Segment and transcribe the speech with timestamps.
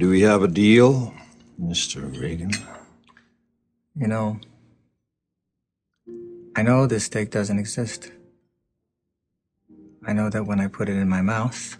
[0.00, 1.12] Do we have a deal,
[1.62, 2.18] Mr.
[2.18, 2.52] Reagan?
[3.94, 4.40] You know,
[6.56, 8.10] I know this steak doesn't exist.
[10.06, 11.76] I know that when I put it in my mouth,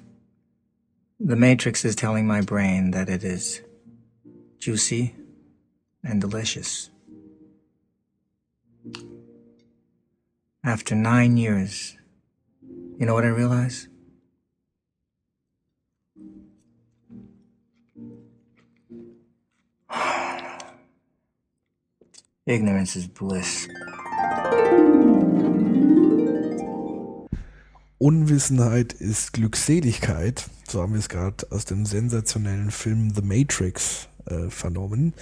[1.18, 3.62] the Matrix is telling my brain that it is
[4.58, 5.14] juicy
[6.04, 6.90] and delicious.
[10.62, 11.96] After nine years,
[12.98, 13.88] you know what I realize?
[22.46, 23.68] Ignorance is bliss.
[27.98, 30.48] Unwissenheit ist Glückseligkeit.
[30.66, 35.14] So haben wir es gerade aus dem sensationellen Film The Matrix äh, vernommen.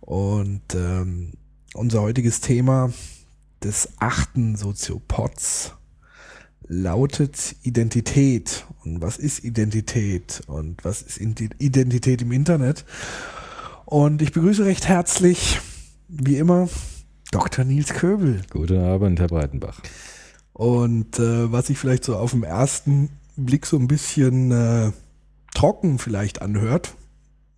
[0.00, 1.32] Und ähm,
[1.74, 2.92] unser heutiges Thema
[3.62, 5.74] des achten Soziopods
[6.68, 8.66] lautet Identität.
[8.84, 10.42] Und was ist Identität?
[10.46, 12.84] Und was ist Identität im Internet?
[13.92, 15.60] Und ich begrüße recht herzlich,
[16.08, 16.70] wie immer,
[17.30, 17.62] Dr.
[17.66, 18.40] Nils Köbel.
[18.48, 19.82] Guten Abend, Herr Breitenbach.
[20.54, 24.92] Und äh, was sich vielleicht so auf den ersten Blick so ein bisschen äh,
[25.54, 26.94] trocken vielleicht anhört,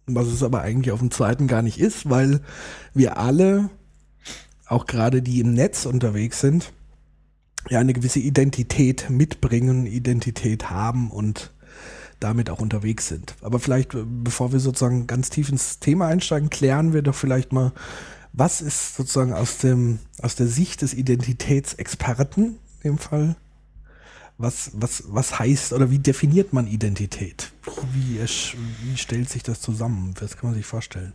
[0.07, 2.41] was es aber eigentlich auf dem zweiten gar nicht ist, weil
[2.95, 3.71] wir alle,
[4.67, 6.73] auch gerade die im Netz unterwegs sind,
[7.71, 11.54] ja eine gewisse Identität mitbringen, Identität haben und
[12.21, 13.35] damit auch unterwegs sind.
[13.43, 17.53] Aber vielleicht, äh, bevor wir sozusagen ganz tief ins Thema einsteigen, klären wir doch vielleicht
[17.53, 17.73] mal,
[18.33, 23.37] was ist sozusagen aus dem, aus der Sicht des Identitätsexperten dem Fall.
[24.37, 27.53] Was, was, was heißt oder wie definiert man Identität?
[27.93, 30.15] Wie, wie stellt sich das zusammen?
[30.21, 31.15] Was kann man sich vorstellen?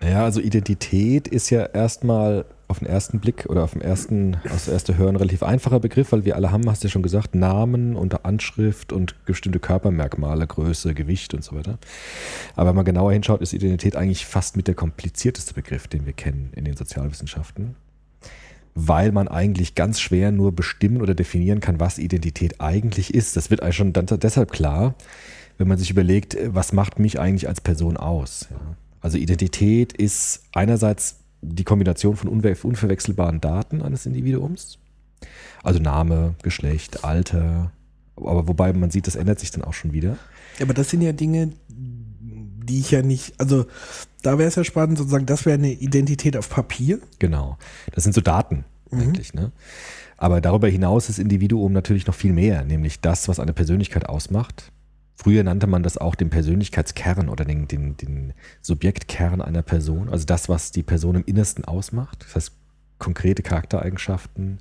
[0.00, 4.64] Naja, also Identität ist ja erstmal auf den ersten Blick oder auf dem ersten, aus
[4.64, 7.34] der ersten Hören relativ einfacher Begriff, weil wir alle haben, hast du ja schon gesagt,
[7.34, 11.78] Namen und Anschrift und bestimmte Körpermerkmale, Größe, Gewicht und so weiter.
[12.56, 16.12] Aber wenn man genauer hinschaut, ist Identität eigentlich fast mit der komplizierteste Begriff, den wir
[16.12, 17.76] kennen in den Sozialwissenschaften
[18.74, 23.36] weil man eigentlich ganz schwer nur bestimmen oder definieren kann, was Identität eigentlich ist.
[23.36, 24.94] Das wird eigentlich schon dann deshalb klar,
[25.58, 28.48] wenn man sich überlegt, was macht mich eigentlich als Person aus.
[28.50, 28.56] Ja.
[29.02, 34.78] Also Identität ist einerseits die Kombination von unverwechselbaren Daten eines Individuums,
[35.62, 37.72] also Name, Geschlecht, Alter,
[38.16, 40.16] aber wobei man sieht, das ändert sich dann auch schon wieder.
[40.60, 43.66] Aber das sind ja Dinge, die ich ja nicht, also
[44.22, 47.00] da wäre es ja spannend, sozusagen, das wäre eine Identität auf Papier.
[47.18, 47.58] Genau.
[47.92, 49.00] Das sind so Daten mhm.
[49.00, 49.52] eigentlich, ne?
[50.16, 54.70] Aber darüber hinaus ist Individuum natürlich noch viel mehr, nämlich das, was eine Persönlichkeit ausmacht.
[55.22, 60.26] Früher nannte man das auch den Persönlichkeitskern oder den, den, den Subjektkern einer Person, also
[60.26, 62.24] das, was die Person im Innersten ausmacht.
[62.24, 62.52] Das heißt,
[62.98, 64.58] konkrete Charaktereigenschaften,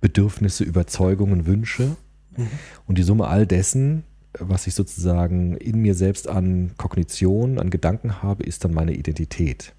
[0.00, 1.96] Bedürfnisse, Überzeugungen, Wünsche.
[2.36, 2.48] Mhm.
[2.86, 4.04] Und die Summe all dessen
[4.40, 9.74] was ich sozusagen in mir selbst an Kognition, an Gedanken habe, ist dann meine Identität.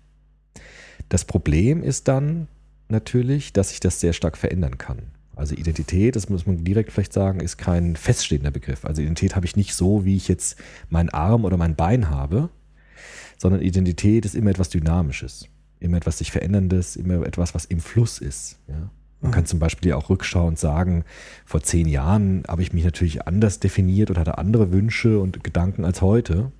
[1.09, 2.47] Das Problem ist dann
[2.89, 5.03] natürlich, dass sich das sehr stark verändern kann.
[5.37, 8.85] Also Identität, das muss man direkt vielleicht sagen, ist kein feststehender Begriff.
[8.85, 10.57] Also Identität habe ich nicht so, wie ich jetzt
[10.89, 12.49] meinen Arm oder mein Bein habe,
[13.37, 15.47] sondern Identität ist immer etwas Dynamisches,
[15.79, 18.57] immer etwas sich Veränderndes, immer etwas, was im Fluss ist.
[18.67, 18.89] Ja?
[19.21, 21.03] Man kann zum Beispiel ja auch rückschauend sagen,
[21.45, 25.85] vor zehn Jahren habe ich mich natürlich anders definiert und hatte andere Wünsche und Gedanken
[25.85, 26.51] als heute.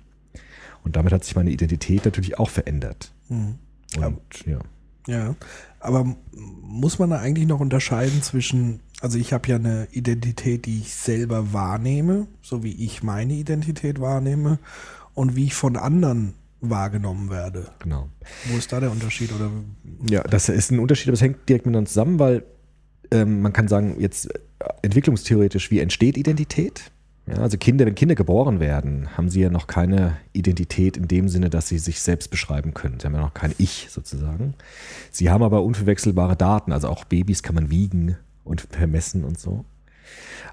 [0.84, 3.12] Und damit hat sich meine Identität natürlich auch verändert.
[3.28, 3.58] Mhm.
[3.96, 4.58] Und, ja.
[5.06, 5.34] ja,
[5.80, 10.80] aber muss man da eigentlich noch unterscheiden zwischen, also ich habe ja eine Identität, die
[10.80, 14.58] ich selber wahrnehme, so wie ich meine Identität wahrnehme
[15.14, 17.70] und wie ich von anderen wahrgenommen werde.
[17.78, 18.08] Genau.
[18.50, 19.32] Wo ist da der Unterschied?
[19.32, 19.50] Oder?
[20.10, 22.44] Ja, das ist ein Unterschied, aber es hängt direkt miteinander zusammen, weil
[23.10, 24.38] ähm, man kann sagen, jetzt äh,
[24.82, 26.90] entwicklungstheoretisch, wie entsteht Identität?
[27.28, 31.28] Ja, also Kinder, wenn Kinder geboren werden, haben sie ja noch keine Identität in dem
[31.28, 32.98] Sinne, dass sie sich selbst beschreiben können.
[32.98, 34.54] Sie haben ja noch kein Ich sozusagen.
[35.10, 39.64] Sie haben aber unverwechselbare Daten, also auch Babys kann man wiegen und vermessen und so.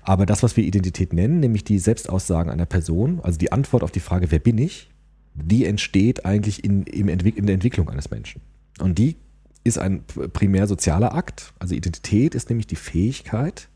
[0.02, 3.92] Aber das, was wir Identität nennen, nämlich die Selbstaussagen einer Person, also die Antwort auf
[3.92, 4.92] die Frage, wer bin ich,
[5.34, 7.08] die entsteht eigentlich in, in
[7.46, 8.42] der Entwicklung eines Menschen.
[8.80, 9.16] Und die
[9.64, 10.04] ist ein
[10.34, 11.54] primär sozialer Akt.
[11.58, 13.68] Also Identität ist nämlich die Fähigkeit,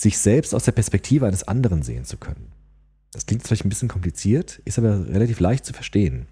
[0.00, 2.52] sich selbst aus der Perspektive eines anderen sehen zu können.
[3.12, 6.26] Das klingt vielleicht ein bisschen kompliziert, ist aber relativ leicht zu verstehen.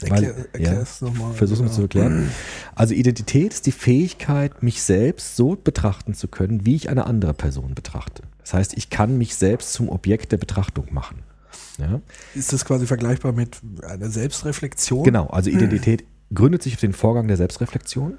[0.00, 1.34] Erklär, erklär es nochmal.
[1.34, 2.30] Versuch es zu erklären.
[2.74, 7.34] Also Identität ist die Fähigkeit, mich selbst so betrachten zu können, wie ich eine andere
[7.34, 8.22] Person betrachte.
[8.38, 11.22] Das heißt, ich kann mich selbst zum Objekt der Betrachtung machen.
[11.78, 12.00] Ja.
[12.34, 15.04] Ist das quasi vergleichbar mit einer Selbstreflexion?
[15.04, 18.16] Genau, also Identität gründet sich auf den Vorgang der Selbstreflexion.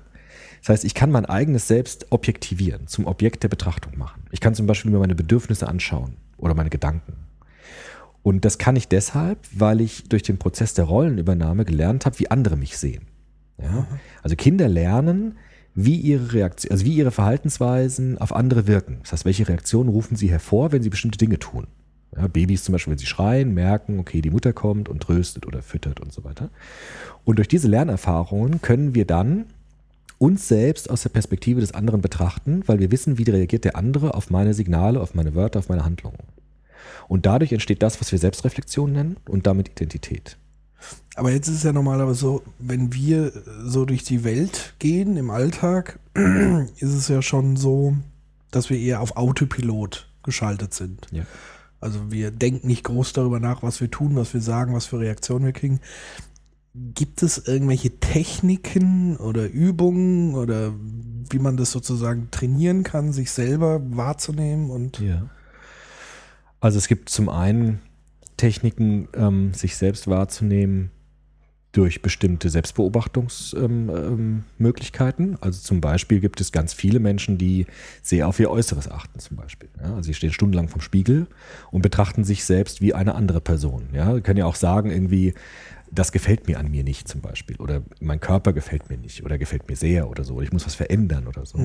[0.64, 4.24] Das heißt, ich kann mein eigenes Selbst objektivieren, zum Objekt der Betrachtung machen.
[4.32, 7.16] Ich kann zum Beispiel mir meine Bedürfnisse anschauen oder meine Gedanken.
[8.22, 12.32] Und das kann ich deshalb, weil ich durch den Prozess der Rollenübernahme gelernt habe, wie
[12.32, 13.08] andere mich sehen.
[13.62, 13.86] Ja?
[14.22, 15.38] Also Kinder lernen,
[15.76, 19.00] wie ihre Reaktion, also wie ihre Verhaltensweisen auf andere wirken.
[19.02, 21.68] Das heißt, welche Reaktionen rufen sie hervor, wenn sie bestimmte Dinge tun.
[22.16, 25.62] Ja, Babys zum Beispiel, wenn sie schreien, merken, okay, die Mutter kommt und tröstet oder
[25.62, 26.52] füttert und so weiter.
[27.26, 29.48] Und durch diese Lernerfahrungen können wir dann
[30.24, 34.14] uns selbst aus der Perspektive des anderen betrachten, weil wir wissen, wie reagiert der andere
[34.14, 36.18] auf meine Signale, auf meine Wörter, auf meine Handlungen.
[37.10, 40.38] Und dadurch entsteht das, was wir Selbstreflexion nennen und damit Identität.
[41.16, 43.34] Aber jetzt ist es ja normalerweise so, wenn wir
[43.66, 47.94] so durch die Welt gehen im Alltag, ist es ja schon so,
[48.50, 51.06] dass wir eher auf Autopilot geschaltet sind.
[51.12, 51.26] Ja.
[51.82, 55.02] Also wir denken nicht groß darüber nach, was wir tun, was wir sagen, was für
[55.02, 55.82] Reaktionen wir kriegen.
[56.76, 60.74] Gibt es irgendwelche Techniken oder Übungen oder
[61.30, 65.30] wie man das sozusagen trainieren kann, sich selber wahrzunehmen und Ja.
[66.60, 67.82] Also es gibt zum einen
[68.38, 70.92] Techniken, ähm, sich selbst wahrzunehmen
[71.74, 74.14] durch bestimmte Selbstbeobachtungsmöglichkeiten.
[74.14, 75.38] Ähm, Möglichkeiten.
[75.42, 77.66] also zum Beispiel gibt es ganz viele Menschen, die
[78.02, 79.70] sehr auf ihr Äußeres achten, zum Beispiel.
[79.82, 81.28] Ja, also sie stehen stundenlang vom Spiegel
[81.72, 83.90] und betrachten sich selbst wie eine andere Person.
[83.92, 85.34] Ja, sie können ja auch sagen, irgendwie,
[85.94, 87.56] das gefällt mir an mir nicht, zum Beispiel.
[87.58, 90.36] Oder mein Körper gefällt mir nicht oder gefällt mir sehr oder so.
[90.36, 91.58] Oder ich muss was verändern oder so.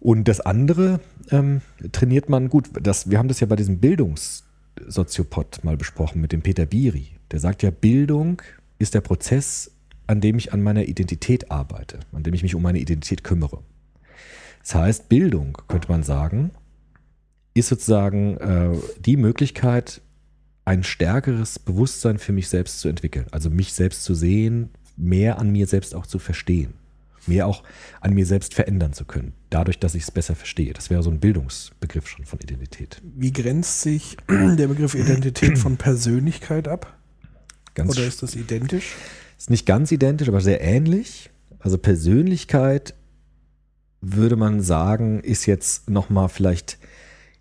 [0.00, 1.00] Und das andere
[1.30, 1.62] ähm,
[1.92, 2.68] trainiert man gut.
[2.80, 7.12] Das, wir haben das ja bei diesem Bildungssoziopod mal besprochen mit dem Peter Biri.
[7.30, 8.42] Der sagt ja, Bildung
[8.78, 9.72] ist der Prozess,
[10.06, 13.62] an dem ich an meiner Identität arbeite, an dem ich mich um meine Identität kümmere.
[14.60, 16.50] Das heißt, Bildung, könnte man sagen,
[17.54, 20.02] ist sozusagen äh, die Möglichkeit,
[20.66, 23.26] ein stärkeres Bewusstsein für mich selbst zu entwickeln.
[23.30, 26.74] Also mich selbst zu sehen, mehr an mir selbst auch zu verstehen.
[27.28, 27.62] Mehr auch
[28.00, 29.32] an mir selbst verändern zu können.
[29.48, 30.72] Dadurch, dass ich es besser verstehe.
[30.72, 33.00] Das wäre so ein Bildungsbegriff schon von Identität.
[33.16, 36.96] wie grenzt sich der Begriff Identität von Persönlichkeit ab?
[37.74, 38.94] Ganz Oder ist das identisch?
[39.38, 41.30] Ist nicht ganz identisch, aber sehr ähnlich.
[41.60, 42.94] Also Persönlichkeit
[44.00, 46.78] würde man sagen, ist jetzt nochmal vielleicht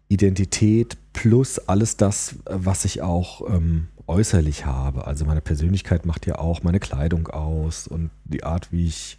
[0.07, 5.07] Identität plus alles das, was ich auch ähm, äußerlich habe.
[5.07, 9.17] Also meine Persönlichkeit macht ja auch meine Kleidung aus und die Art, wie ich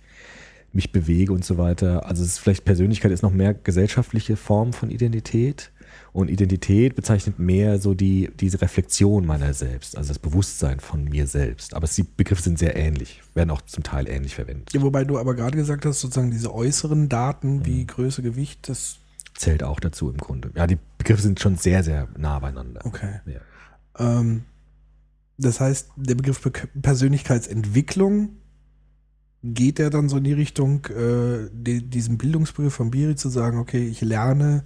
[0.73, 2.07] mich bewege und so weiter.
[2.07, 5.73] Also es ist vielleicht Persönlichkeit ist noch mehr gesellschaftliche Form von Identität.
[6.13, 11.27] Und Identität bezeichnet mehr so die, diese Reflexion meiner selbst, also das Bewusstsein von mir
[11.27, 11.75] selbst.
[11.75, 14.73] Aber die Begriffe sind sehr ähnlich, werden auch zum Teil ähnlich verwendet.
[14.73, 18.99] Ja, wobei du aber gerade gesagt hast, sozusagen diese äußeren Daten wie Größe, Gewicht, das
[19.37, 20.51] Zählt auch dazu im Grunde.
[20.55, 22.81] Ja, die Begriffe sind schon sehr, sehr nah beieinander.
[22.85, 23.21] Okay.
[23.27, 23.41] Ja.
[24.21, 24.45] Ähm,
[25.39, 26.51] das heißt, der Begriff Be
[26.81, 28.31] Persönlichkeitsentwicklung
[29.43, 33.59] geht der dann so in die Richtung, äh, die, diesem Bildungsbegriff von Biri zu sagen,
[33.59, 34.65] okay, ich lerne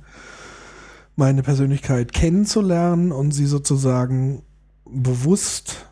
[1.16, 4.43] meine Persönlichkeit kennenzulernen und sie sozusagen
[4.87, 5.87] bewusst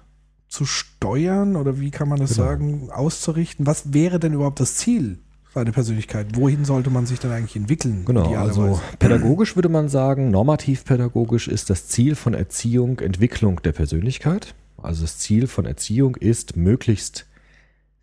[0.48, 2.46] zu steuern oder wie kann man das Genau.
[2.48, 3.66] sagen, auszurichten.
[3.66, 5.19] Was wäre denn überhaupt das Ziel
[5.58, 6.28] seiner Persönlichkeit?
[6.34, 8.05] Wohin sollte man sich dann eigentlich entwickeln?
[8.05, 13.72] Genau, also pädagogisch würde man sagen, normativ pädagogisch ist das Ziel von Erziehung Entwicklung der
[13.72, 14.55] Persönlichkeit.
[14.81, 17.26] Also das Ziel von Erziehung ist, möglichst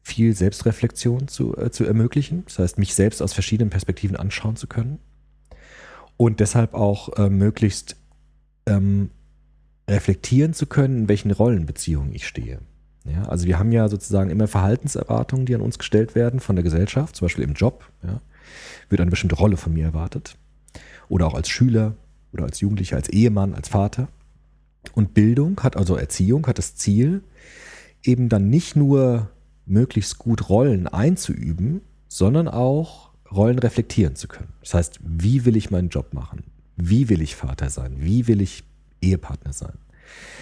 [0.01, 2.43] viel Selbstreflexion zu, äh, zu ermöglichen.
[2.45, 4.99] Das heißt, mich selbst aus verschiedenen Perspektiven anschauen zu können.
[6.17, 7.95] Und deshalb auch äh, möglichst
[8.67, 9.09] ähm,
[9.89, 12.59] reflektieren zu können, in welchen Rollenbeziehungen ich stehe.
[13.05, 16.63] Ja, also wir haben ja sozusagen immer Verhaltenserwartungen, die an uns gestellt werden von der
[16.63, 17.89] Gesellschaft, zum Beispiel im Job.
[18.03, 18.19] Ja,
[18.89, 20.37] wird eine bestimmte Rolle von mir erwartet.
[21.07, 21.95] Oder auch als Schüler
[22.33, 24.07] oder als Jugendlicher, als Ehemann, als Vater.
[24.93, 27.23] Und Bildung hat, also Erziehung, hat das Ziel,
[28.03, 29.29] eben dann nicht nur
[29.65, 34.53] möglichst gut Rollen einzuüben, sondern auch Rollen reflektieren zu können.
[34.61, 36.43] Das heißt, wie will ich meinen Job machen?
[36.75, 37.95] Wie will ich Vater sein?
[37.99, 38.63] Wie will ich
[39.01, 39.73] Ehepartner sein?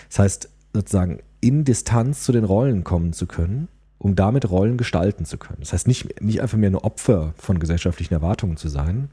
[0.10, 5.26] Das heißt, sozusagen in Distanz zu den Rollen kommen zu können, um damit Rollen gestalten
[5.26, 5.60] zu können.
[5.60, 9.10] Das heißt, nicht, nicht einfach mehr nur Opfer von gesellschaftlichen Erwartungen zu sein,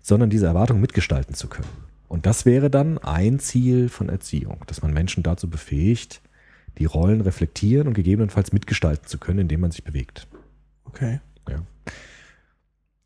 [0.00, 1.68] sondern diese Erwartungen mitgestalten zu können.
[2.08, 6.20] Und das wäre dann ein Ziel von Erziehung, dass man Menschen dazu befähigt,
[6.78, 10.28] die Rollen reflektieren und gegebenenfalls mitgestalten zu können, indem man sich bewegt.
[10.84, 11.20] Okay.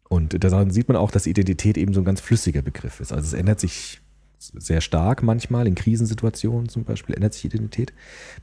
[0.08, 3.12] Und daran sieht man auch, dass Identität eben so ein ganz flüssiger Begriff ist.
[3.12, 4.00] Also es ändert sich
[4.38, 7.92] sehr stark manchmal, in Krisensituationen zum Beispiel ändert sich Identität.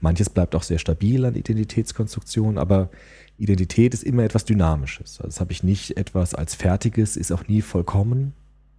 [0.01, 2.89] Manches bleibt auch sehr stabil an Identitätskonstruktion, aber
[3.37, 5.19] Identität ist immer etwas Dynamisches.
[5.19, 8.33] Also das habe ich nicht etwas als Fertiges, ist auch nie vollkommen,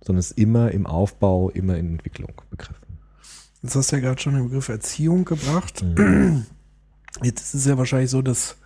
[0.04, 2.86] sondern ist immer im Aufbau, immer in Entwicklung begriffen.
[3.62, 5.82] Jetzt hast du ja gerade schon den Begriff Erziehung gebracht.
[5.82, 6.46] Mhm.
[7.22, 8.56] Jetzt ist es ja wahrscheinlich so, dass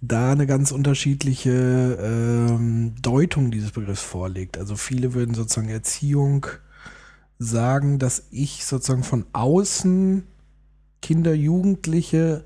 [0.00, 4.58] da eine ganz unterschiedliche ähm, Deutung dieses Begriffs vorliegt.
[4.58, 6.46] Also viele würden sozusagen Erziehung
[7.38, 10.24] sagen, dass ich sozusagen von außen
[11.02, 12.44] Kinder, Jugendliche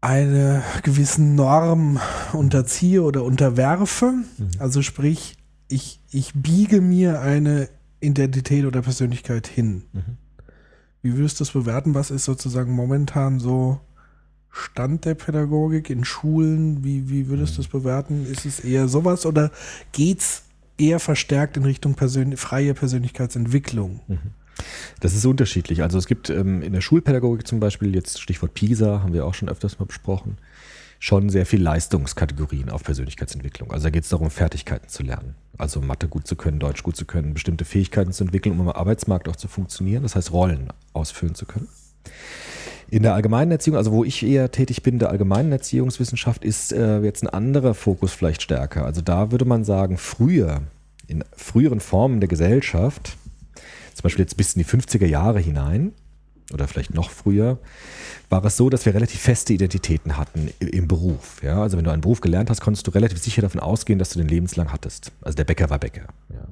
[0.00, 2.00] eine gewissen Norm
[2.32, 4.14] unterziehe oder unterwerfe.
[4.58, 5.36] Also sprich,
[5.68, 7.68] ich, ich biege mir eine
[8.00, 9.82] Identität oder Persönlichkeit hin.
[11.02, 11.94] Wie würdest du das bewerten?
[11.94, 13.80] Was ist sozusagen momentan so
[14.50, 16.82] Stand der Pädagogik in Schulen?
[16.82, 18.26] Wie, wie würdest du das bewerten?
[18.26, 19.50] Ist es eher sowas oder
[19.92, 20.44] geht's
[20.80, 24.00] eher verstärkt in Richtung Persön freie Persönlichkeitsentwicklung?
[25.00, 25.82] Das ist unterschiedlich.
[25.82, 29.34] Also es gibt ähm, in der Schulpädagogik zum Beispiel, jetzt Stichwort PISA, haben wir auch
[29.34, 30.38] schon öfters mal besprochen,
[30.98, 33.70] schon sehr viel Leistungskategorien auf Persönlichkeitsentwicklung.
[33.72, 35.34] Also da geht es darum, Fertigkeiten zu lernen.
[35.56, 38.74] Also Mathe gut zu können, Deutsch gut zu können, bestimmte Fähigkeiten zu entwickeln, um am
[38.76, 40.02] Arbeitsmarkt auch zu funktionieren.
[40.02, 41.68] Das heißt, Rollen ausfüllen zu können.
[42.90, 47.00] In der allgemeinen Erziehung, also wo ich eher tätig bin, der allgemeinen Erziehungswissenschaft, ist äh,
[47.00, 48.84] jetzt ein anderer Fokus vielleicht stärker.
[48.84, 50.62] Also da würde man sagen, früher,
[51.06, 53.16] in früheren Formen der Gesellschaft,
[53.94, 55.92] zum Beispiel jetzt bis in die 50er Jahre hinein
[56.52, 57.58] oder vielleicht noch früher,
[58.28, 61.42] war es so, dass wir relativ feste Identitäten hatten im Beruf.
[61.44, 61.62] Ja?
[61.62, 64.18] Also wenn du einen Beruf gelernt hast, konntest du relativ sicher davon ausgehen, dass du
[64.18, 65.12] den lebenslang hattest.
[65.22, 66.08] Also der Bäcker war Bäcker.
[66.28, 66.48] Ja.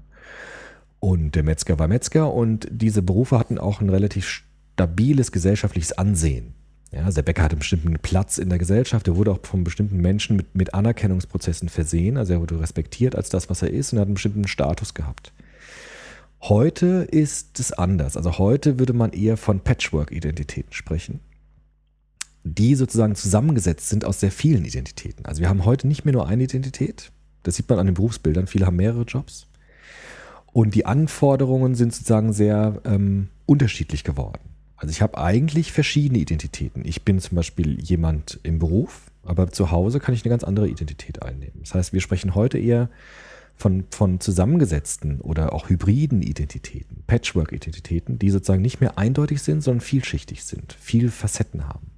[1.00, 4.44] Und der Metzger war Metzger und diese Berufe hatten auch ein relativ
[4.78, 6.54] stabiles gesellschaftliches Ansehen.
[6.92, 9.64] Ja, also der Bäcker hatte einen bestimmten Platz in der Gesellschaft, er wurde auch von
[9.64, 13.92] bestimmten Menschen mit, mit Anerkennungsprozessen versehen, also er wurde respektiert als das, was er ist
[13.92, 15.32] und hat einen bestimmten Status gehabt.
[16.42, 18.16] Heute ist es anders.
[18.16, 21.18] Also heute würde man eher von Patchwork-Identitäten sprechen,
[22.44, 25.26] die sozusagen zusammengesetzt sind aus sehr vielen Identitäten.
[25.26, 27.10] Also wir haben heute nicht mehr nur eine Identität.
[27.42, 28.46] Das sieht man an den Berufsbildern.
[28.46, 29.48] Viele haben mehrere Jobs.
[30.52, 34.47] Und die Anforderungen sind sozusagen sehr ähm, unterschiedlich geworden.
[34.78, 36.84] Also ich habe eigentlich verschiedene Identitäten.
[36.84, 40.68] Ich bin zum Beispiel jemand im Beruf, aber zu Hause kann ich eine ganz andere
[40.68, 41.60] Identität einnehmen.
[41.60, 42.88] Das heißt, wir sprechen heute eher
[43.56, 49.80] von, von zusammengesetzten oder auch hybriden Identitäten, Patchwork-Identitäten, die sozusagen nicht mehr eindeutig sind, sondern
[49.80, 51.88] vielschichtig sind, viel Facetten haben.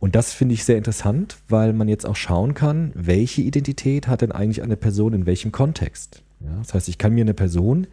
[0.00, 4.22] Und das finde ich sehr interessant, weil man jetzt auch schauen kann, welche Identität hat
[4.22, 6.22] denn eigentlich eine Person in welchem Kontext.
[6.40, 7.86] Ja, das heißt, ich kann mir eine Person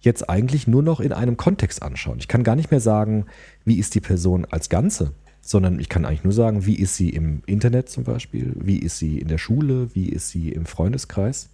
[0.00, 2.18] jetzt eigentlich nur noch in einem Kontext anschauen.
[2.18, 3.26] Ich kann gar nicht mehr sagen,
[3.64, 7.10] wie ist die Person als Ganze, sondern ich kann eigentlich nur sagen, wie ist sie
[7.10, 11.50] im Internet zum Beispiel, wie ist sie in der Schule, wie ist sie im Freundeskreis.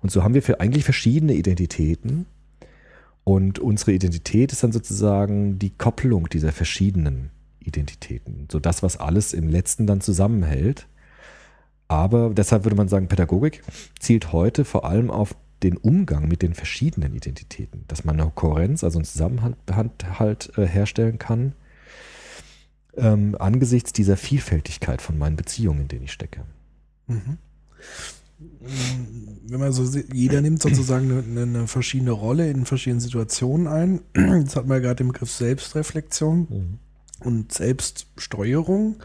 [0.00, 2.26] Und so haben wir für eigentlich verschiedene Identitäten.
[3.24, 8.46] Und unsere Identität ist dann sozusagen die Kopplung dieser verschiedenen Identitäten.
[8.52, 10.86] So das, was alles im letzten dann zusammenhält.
[11.88, 13.62] Aber deshalb würde man sagen, Pädagogik
[13.98, 18.84] zielt heute vor allem auf den Umgang mit den verschiedenen Identitäten, dass man eine Kohärenz,
[18.84, 19.56] also einen Zusammenhalt
[20.18, 21.54] halt, äh, herstellen kann,
[22.96, 26.42] ähm, angesichts dieser Vielfältigkeit von meinen Beziehungen, in denen ich stecke.
[29.48, 34.00] wenn man so sieht, jeder nimmt sozusagen eine, eine verschiedene Rolle in verschiedenen Situationen ein.
[34.14, 36.78] Jetzt hat man ja gerade den Begriff Selbstreflexion
[37.20, 38.96] und Selbststeuerung.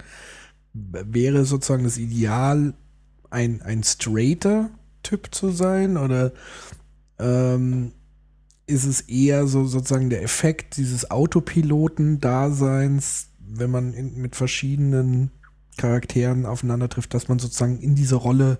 [0.73, 2.73] Wäre sozusagen das Ideal,
[3.29, 4.69] ein, ein straighter
[5.03, 6.31] Typ zu sein oder
[7.19, 7.91] ähm,
[8.67, 15.31] ist es eher so sozusagen der Effekt dieses Autopiloten-Daseins, wenn man in, mit verschiedenen
[15.77, 18.59] Charakteren aufeinander trifft, dass man sozusagen in diese Rolle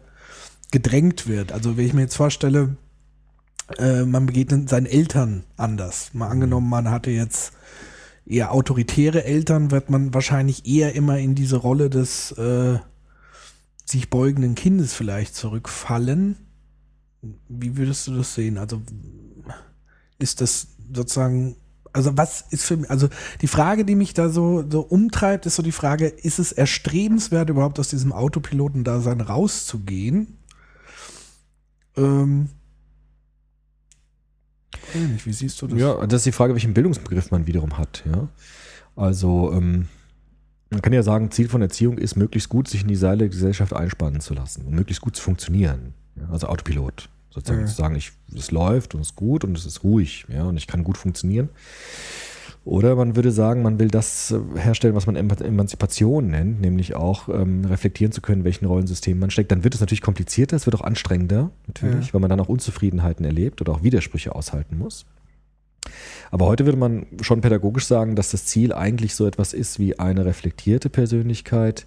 [0.72, 1.52] gedrängt wird.
[1.52, 2.76] Also wenn ich mir jetzt vorstelle,
[3.78, 6.14] äh, man begegnet seinen Eltern anders.
[6.14, 7.54] Mal angenommen, man hatte jetzt
[8.26, 12.80] eher autoritäre Eltern, wird man wahrscheinlich eher immer in diese Rolle des äh,
[13.86, 16.38] sich beugenden Kindes vielleicht zurückfallen.
[17.50, 18.58] Wie würdest du das sehen?
[18.58, 18.82] Also
[20.20, 21.56] ist das sozusagen,
[21.94, 23.10] also was ist für mich, also
[23.42, 27.50] die Frage, die mich da so, so umtreibt, ist so die Frage, ist es erstrebenswert,
[27.50, 30.38] überhaupt aus diesem Autopiloten-Dasein rauszugehen?
[31.98, 32.50] Ähm,
[34.94, 35.80] wie siehst du das?
[35.80, 38.04] Ja, das ist die Frage, welchen Bildungsbegriff man wiederum hat.
[38.06, 38.28] Ja?
[38.96, 39.88] Also ähm,
[40.72, 43.30] man kann ja sagen, Ziel von Erziehung ist, möglichst gut sich in die Seile der
[43.30, 45.94] Gesellschaft einspannen zu lassen und möglichst gut zu funktionieren.
[46.16, 46.30] Ja?
[46.32, 47.10] Also Autopilot.
[47.30, 47.68] Sozusagen Ja.
[47.68, 50.44] zu sagen, ich, es läuft und es ist gut und es ist ruhig ja?
[50.46, 51.50] und ich kann gut funktionieren.
[52.63, 56.94] Oder man würde sagen, man will das äh, herstellen, was man Eman- Emanzipation nennt, nämlich
[56.96, 59.51] auch ähm, reflektieren zu können, welchen Rollensystem man steckt.
[59.51, 62.13] Dann wird es natürlich komplizierter, es wird auch anstrengender, natürlich, Ja.
[62.13, 65.06] weil man dann auch Unzufriedenheiten erlebt oder auch Widersprüche aushalten muss.
[66.30, 70.00] Aber heute würde man schon pädagogisch sagen, dass das Ziel eigentlich so etwas ist wie
[70.00, 71.86] eine reflektierte Persönlichkeit,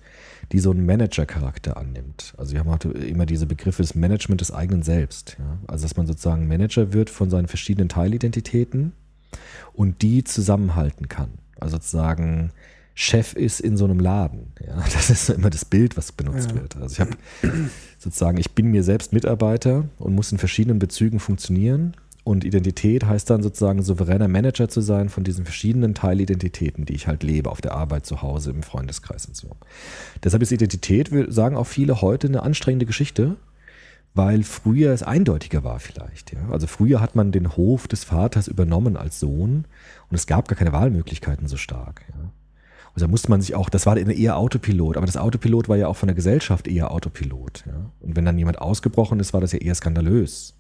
[0.53, 2.35] die so einen Manager-Charakter annimmt.
[2.37, 5.37] Also wir haben heute immer diese Begriffe des Management des eigenen Selbst.
[5.39, 5.59] Ja?
[5.67, 8.93] Also dass man sozusagen Manager wird von seinen verschiedenen Teilidentitäten
[9.73, 11.31] und die zusammenhalten kann.
[11.59, 12.51] Also sozusagen
[12.97, 14.53] Chef ist in so einem Laden.
[14.65, 14.85] Ja?
[14.93, 16.57] Das ist immer das Bild, was benutzt Ja.
[16.61, 16.77] wird.
[16.77, 17.17] Also ich habe
[17.99, 23.29] sozusagen, ich bin mir selbst Mitarbeiter und muss in verschiedenen Bezügen funktionieren Und Identität heißt
[23.29, 27.61] dann sozusagen souveräner Manager zu sein von diesen verschiedenen Teilidentitäten, die ich halt lebe, auf
[27.61, 29.51] der Arbeit, zu Hause, im Freundeskreis und so.
[30.23, 33.37] Deshalb ist Identität, sagen auch viele heute, eine anstrengende Geschichte,
[34.15, 36.33] weil früher es eindeutiger war vielleicht.
[36.33, 36.49] Ja?
[36.51, 39.67] Also früher hat man den Hof des Vaters übernommen als Sohn
[40.09, 42.07] und es gab gar keine Wahlmöglichkeiten so stark.
[42.09, 42.31] Ja?
[42.95, 45.89] Und da musste man sich auch, das war eher Autopilot, aber das Autopilot war ja
[45.89, 47.65] auch von der Gesellschaft eher Autopilot.
[47.67, 47.91] Ja?
[48.01, 50.55] Und wenn dann jemand ausgebrochen ist, war das ja eher skandalös.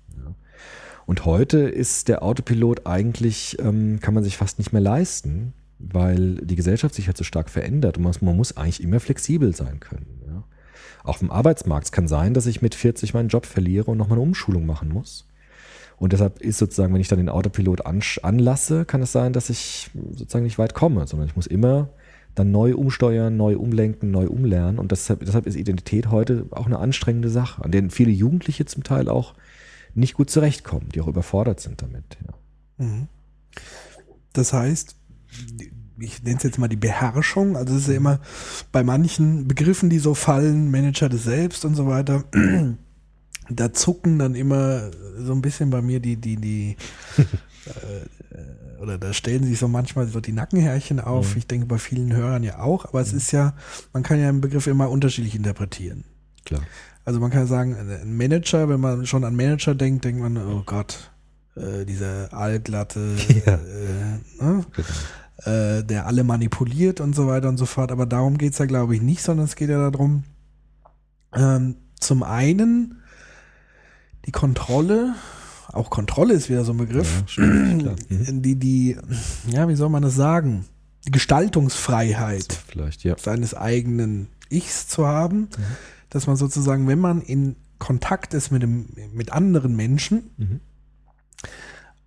[1.06, 6.36] Und heute ist der Autopilot eigentlich, ähm, kann man sich fast nicht mehr leisten, weil
[6.36, 10.06] die Gesellschaft sich halt so stark verändert und man, muss eigentlich immer flexibel sein können.
[10.26, 10.44] Ja?
[11.02, 11.86] Auch im Arbeitsmarkt.
[11.86, 14.88] Es kann sein, dass ich mit 40 meinen Job verliere und nochmal eine Umschulung machen
[14.88, 15.28] muss.
[15.96, 19.90] Und deshalb ist sozusagen, wenn ich dann den Autopilot anlasse, kann es sein, dass ich
[20.12, 21.90] sozusagen nicht weit komme, sondern ich muss immer
[22.34, 24.78] dann neu umsteuern, neu umlenken, neu umlernen.
[24.78, 28.82] Und deshalb, deshalb ist Identität heute auch eine anstrengende Sache, an der viele Jugendliche zum
[28.82, 29.34] Teil auch
[29.94, 32.18] nicht gut zurechtkommen, die auch überfordert sind damit.
[32.26, 32.84] Ja.
[32.84, 33.08] Mhm.
[34.32, 34.96] Das heißt,
[35.98, 37.56] ich nenne es jetzt mal die Beherrschung.
[37.56, 38.20] Also es ist ja immer
[38.72, 42.24] bei manchen Begriffen, die so fallen, Manager des Selbst und so weiter,
[43.50, 46.76] da zucken dann immer so ein bisschen bei mir die, die, die
[47.66, 51.32] äh, oder da stellen sich so manchmal so die Nackenhärchen auf.
[51.32, 51.38] Mhm.
[51.38, 53.18] Ich denke bei vielen Hörern ja auch, aber es mhm.
[53.18, 53.54] ist ja,
[53.92, 56.04] man kann ja einen Begriff immer unterschiedlich interpretieren.
[56.44, 56.62] Klar.
[57.04, 60.62] Also man kann sagen, ein Manager, wenn man schon an Manager denkt, denkt man, oh
[60.64, 61.10] Gott,
[61.56, 63.54] äh, dieser allglatte, ja.
[63.54, 64.64] äh, ne?
[64.72, 65.52] genau.
[65.52, 67.92] äh, der alle manipuliert und so weiter und so fort.
[67.92, 70.24] Aber darum geht es ja, glaube ich, nicht, sondern es geht ja darum,
[71.34, 73.02] ähm, zum einen
[74.26, 75.14] die Kontrolle
[75.74, 77.96] auch Kontrolle ist wieder so ein Begriff, ja, mhm.
[78.42, 78.96] die, die,
[79.48, 80.66] ja, wie soll man das sagen?
[81.06, 83.16] Die Gestaltungsfreiheit so, vielleicht, ja.
[83.18, 85.48] seines eigenen Ichs zu haben, mhm.
[86.14, 90.60] Dass man sozusagen, wenn man in Kontakt ist mit, dem, mit anderen Menschen, mhm.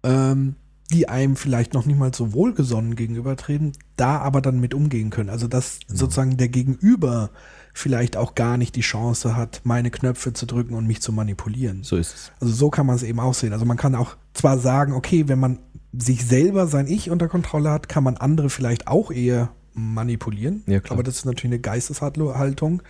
[0.04, 0.56] ähm,
[0.92, 5.30] die einem vielleicht noch nicht mal so wohlgesonnen gegenübertreten, da aber dann mit umgehen können.
[5.30, 6.00] Also dass genau.
[6.00, 7.32] sozusagen der Gegenüber
[7.74, 11.84] vielleicht auch gar nicht die Chance hat, meine Knöpfe zu drücken und mich zu manipulieren.
[11.84, 12.32] So ist es.
[12.40, 13.52] Also so kann man es eben auch sehen.
[13.52, 15.60] Also man kann auch zwar sagen, okay, wenn man
[15.92, 20.64] sich selber sein Ich unter Kontrolle hat, kann man andere vielleicht auch eher manipulieren.
[20.66, 20.94] Ja, klar.
[20.94, 22.82] Aber das ist natürlich eine Geisteshaltung.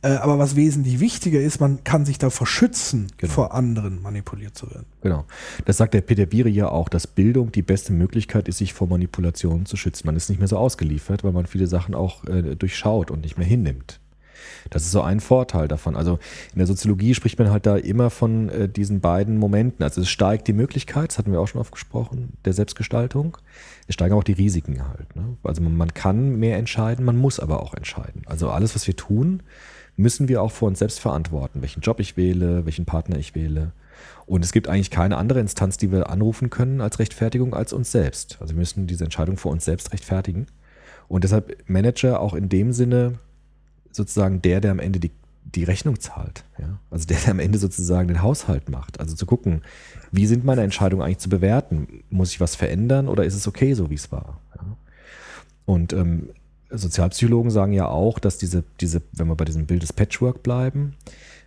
[0.00, 3.32] Äh, aber was wesentlich wichtiger ist, man kann sich davor schützen, genau.
[3.32, 4.86] vor anderen manipuliert zu werden.
[5.00, 5.24] Genau.
[5.64, 8.86] Das sagt der Peter Biri ja auch, dass Bildung die beste Möglichkeit ist, sich vor
[8.86, 10.06] Manipulationen zu schützen.
[10.06, 13.38] Man ist nicht mehr so ausgeliefert, weil man viele Sachen auch äh, durchschaut und nicht
[13.38, 14.00] mehr hinnimmt.
[14.70, 15.96] Das ist so ein Vorteil davon.
[15.96, 16.20] Also
[16.52, 19.82] in der Soziologie spricht man halt da immer von äh, diesen beiden Momenten.
[19.82, 23.36] Also es steigt die Möglichkeit, das hatten wir auch schon oft gesprochen, der Selbstgestaltung.
[23.86, 25.16] Es steigen auch die Risiken halt.
[25.16, 25.36] Ne?
[25.42, 28.22] Also man, man kann mehr entscheiden, man muss aber auch entscheiden.
[28.26, 29.42] Also alles, was wir tun,
[29.98, 33.72] müssen wir auch vor uns selbst verantworten, welchen Job ich wähle, welchen Partner ich wähle.
[34.26, 37.90] Und es gibt eigentlich keine andere Instanz, die wir anrufen können als Rechtfertigung als uns
[37.90, 38.38] selbst.
[38.40, 40.46] Also wir müssen diese Entscheidung vor uns selbst rechtfertigen.
[41.08, 43.18] Und deshalb Manager auch in dem Sinne
[43.90, 45.10] sozusagen der, der am Ende die,
[45.44, 46.44] die Rechnung zahlt.
[46.58, 46.78] Ja?
[46.90, 49.00] Also der, der am Ende sozusagen den Haushalt macht.
[49.00, 49.62] Also zu gucken,
[50.12, 52.04] wie sind meine Entscheidungen eigentlich zu bewerten?
[52.08, 54.40] Muss ich was verändern oder ist es okay, so wie es war?
[54.54, 54.76] Ja?
[55.64, 56.28] Und ähm,
[56.70, 60.94] Sozialpsychologen sagen ja auch, dass diese, diese, wenn wir bei diesem Bild des Patchwork bleiben,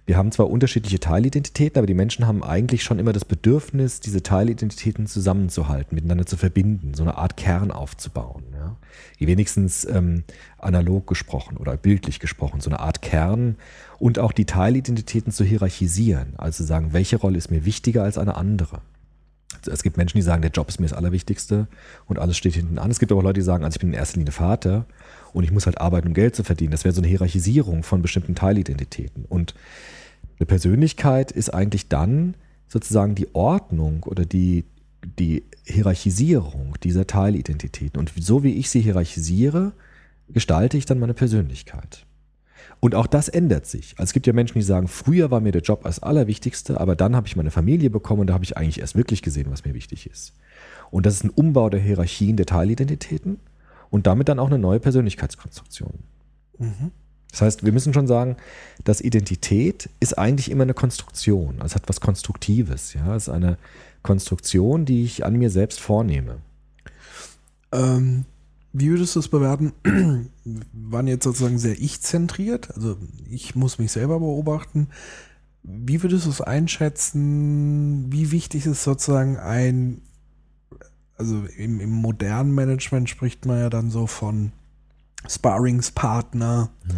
[0.06, 4.24] wir haben zwar unterschiedliche Teilidentitäten, aber die Menschen haben eigentlich schon immer das Bedürfnis, diese
[4.24, 8.44] Teilidentitäten zusammenzuhalten, miteinander zu verbinden, so eine Art Kern aufzubauen.
[8.54, 8.76] Ja?
[9.20, 10.24] Wenigstens ähm,
[10.58, 13.58] analog gesprochen oder bildlich gesprochen, so eine Art Kern
[14.00, 18.18] und auch die Teilidentitäten zu hierarchisieren, also zu sagen, welche Rolle ist mir wichtiger als
[18.18, 18.82] eine andere.
[19.70, 21.68] Es gibt Menschen, die sagen, der Job ist mir das Allerwichtigste
[22.08, 22.92] und alles steht hinten an.
[22.92, 24.86] Es gibt aber Leute, die sagen, also ich bin in erster Linie Vater
[25.34, 26.72] und ich muss halt arbeiten, um Geld zu verdienen.
[26.72, 29.26] Das wäre so eine Hierarchisierung von bestimmten Teilidentitäten.
[29.26, 29.54] Und
[30.40, 32.36] eine Persönlichkeit ist eigentlich dann
[32.68, 34.66] sozusagen die Ordnung oder die,
[35.20, 38.00] die Hierarchisierung dieser Teilidentitäten.
[38.00, 39.74] Und so wie ich sie hierarchisiere,
[40.30, 42.06] gestalte ich dann meine Persönlichkeit.
[42.82, 43.94] Und auch das ändert sich.
[43.98, 46.96] Also es gibt ja Menschen, die sagen, früher war mir der Job das Allerwichtigste, aber
[46.96, 49.64] dann habe ich meine Familie bekommen und da habe ich eigentlich erst wirklich gesehen, was
[49.64, 50.34] mir wichtig ist.
[50.90, 53.40] Und das ist ein Umbau der Hierarchien der Teilidentitäten
[53.92, 55.94] und damit dann auch eine neue Persönlichkeitskonstruktion.
[56.58, 56.92] Mhm.
[57.30, 58.36] Das heißt, wir müssen schon sagen,
[58.84, 61.62] dass Identität ist eigentlich immer eine Konstruktion.
[61.62, 62.94] Also es hat was Konstruktives.
[62.94, 63.16] Ja?
[63.16, 63.58] Es ist eine
[64.02, 66.38] Konstruktion, die ich an mir selbst vornehme.
[67.72, 68.26] Ähm,
[68.74, 69.74] wie würdest du es bewerten?
[70.74, 72.76] waren jetzt sozusagen sehr ich-zentriert.
[72.76, 72.98] Also
[73.30, 74.90] ich muss mich selber beobachten.
[75.64, 78.12] Wie würdest du es einschätzen?
[78.12, 80.02] Wie wichtig ist sozusagen ein
[81.22, 84.52] also im, im modernen Management spricht man ja dann so von
[85.30, 86.92] Sparringspartner, mhm.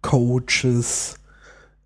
[0.00, 1.16] Coaches,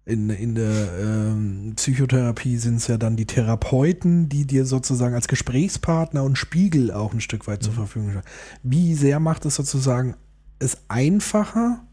[0.06, 5.26] in, in der ähm, Psychotherapie sind es ja dann die Therapeuten, die dir sozusagen als
[5.26, 8.22] Gesprächspartner und Spiegel auch ein Stück weit zur Verfügung stehen.
[8.62, 10.14] Wie sehr macht es sozusagen
[10.60, 11.84] es einfacher,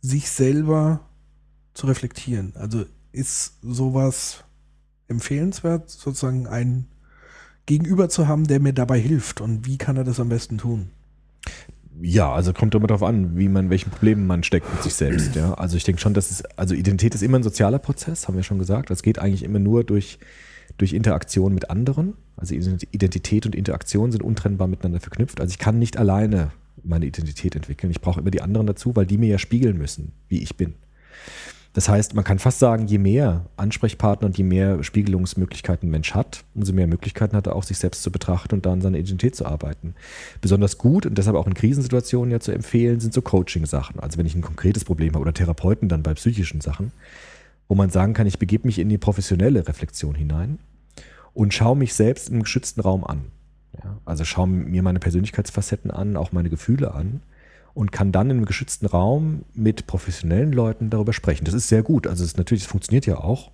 [0.00, 1.00] sich selber
[1.74, 2.54] zu reflektieren?
[2.56, 4.44] Also ist sowas
[5.08, 6.86] empfehlenswert, sozusagen ein
[7.66, 9.42] Gegenüber zu haben, der mir dabei hilft?
[9.42, 10.88] Und wie kann er das am besten tun?
[12.04, 15.36] Ja, also kommt immer darauf an, wie man, welchen Problemen man steckt mit sich selbst.
[15.36, 15.54] Ja.
[15.54, 18.42] Also ich denke schon, dass es, also Identität ist immer ein sozialer Prozess, haben wir
[18.42, 18.90] schon gesagt.
[18.90, 20.18] Das geht eigentlich immer nur durch,
[20.78, 22.14] durch Interaktion mit anderen.
[22.36, 25.40] Also Identität und Interaktion sind untrennbar miteinander verknüpft.
[25.40, 26.50] Also ich kann nicht alleine
[26.82, 27.92] meine Identität entwickeln.
[27.92, 30.74] Ich brauche immer die anderen dazu, weil die mir ja spiegeln müssen, wie ich bin.
[31.74, 36.14] Das heißt, man kann fast sagen, je mehr Ansprechpartner und je mehr Spiegelungsmöglichkeiten ein Mensch
[36.14, 38.98] hat, umso mehr Möglichkeiten hat er auch, sich selbst zu betrachten und da an seiner
[38.98, 39.94] Identität zu arbeiten.
[40.42, 44.00] Besonders gut und deshalb auch in Krisensituationen ja zu empfehlen, sind so Coaching-Sachen.
[44.00, 46.92] Also wenn ich ein konkretes Problem habe oder Therapeuten dann bei psychischen Sachen,
[47.68, 50.58] wo man sagen kann, ich begebe mich in die professionelle Reflexion hinein
[51.32, 53.24] und schaue mich selbst im geschützten Raum an.
[53.82, 57.22] Ja, also schaue mir meine Persönlichkeitsfacetten an, auch meine Gefühle an
[57.74, 61.44] und kann dann in einem geschützten Raum mit professionellen Leuten darüber sprechen.
[61.44, 62.06] Das ist sehr gut.
[62.06, 63.50] Also es natürlich, es funktioniert ja auch.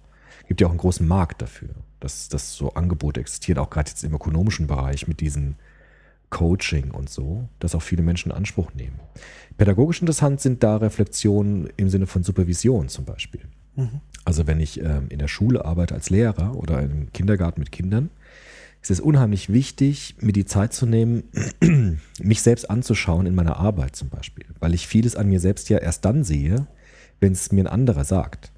[0.47, 4.03] Gibt ja auch einen großen Markt dafür, dass, dass so Angebote existieren, auch gerade jetzt
[4.03, 5.57] im ökonomischen Bereich mit diesen
[6.31, 8.99] Coaching und so, dass auch viele Menschen in Anspruch nehmen.
[9.57, 13.43] Pädagogisch interessant sind da Reflexionen im Sinne von Supervision zum Beispiel.
[13.77, 14.01] Mhm.
[14.25, 18.11] Also wenn ich ähm, in der Schule arbeite als Lehrer oder im Kindergarten mit Kindern,
[18.91, 21.25] es ist unheimlich wichtig, mir die Zeit zu nehmen,
[22.23, 25.79] mich selbst anzuschauen in meiner Arbeit zum Beispiel, weil ich vieles an mir selbst ja
[25.79, 26.67] erst dann sehe,
[27.21, 28.53] wenn es mir ein anderer sagt.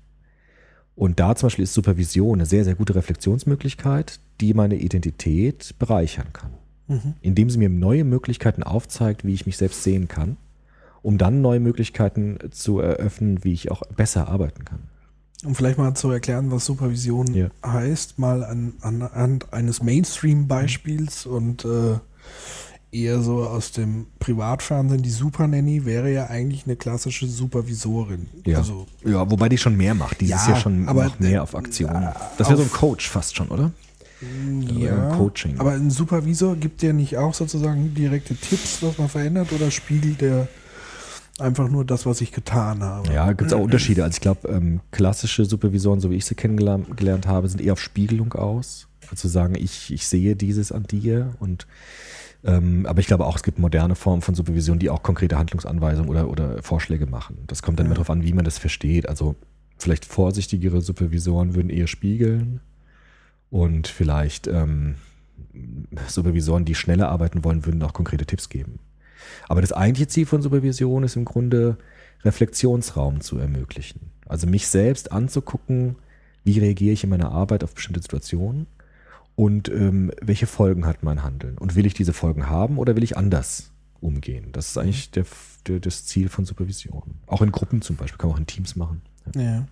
[0.95, 6.33] Und da zum Beispiel ist Supervision eine sehr, sehr gute Reflexionsmöglichkeit, die meine Identität bereichern
[6.33, 6.53] kann.
[6.87, 7.15] Mhm.
[7.23, 10.37] Indem sie mir neue Möglichkeiten aufzeigt, wie ich mich selbst sehen kann,
[11.03, 14.90] um dann neue Möglichkeiten zu eröffnen, wie ich auch besser arbeiten kann.
[15.45, 17.49] Um vielleicht mal zu erklären, was Supervision ja.
[17.65, 21.99] heißt, mal an, anhand eines Mainstream-Beispiels und äh,
[22.93, 25.03] eher so aus dem Privatfernsehen.
[25.03, 28.29] Die Super Nanny wäre ja eigentlich eine klassische Supervisorin.
[28.45, 30.21] Ja, also, ja wobei die schon mehr macht.
[30.21, 32.09] Die ja, ist ja schon aber, noch mehr auf Aktionen.
[32.37, 33.71] Das wäre so ein Coach fast schon, oder?
[34.77, 35.59] Ja, Coaching.
[35.59, 40.21] Aber ein Supervisor gibt dir nicht auch sozusagen direkte Tipps, was man verändert, oder spiegelt
[40.21, 40.49] der
[41.41, 43.13] einfach nur das, was ich getan habe.
[43.13, 44.05] Ja, gibt es auch Unterschiede.
[44.05, 47.81] Also ich glaube, ähm, klassische Supervisoren, so wie ich sie kennengelernt habe, sind eher auf
[47.81, 48.89] Spiegelung aus.
[49.11, 51.67] Also sagen, ich, ich sehe dieses an dir und
[52.43, 56.09] ähm, aber ich glaube auch, es gibt moderne Formen von Supervision, die auch konkrete Handlungsanweisungen
[56.09, 57.39] oder, oder Vorschläge machen.
[57.47, 57.89] Das kommt dann ja.
[57.89, 59.09] immer darauf an, wie man das versteht.
[59.09, 59.37] Also
[59.77, 62.61] vielleicht vorsichtigere Supervisoren würden eher spiegeln
[63.51, 64.95] und vielleicht ähm,
[66.09, 68.79] Supervisoren, die schneller arbeiten wollen, würden auch konkrete Tipps geben.
[69.49, 71.77] Aber das eigentliche Ziel von Supervision ist im Grunde,
[72.25, 74.11] Reflexionsraum zu ermöglichen.
[74.27, 75.97] Also mich selbst anzugucken,
[76.45, 78.67] wie reagiere ich in meiner Arbeit auf bestimmte Situationen
[79.37, 81.59] und ähm, welche Folgen hat mein Handeln.
[81.59, 84.49] Und will ich diese Folgen haben oder will ich anders umgehen?
[84.53, 85.25] Das ist eigentlich der,
[85.67, 87.15] der, das Ziel von Supervision.
[87.27, 89.03] Auch in Gruppen zum Beispiel, kann man auch in Teams machen.
[89.35, 89.43] Ja.
[89.43, 89.67] ja.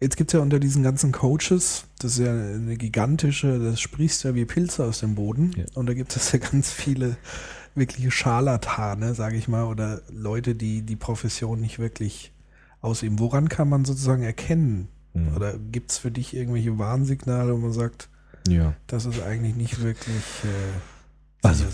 [0.00, 4.24] Jetzt gibt es ja unter diesen ganzen Coaches, das ist ja eine gigantische, das sprießt
[4.24, 5.52] ja wie Pilze aus dem Boden.
[5.56, 5.64] Ja.
[5.74, 7.16] Und da gibt es ja ganz viele
[7.74, 12.32] wirkliche Scharlatane, sage ich mal, oder Leute, die die Profession nicht wirklich
[12.80, 13.18] ausüben.
[13.18, 14.88] Woran kann man sozusagen erkennen?
[15.14, 15.36] Mhm.
[15.36, 18.08] Oder gibt es für dich irgendwelche Warnsignale, wo man sagt,
[18.48, 18.74] ja.
[18.86, 20.78] das ist eigentlich nicht wirklich äh,
[21.42, 21.64] also,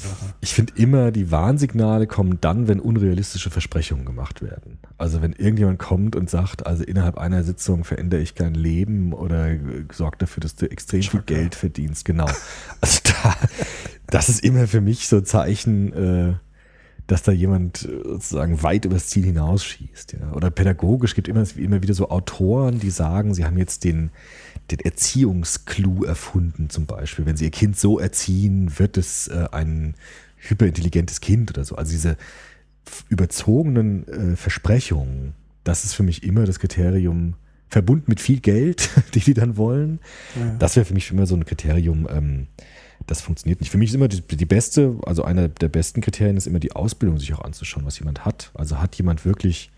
[0.41, 4.79] ich finde immer, die Warnsignale kommen dann, wenn unrealistische Versprechungen gemacht werden.
[4.97, 9.51] Also wenn irgendjemand kommt und sagt, also innerhalb einer Sitzung verändere ich dein Leben oder
[9.93, 12.07] sorgt dafür, dass du extrem viel Geld verdienst.
[12.07, 12.29] Genau.
[12.81, 13.37] Also da,
[14.07, 16.35] das ist immer für mich so ein Zeichen, äh,
[17.07, 20.15] dass da jemand äh, sozusagen weit übers Ziel hinausschießt.
[20.15, 20.33] Ja.
[20.33, 24.11] Oder pädagogisch gibt immer, immer wieder so Autoren, die sagen, sie haben jetzt den,
[24.71, 27.27] den Erziehungsclou erfunden, zum Beispiel.
[27.27, 29.95] Wenn sie ihr Kind so erziehen, wird es äh, ein
[30.37, 31.77] hyperintelligentes Kind oder so.
[31.77, 32.17] Also diese
[33.09, 37.35] überzogenen äh, Versprechungen, das ist für mich immer das Kriterium,
[37.69, 40.01] verbunden mit viel Geld, die die dann wollen.
[40.39, 40.55] Ja.
[40.59, 42.47] Das wäre für mich immer so ein Kriterium, ähm,
[43.07, 43.71] das funktioniert nicht.
[43.71, 46.73] Für mich ist immer die, die, beste, also einer der besten Kriterien ist immer die
[46.73, 48.51] Ausbildung, sich auch anzuschauen, was jemand hat.
[48.55, 49.71] Also hat jemand wirklich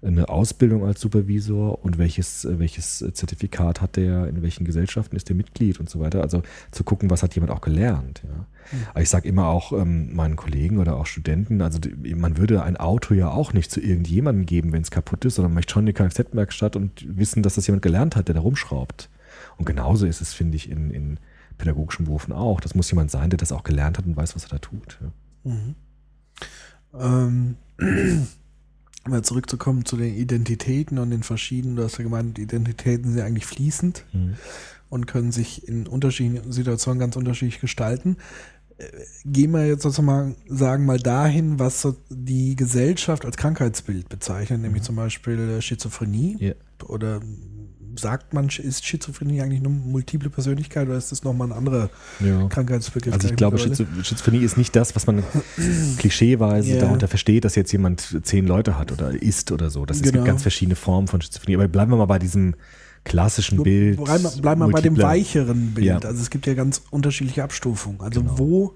[0.00, 5.34] eine Ausbildung als Supervisor und welches, welches Zertifikat hat der, in welchen Gesellschaften ist der
[5.34, 6.22] Mitglied und so weiter.
[6.22, 8.22] Also zu gucken, was hat jemand auch gelernt.
[8.24, 8.46] Ja.
[8.94, 9.02] Mhm.
[9.02, 12.76] Ich sage immer auch ähm, meinen Kollegen oder auch Studenten, also die, man würde ein
[12.76, 15.84] Auto ja auch nicht zu irgendjemandem geben, wenn es kaputt ist, sondern man möchte schon
[15.84, 19.10] eine Kfz-Werkstatt und wissen, dass das jemand gelernt hat, der da rumschraubt.
[19.56, 21.18] Und genauso ist es, finde ich, in, in
[21.58, 22.60] pädagogischen Berufen auch.
[22.60, 25.00] Das muss jemand sein, der das auch gelernt hat und weiß, was er da tut.
[25.02, 25.52] Ja.
[25.52, 25.74] Mhm.
[26.94, 27.56] Ähm
[29.06, 33.46] mal zurückzukommen zu den Identitäten und den verschiedenen, du hast ja gemeint, Identitäten sind eigentlich
[33.46, 34.34] fließend Mhm.
[34.90, 38.16] und können sich in unterschiedlichen Situationen ganz unterschiedlich gestalten.
[38.78, 38.84] Äh,
[39.24, 44.82] Gehen wir jetzt sozusagen sagen mal dahin, was so die Gesellschaft als Krankheitsbild bezeichnet, nämlich
[44.82, 46.36] zum Beispiel äh, Schizophrenie.
[46.40, 46.52] Ja.
[46.86, 47.20] Oder
[47.98, 52.46] sagt man, ist Schizophrenie eigentlich nur multiple Persönlichkeit oder ist das nochmal ein anderer Ja.
[52.48, 53.12] Krankheitsbegriff?
[53.14, 55.22] Also ich glaube, Schizophrenie ist nicht das, was man
[55.98, 56.80] klischeeweise Ja.
[56.80, 59.84] darunter versteht, dass jetzt jemand zehn Leute hat oder ist oder so.
[59.86, 60.12] Das, Es Genau.
[60.14, 61.56] gibt ganz verschiedene Formen von Schizophrenie.
[61.56, 62.54] Aber bleiben wir mal bei diesem
[63.04, 64.02] klassischen Bild.
[64.02, 65.86] Bleiben wir bleiben wir bei dem weicheren Bild.
[65.86, 65.98] Ja.
[65.98, 68.00] Also es gibt ja ganz unterschiedliche Abstufungen.
[68.00, 68.38] Also Genau.
[68.38, 68.74] wo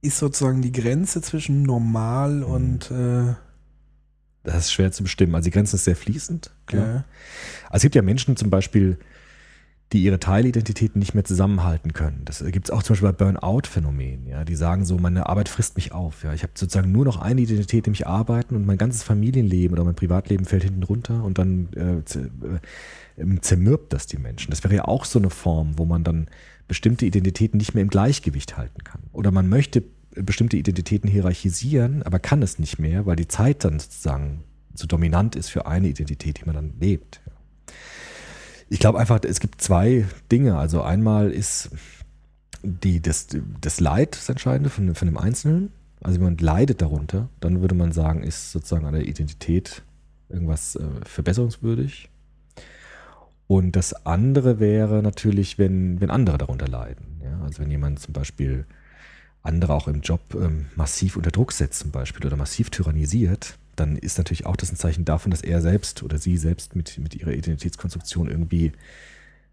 [0.00, 2.44] ist sozusagen die Grenze zwischen normal Mhm.
[2.44, 3.34] und äh,
[4.44, 5.34] Das ist schwer zu bestimmen.
[5.34, 6.50] Also die Grenze ist sehr fließend.
[6.66, 6.86] Klar.
[6.86, 7.04] ja.
[7.66, 8.98] Also es gibt ja Menschen zum Beispiel,
[9.92, 12.22] die ihre Teilidentitäten nicht mehr zusammenhalten können.
[12.24, 14.26] Das gibt es auch zum Beispiel bei Burnout-Phänomenen.
[14.26, 16.24] Ja, die sagen so, meine Arbeit frisst mich auf.
[16.24, 19.84] Ja, ich habe sozusagen nur noch eine Identität, nämlich arbeiten und mein ganzes Familienleben oder
[19.84, 22.60] mein Privatleben fällt hinten runter und dann äh, äh,
[23.18, 24.50] ähm, zermürbt das die Menschen.
[24.50, 26.26] Das wäre ja auch so eine Form, wo man dann
[26.66, 29.02] bestimmte Identitäten nicht mehr im Gleichgewicht halten kann.
[29.12, 33.78] Oder man möchte bestimmte Identitäten hierarchisieren, aber kann es nicht mehr, weil die Zeit dann
[33.78, 37.20] sozusagen zu dominant ist für eine Identität, die man dann lebt.
[38.68, 40.56] Ich glaube einfach, es gibt zwei Dinge.
[40.56, 41.70] Also einmal ist
[42.62, 43.28] die, das,
[43.60, 45.70] das Leid das Entscheidende von, von dem Einzelnen.
[46.00, 49.82] Also jemand leidet darunter, dann würde man sagen, ist sozusagen an der Identität
[50.28, 52.10] irgendwas äh, verbesserungswürdig.
[53.46, 57.20] Und das andere wäre natürlich, wenn, wenn andere darunter leiden.
[57.22, 57.40] Ja?
[57.42, 58.66] Also wenn jemand zum Beispiel
[59.44, 63.96] andere auch im Job ähm, massiv unter Druck setzt zum Beispiel oder massiv tyrannisiert, dann
[63.96, 67.14] ist natürlich auch das ein Zeichen davon, dass er selbst oder sie selbst mit, mit
[67.14, 68.72] ihrer Identitätskonstruktion irgendwie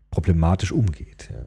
[0.09, 1.29] problematisch umgeht.
[1.31, 1.39] Ja.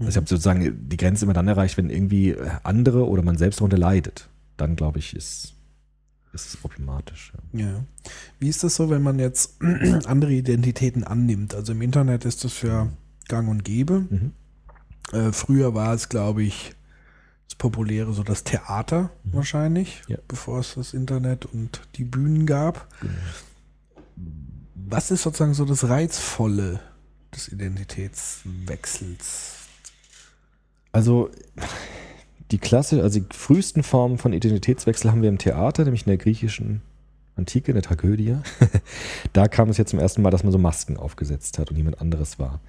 [0.00, 3.60] Also ich habe sozusagen die Grenze immer dann erreicht, wenn irgendwie andere oder man selbst
[3.60, 4.28] darunter leidet.
[4.56, 5.54] Dann glaube ich, ist,
[6.32, 7.32] ist es problematisch.
[7.52, 7.66] Ja.
[7.66, 7.84] Ja.
[8.38, 9.60] Wie ist das so, wenn man jetzt
[10.06, 11.54] andere Identitäten annimmt?
[11.54, 12.88] Also im Internet ist das ja
[13.28, 14.06] gang und gäbe.
[14.08, 14.32] Mhm.
[15.12, 16.74] Äh, früher war es, glaube ich,
[17.48, 20.18] das Populäre so das Theater wahrscheinlich, Ja.
[20.28, 22.86] bevor es das Internet und die Bühnen gab.
[24.74, 26.80] Was ist sozusagen so das Reizvolle
[27.34, 29.54] des Identitätswechsels?
[30.92, 31.30] Also
[32.50, 36.16] die Klasse, also die frühesten Formen von Identitätswechsel haben wir im Theater, nämlich in der
[36.16, 36.80] griechischen
[37.36, 38.36] Antike, in der Tragödie.
[39.32, 42.00] da kam es jetzt zum ersten Mal, dass man so Masken aufgesetzt hat und jemand
[42.00, 42.60] anderes war.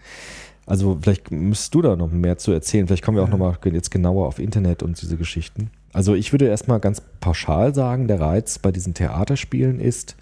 [0.69, 2.85] Also vielleicht müsstest du da noch mehr zu erzählen.
[2.85, 5.71] Vielleicht kommen wir auch noch mal jetzt genauer auf Internet und diese Geschichten.
[5.93, 10.15] Also ich würde erstmal ganz pauschal sagen, der Reiz bei diesen Theaterspielen ist,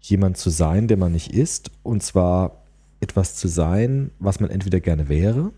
[0.00, 1.72] jemand zu sein, der man nicht ist.
[1.82, 2.62] Und zwar
[3.00, 5.50] etwas zu sein, was man entweder gerne wäre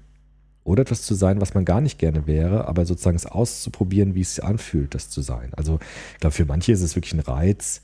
[0.65, 4.23] oder etwas zu sein, was man gar nicht gerne wäre, aber sozusagen es auszuprobieren, wie
[4.23, 5.51] es sich anfühlt, das zu sein.
[5.59, 5.79] Also
[6.15, 7.83] ich glaube, für manche ist es wirklich ein Reiz,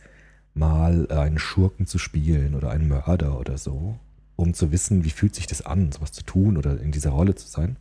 [0.54, 3.96] mal einen Schurken zu spielen oder einen Mörder oder so,
[4.38, 7.34] um zu wissen, wie fühlt sich das an, sowas zu tun oder in dieser Rolle
[7.34, 7.76] zu sein.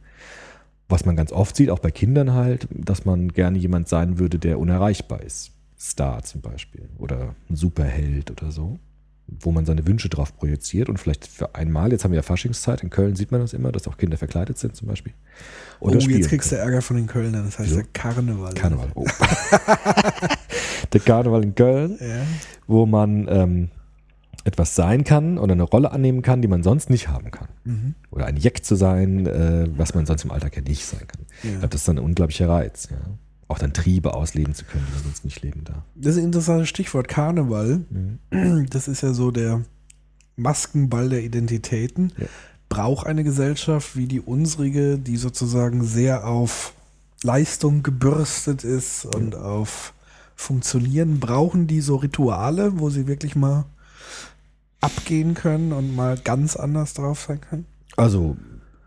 [0.90, 4.40] Was man ganz oft sieht, auch bei Kindern halt, dass man gerne jemand sein würde,
[4.40, 5.52] der unerreichbar ist.
[5.80, 8.80] Star zum Beispiel oder ein Superheld oder so,
[9.28, 12.82] wo man seine Wünsche drauf projiziert und vielleicht für einmal, jetzt haben wir ja Faschingszeit,
[12.82, 15.14] in Köln sieht man das immer, dass auch Kinder verkleidet sind zum Beispiel.
[15.80, 17.82] oh, jetzt kriegst du Ärger von den Kölnern, das heißt Wieso?
[17.82, 18.54] der Karneval.
[18.56, 18.88] Karneval.
[18.96, 19.06] Oh.
[20.94, 22.22] der Karneval in Köln, Ja.
[22.66, 23.70] wo man ähm,
[24.48, 27.50] etwas sein kann oder eine Rolle annehmen kann, die man sonst nicht haben kann.
[27.66, 27.96] Mhm.
[28.12, 31.26] Oder ein Jack zu sein, äh, was man sonst im Alltag ja nicht sein kann.
[31.44, 31.50] Ja.
[31.50, 32.88] Ich glaube, das ist dann ein unglaublicher Reiz.
[32.90, 32.98] Ja.
[33.50, 35.84] Auch dann Triebe ausleben zu können, die man sonst nicht leben darf.
[35.96, 37.82] Das ist ein interessantes Stichwort, Karneval.
[38.70, 39.62] Das ist ja so der
[40.38, 42.14] Maskenball der Identitäten.
[42.18, 42.28] Ja.
[42.70, 46.74] Braucht eine Gesellschaft wie die unsrige, die sozusagen sehr auf
[47.24, 49.94] Leistung gebürstet ist und auf
[50.36, 53.66] Funktionieren, brauchen die so Rituale, wo sie wirklich mal
[54.88, 57.66] abgehen können und mal ganz anders drauf sein können?
[57.98, 58.38] Also,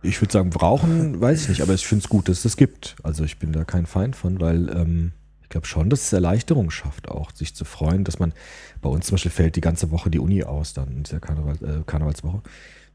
[0.03, 2.57] ich würde sagen, brauchen, weiß ich nicht, aber ich finde es gut, dass es das
[2.57, 2.97] gibt.
[3.03, 6.71] Also, ich bin da kein Feind von, weil ähm, ich glaube schon, dass es Erleichterung
[6.71, 8.33] schafft, auch sich zu freuen, dass man,
[8.81, 11.57] bei uns zum Beispiel fällt die ganze Woche die Uni aus, dann in dieser Karneval,
[11.57, 12.41] äh, Karnevalswoche,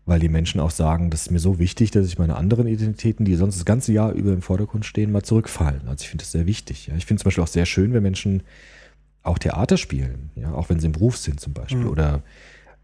[0.08, 3.26] weil die Menschen auch sagen, das ist mir so wichtig, dass ich meine anderen Identitäten,
[3.26, 5.82] die sonst das ganze Jahr über im Vordergrund stehen, mal zurückfallen.
[5.88, 6.88] Also, ich finde das sehr wichtig.
[6.88, 6.96] Ja.
[6.96, 8.42] Ich finde zum Beispiel auch sehr schön, wenn Menschen
[9.22, 11.90] auch Theater spielen, ja, auch wenn sie im Beruf sind zum Beispiel, Mhm.
[11.90, 12.24] oder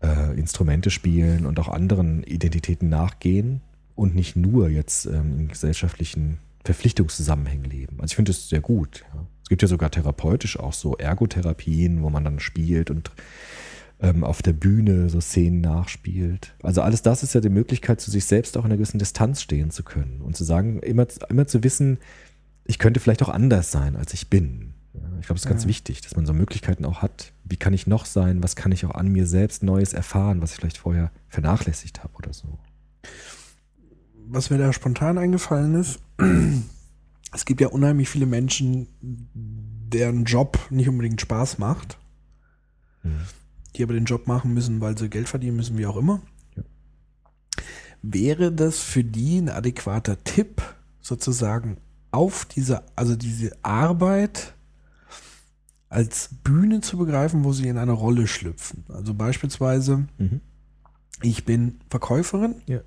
[0.01, 3.61] äh, Instrumente spielen und auch anderen Identitäten nachgehen
[3.95, 7.97] und nicht nur jetzt ähm, in gesellschaftlichen Verpflichtungszusammenhängen leben.
[7.99, 9.03] Also ich finde das sehr gut.
[9.13, 9.25] Ja.
[9.43, 13.11] Es gibt ja sogar therapeutisch auch so Ergotherapien, wo man dann spielt und
[13.99, 16.55] ähm, auf der Bühne so Szenen nachspielt.
[16.63, 19.41] Also alles das ist ja die Möglichkeit, zu sich selbst auch in einer gewissen Distanz
[19.41, 21.99] stehen zu können und zu sagen, immer, immer zu wissen,
[22.65, 24.73] ich könnte vielleicht auch anders sein, als ich bin.
[24.93, 25.69] Ich glaube, es ist ganz Ja.
[25.69, 28.85] wichtig, dass man so Möglichkeiten auch hat, wie kann ich noch sein, was kann ich
[28.85, 32.59] auch an mir selbst Neues erfahren, was ich vielleicht vorher vernachlässigt habe oder so.
[34.27, 35.99] Was mir da spontan eingefallen ist,
[37.33, 41.97] es gibt ja unheimlich viele Menschen, deren Job nicht unbedingt Spaß macht,
[43.03, 43.21] Mhm.
[43.75, 46.21] die aber den Job machen müssen, weil sie Geld verdienen müssen, wie auch immer.
[46.55, 46.63] Ja.
[48.01, 50.61] Wäre das für die ein adäquater Tipp,
[51.01, 51.77] sozusagen
[52.11, 54.53] auf diese, also diese Arbeit
[55.91, 58.85] als Bühne zu begreifen, wo sie in eine Rolle schlüpfen?
[58.89, 60.39] Also beispielsweise, Mhm.
[61.21, 62.79] ich bin Verkäuferin Ja.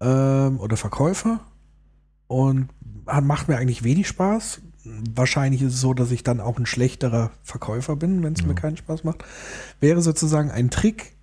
[0.00, 1.40] ähm, oder Verkäufer
[2.26, 2.68] und
[3.22, 4.60] macht mir eigentlich wenig Spaß.
[5.14, 8.54] Wahrscheinlich ist es so, dass ich dann auch ein schlechterer Verkäufer bin, wenn es mir
[8.54, 9.24] keinen Spaß macht.
[9.80, 11.16] Wäre sozusagen ein Trick,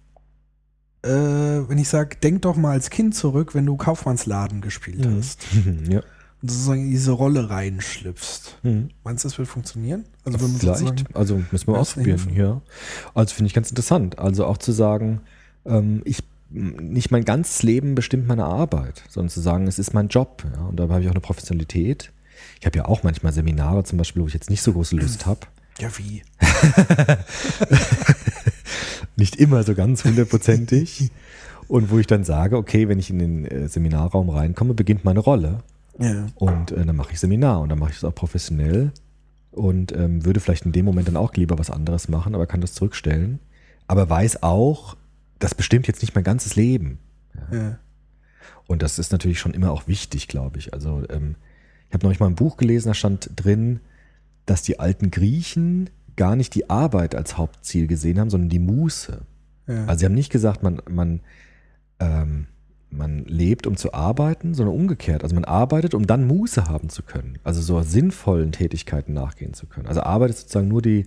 [1.04, 5.18] äh, wenn ich sage, denk doch mal als Kind zurück, wenn du Kaufmannsladen gespielt Mhm.
[5.18, 5.40] hast
[5.90, 6.02] ja.
[6.42, 8.58] Sozusagen in diese Rolle reinschlüpfst.
[8.64, 8.90] Mhm.
[9.04, 10.06] Meinst du, das wird funktionieren?
[10.24, 12.62] Also Vielleicht, also müssen wir ausprobieren, ja.
[13.14, 14.20] Also finde ich ganz interessant.
[14.20, 15.22] Also auch zu sagen,
[15.66, 20.08] ähm, ich nicht mein ganzes Leben bestimmt meine Arbeit, sondern zu sagen, es ist mein
[20.08, 20.46] Job.
[20.56, 22.14] Ja, und da habe ich auch eine Professionalität.
[22.60, 25.26] Ich habe ja auch manchmal Seminare zum Beispiel, wo ich jetzt nicht so große Lust
[25.26, 25.42] habe.
[25.80, 26.24] Ja, wie?
[29.16, 31.12] Nicht immer so ganz hundertprozentig.
[31.68, 35.20] Und wo ich dann sage, okay, wenn ich in den äh, Seminarraum reinkomme, beginnt meine
[35.20, 35.60] Rolle.
[36.00, 36.28] Ja.
[36.36, 38.92] Und äh, dann mache ich Seminar und dann mache ich es auch professionell
[39.52, 42.62] und ähm, würde vielleicht in dem Moment dann auch lieber was anderes machen, aber kann
[42.62, 43.40] das zurückstellen.
[43.88, 44.96] Aber weiß auch,
[45.40, 47.00] das bestimmt jetzt nicht mein ganzes Leben.
[47.52, 47.80] Ja.
[48.68, 50.74] Und das ist natürlich schon immer auch wichtig, glaube ich.
[50.74, 51.36] Also ähm,
[51.88, 53.80] ich habe neulich mal ein Buch gelesen, da stand drin,
[54.46, 59.22] dass die alten Griechen gar nicht die Arbeit als Hauptziel gesehen haben, sondern die Muße.
[59.68, 59.86] Ja.
[59.86, 61.22] Also sie haben nicht gesagt, man, man,
[62.00, 62.48] ähm,
[62.90, 65.24] man lebt, um zu arbeiten, sondern umgekehrt.
[65.24, 67.38] Also man arbeitet, um dann Muße haben zu können.
[67.44, 69.88] Also so sinnvollen Tätigkeiten nachgehen zu können.
[69.88, 71.06] Also Arbeit ist sozusagen nur die,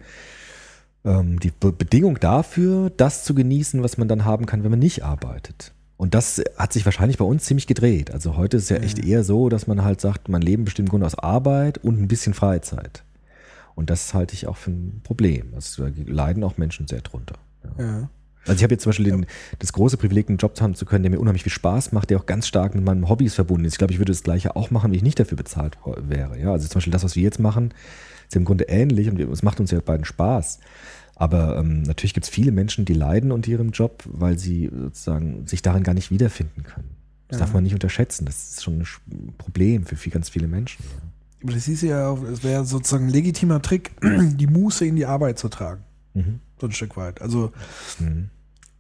[1.05, 4.79] ähm, die Be Bedingung dafür, das zu genießen, was man dann haben kann, wenn man
[4.79, 5.73] nicht arbeitet.
[5.97, 8.11] Und das hat sich wahrscheinlich bei uns ziemlich gedreht.
[8.11, 10.89] Also heute ist es ja echt eher so, dass man halt sagt, mein Leben bestimmt
[10.89, 13.05] im Grunde aus Arbeit und ein bisschen Freizeit.
[13.75, 15.53] Und das halte ich auch für ein Problem.
[15.55, 17.37] Also da leiden auch Menschen sehr drunter.
[17.65, 17.85] Ja.
[17.85, 18.09] ja.
[18.47, 19.27] Also ich habe jetzt zum Beispiel den,
[19.59, 22.19] das große Privileg, einen Job haben zu können, der mir unheimlich viel Spaß macht, der
[22.19, 23.75] auch ganz stark mit meinen Hobbys verbunden ist.
[23.75, 26.39] Ich glaube, ich würde das Gleiche auch machen, wenn ich nicht dafür bezahlt wäre.
[26.39, 27.75] Ja, also zum Beispiel das, was wir jetzt machen,
[28.29, 30.61] ist im Grunde ähnlich und es macht uns ja beiden Spaß.
[31.17, 35.47] Aber ähm, natürlich gibt es viele Menschen, die leiden unter ihrem Job, weil sie sozusagen
[35.47, 36.89] sich darin gar nicht wiederfinden können.
[37.29, 38.25] Das darf man nicht unterschätzen.
[38.25, 40.83] Das ist schon ein Problem für viel, ganz viele Menschen.
[41.43, 45.07] Aber das hieß ja, auch, es wäre sozusagen ein legitimer Trick, die Muße in die
[45.07, 45.85] Arbeit zu tragen.
[46.15, 46.41] Mhm.
[46.61, 47.21] So ein Stück weit.
[47.23, 47.53] Also
[47.99, 48.31] Mhm.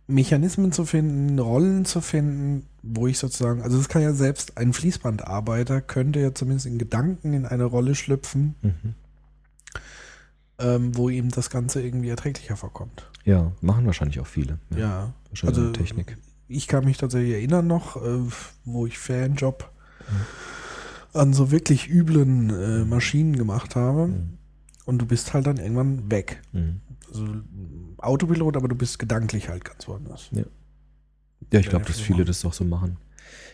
[0.07, 4.73] Mechanismen zu finden, Rollen zu finden, wo ich sozusagen, also es kann ja selbst ein
[4.73, 8.95] Fließbandarbeiter könnte ja zumindest in Gedanken in eine Rolle schlüpfen, Mhm.
[10.59, 13.09] ähm, wo ihm das Ganze irgendwie erträglicher vorkommt.
[13.25, 14.59] Ja, machen wahrscheinlich auch viele.
[14.77, 15.13] Ja.
[15.29, 16.19] Wahrscheinlich Also Technik.
[16.49, 18.19] ich kann mich tatsächlich erinnern noch, äh,
[18.65, 19.71] wo ich Fanjob
[21.13, 24.09] an so wirklich üblen äh, Maschinen gemacht habe.
[24.09, 24.39] Mhm.
[24.87, 26.41] Und du bist halt dann irgendwann weg.
[26.53, 26.81] Mhm.
[27.11, 27.27] Also
[27.99, 30.29] Autopilot, aber du bist gedanklich halt ganz woanders.
[30.33, 30.43] Ja,
[31.41, 32.27] ich Ja, glaube, ja, dass viele viele machen.
[32.27, 32.97] das auch so machen.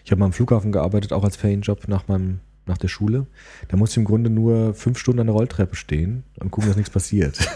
[0.04, 3.26] Ich habe mal am Flughafen gearbeitet, auch als Ferienjob nach meinem nach der Schule.
[3.68, 6.76] Da musste ich im Grunde nur fünf Stunden an der Rolltreppe stehen und gucken, dass
[6.76, 7.38] nichts passiert.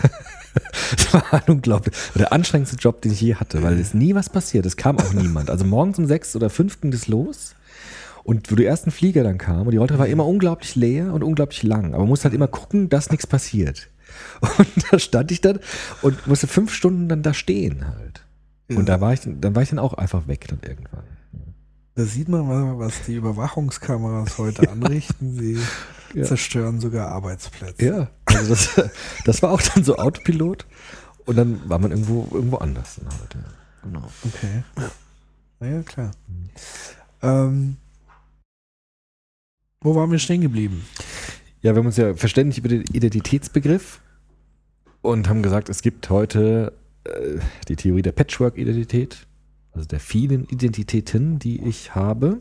[0.97, 1.95] das war ein unglaublich.
[2.15, 4.67] Der anstrengendste Job, den ich je hatte, weil es nie was passiert.
[4.67, 5.51] Es kam auch niemand.
[5.51, 7.57] Also morgens um sechs oder fünf ging das los.
[8.23, 11.25] Und wo die ersten Flieger dann kamen, und die Rolltreppe war immer unglaublich leer und
[11.25, 11.87] unglaublich lang.
[11.95, 13.90] Aber man musste halt immer gucken, dass nichts passiert.
[14.59, 15.61] Und da stand ich dann
[16.03, 18.25] und musste fünf Stunden dann da stehen halt.
[18.69, 21.05] Und da war ich, dann war ich dann auch einfach weg dann irgendwann.
[21.97, 25.37] Da sieht man mal, was die Überwachungskameras heute anrichten.
[25.39, 25.59] Sie
[26.15, 26.25] Ja.
[26.25, 27.85] zerstören sogar Arbeitsplätze.
[27.85, 28.91] Ja, also das,
[29.25, 30.67] das war auch dann so Autopilot.
[31.27, 32.97] Und dann war man irgendwo, irgendwo anders.
[32.97, 33.41] Dann halt, ja.
[33.83, 34.09] Genau.
[34.25, 34.63] Okay.
[35.59, 36.11] Na ja, klar.
[37.23, 37.77] Ähm,
[39.81, 40.85] wo waren wir stehen geblieben?
[41.63, 44.01] Ja, wir haben uns ja verständigt über den Identitätsbegriff
[45.03, 46.73] und haben gesagt, es gibt heute
[47.05, 47.39] äh,
[47.69, 49.27] die Theorie der Patchwork-Identität,
[49.73, 52.41] also der vielen Identitäten, die ich habe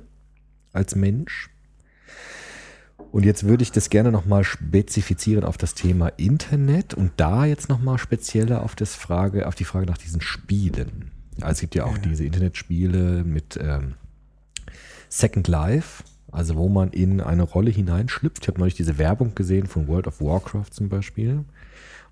[0.73, 1.49] als Mensch.
[3.11, 7.67] Und jetzt würde ich das gerne nochmal spezifizieren auf das Thema Internet und da jetzt
[7.69, 11.11] nochmal spezieller auf, das Frage, auf die Frage nach diesen Spielen.
[11.41, 12.03] Also es gibt ja auch Ja.
[12.03, 13.95] diese Internetspiele mit ähm,
[15.07, 18.43] Second Life, also wo man in eine Rolle hineinschlüpft.
[18.43, 21.45] Ich habe neulich diese Werbung gesehen von World of Warcraft zum Beispiel,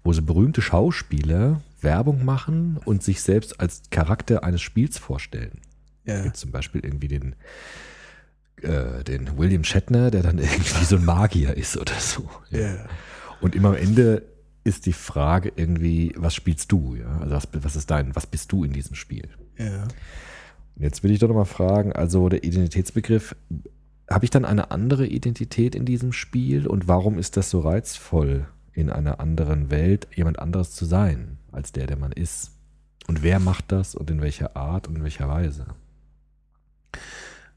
[0.07, 5.59] wo so berühmte Schauspieler Werbung machen und sich selbst als Charakter eines Spiels vorstellen.
[6.05, 6.23] Ja.
[6.23, 7.35] gibt zum Beispiel irgendwie den,
[8.61, 12.29] äh, den William Shatner, der dann irgendwie so ein Magier ist oder so.
[12.51, 12.85] Ja.
[13.41, 14.23] Und immer am Ende
[14.63, 16.95] ist die Frage irgendwie, was spielst du?
[16.95, 17.19] Ja?
[17.19, 19.27] Also was, was ist dein, was bist du in diesem Spiel?
[19.57, 19.83] Ja.
[19.83, 23.35] Und jetzt will ich doch nochmal fragen, also der Identitätsbegriff,
[24.09, 28.47] habe ich dann eine andere Identität in diesem Spiel und warum ist das so reizvoll,
[28.77, 32.51] in einer anderen Welt jemand anderes zu sein, als der, der man ist?
[33.07, 35.65] Und wer macht das und in welcher Art und in welcher Weise?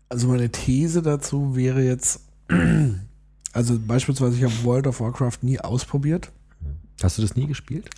[0.08, 2.22] Also meine These dazu wäre jetzt,
[3.52, 6.32] also beispielsweise ich habe World of Warcraft nie ausprobiert.
[7.02, 7.90] Hast du das nie gespielt?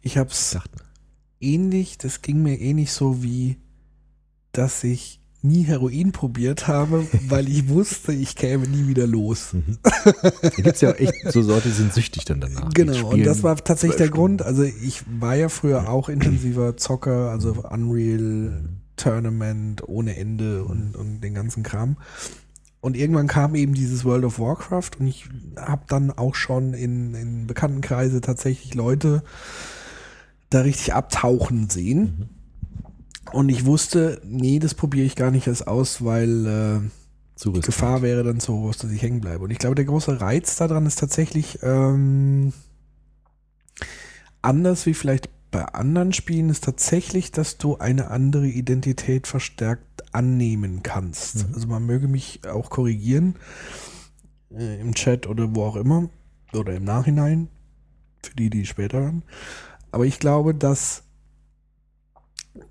[0.00, 0.58] Ich habe es
[1.40, 3.58] ähnlich, das ging mir ähnlich so wie,
[4.52, 9.54] dass ich nie Heroin probiert habe, weil ich wusste, ich käme nie wieder los.
[10.42, 12.70] Da gibt es ja echt so Leute, die sind süchtig dann danach.
[12.72, 14.42] Genau, und das war tatsächlich der Grund.
[14.42, 18.62] Also ich war ja früher auch intensiver Zocker, also Unreal
[18.96, 21.96] Tournament ohne Ende und, und den ganzen Kram.
[22.80, 27.14] Und irgendwann kam eben dieses World of Warcraft und ich habe dann auch schon in,
[27.14, 29.22] in Bekanntenkreise tatsächlich Leute
[30.50, 32.28] da richtig abtauchen sehen.
[33.32, 36.80] Und ich wusste, nee, das probiere ich gar nicht erst aus, weil äh,
[37.44, 37.60] die.
[37.60, 39.44] Gefahr wäre dann so groß, dass ich hängen bleibe.
[39.44, 42.52] Und ich glaube, der große Reiz daran ist tatsächlich ähm,
[44.42, 50.82] anders wie vielleicht bei anderen Spielen, ist tatsächlich, dass du eine andere Identität verstärkt annehmen
[50.82, 51.48] kannst.
[51.48, 51.54] Mhm.
[51.54, 53.36] Also man möge mich auch korrigieren
[54.50, 56.08] äh, im Chat oder wo auch immer
[56.52, 57.48] oder im Nachhinein
[58.22, 59.22] für die, die später hören.
[59.90, 61.02] Aber ich glaube, dass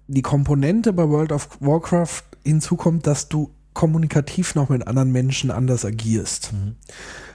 [0.07, 5.85] die Komponente bei World of Warcraft hinzukommt, dass du kommunikativ noch mit anderen Menschen anders
[5.85, 6.53] agierst.
[6.53, 6.75] Mhm.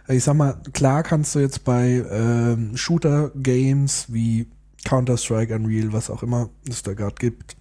[0.08, 4.48] Ich sag mal, klar kannst du jetzt bei ähm, Shooter-Games wie
[4.84, 7.56] Counter-Strike, Unreal, was auch immer es da gerade gibt,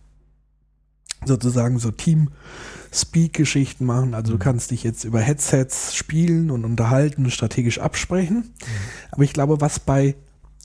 [1.26, 4.14] sozusagen so Team-Speak-Geschichten machen.
[4.14, 8.54] Also du kannst dich jetzt über Headsets spielen und unterhalten und strategisch absprechen.
[9.12, 10.16] Aber ich glaube, was bei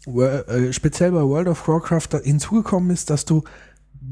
[0.07, 3.45] äh, speziell bei World of Warcraft da hinzugekommen ist, dass du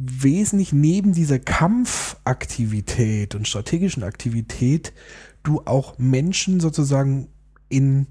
[0.00, 4.92] wesentlich neben dieser Kampfaktivität und strategischen Aktivität
[5.42, 7.28] du auch Menschen sozusagen
[7.68, 8.06] in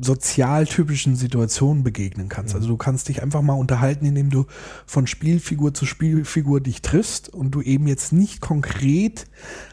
[0.00, 2.54] sozialtypischen Situationen begegnen kannst.
[2.54, 4.46] Also du kannst dich einfach mal unterhalten, indem du
[4.86, 9.26] von Spielfigur zu Spielfigur dich triffst und du eben jetzt nicht konkret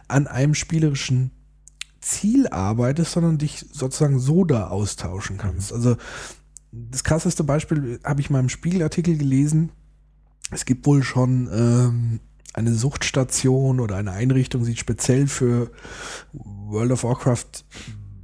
[0.10, 1.32] an einem spielerischen
[2.02, 5.72] Ziel arbeitest, sondern dich sozusagen so da austauschen kannst.
[5.72, 5.96] Also
[6.72, 9.72] das krasseste Beispiel habe ich mal im Spiegelartikel gelesen.
[10.52, 12.20] Es gibt wohl schon ähm,
[12.54, 15.72] eine Suchtstation oder eine Einrichtung, die speziell für
[16.34, 17.66] World of Warcraft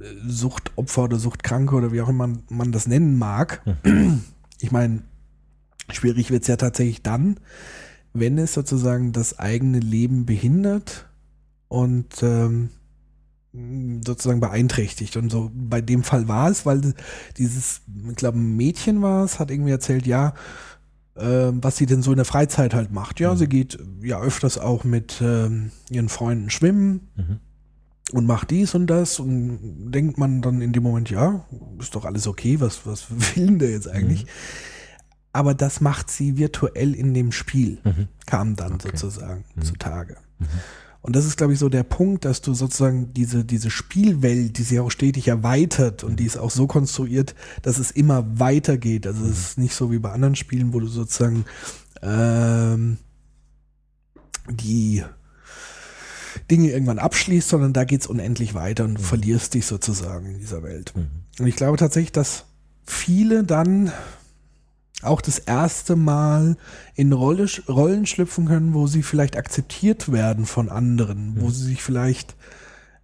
[0.00, 3.62] äh, Suchtopfer oder Suchtkranke oder wie auch immer man, man das nennen mag.
[4.58, 5.02] Ich meine,
[5.92, 7.38] schwierig wird es ja tatsächlich dann,
[8.14, 11.06] wenn es sozusagen das eigene Leben behindert
[11.68, 12.70] und ähm,
[14.04, 15.16] sozusagen beeinträchtigt.
[15.16, 16.94] Und so bei dem Fall war es, weil
[17.36, 20.34] dieses, ich glaube, ein Mädchen war es, hat irgendwie erzählt, ja,
[21.18, 23.20] was sie denn so in der Freizeit halt macht.
[23.20, 27.40] Ja, sie geht ja öfters auch mit ähm, ihren Freunden schwimmen Mhm.
[28.12, 31.44] und macht dies und das und denkt man dann in dem Moment, ja,
[31.80, 33.06] ist doch alles okay, was, was
[33.36, 34.26] will denn der jetzt eigentlich?
[35.32, 38.08] Aber das macht sie virtuell in dem Spiel, Mhm.
[38.26, 38.88] kam dann Okay.
[38.94, 39.62] sozusagen Mhm.
[39.62, 40.16] zutage.
[41.06, 44.64] Und das ist, glaube ich, so der Punkt, dass du sozusagen diese, diese Spielwelt, die
[44.64, 49.06] sich auch stetig erweitert und die ist auch so konstruiert, dass es immer weitergeht.
[49.06, 51.44] Also es ist nicht so wie bei anderen Spielen, wo du sozusagen
[52.02, 52.98] ähm,
[54.50, 55.04] die
[56.50, 60.92] Dinge irgendwann abschließt, sondern da geht's unendlich weiter und verlierst dich sozusagen in dieser Welt.
[60.96, 61.06] Mhm.
[61.38, 62.46] Und ich glaube tatsächlich, dass
[62.84, 63.92] viele dann
[65.02, 66.56] auch das erste Mal
[66.94, 71.82] in Rolle, Rollen schlüpfen können, wo sie vielleicht akzeptiert werden von anderen, wo sie sich
[71.82, 72.34] vielleicht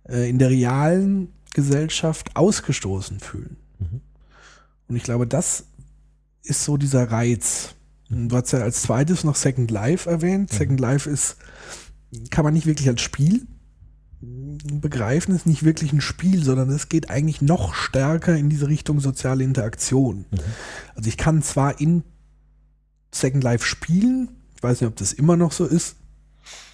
[0.08, 3.56] äh, in der realen Gesellschaft ausgestoßen fühlen.
[3.78, 4.00] Mhm.
[4.88, 5.64] Und ich glaube, das
[6.42, 7.74] ist so dieser Reiz.
[8.10, 10.50] Und Du hast ja als zweites noch Second Life erwähnt.
[10.50, 11.36] Second Life ist,
[12.30, 13.46] kann man nicht wirklich als Spiel
[14.22, 19.00] begreifen, ist nicht wirklich ein Spiel, sondern es geht eigentlich noch stärker in diese Richtung
[19.00, 20.26] soziale Interaktion.
[20.94, 22.04] Also ich kann zwar in
[23.12, 25.96] Second Life spielen, ich weiß nicht, ob das immer noch so ist.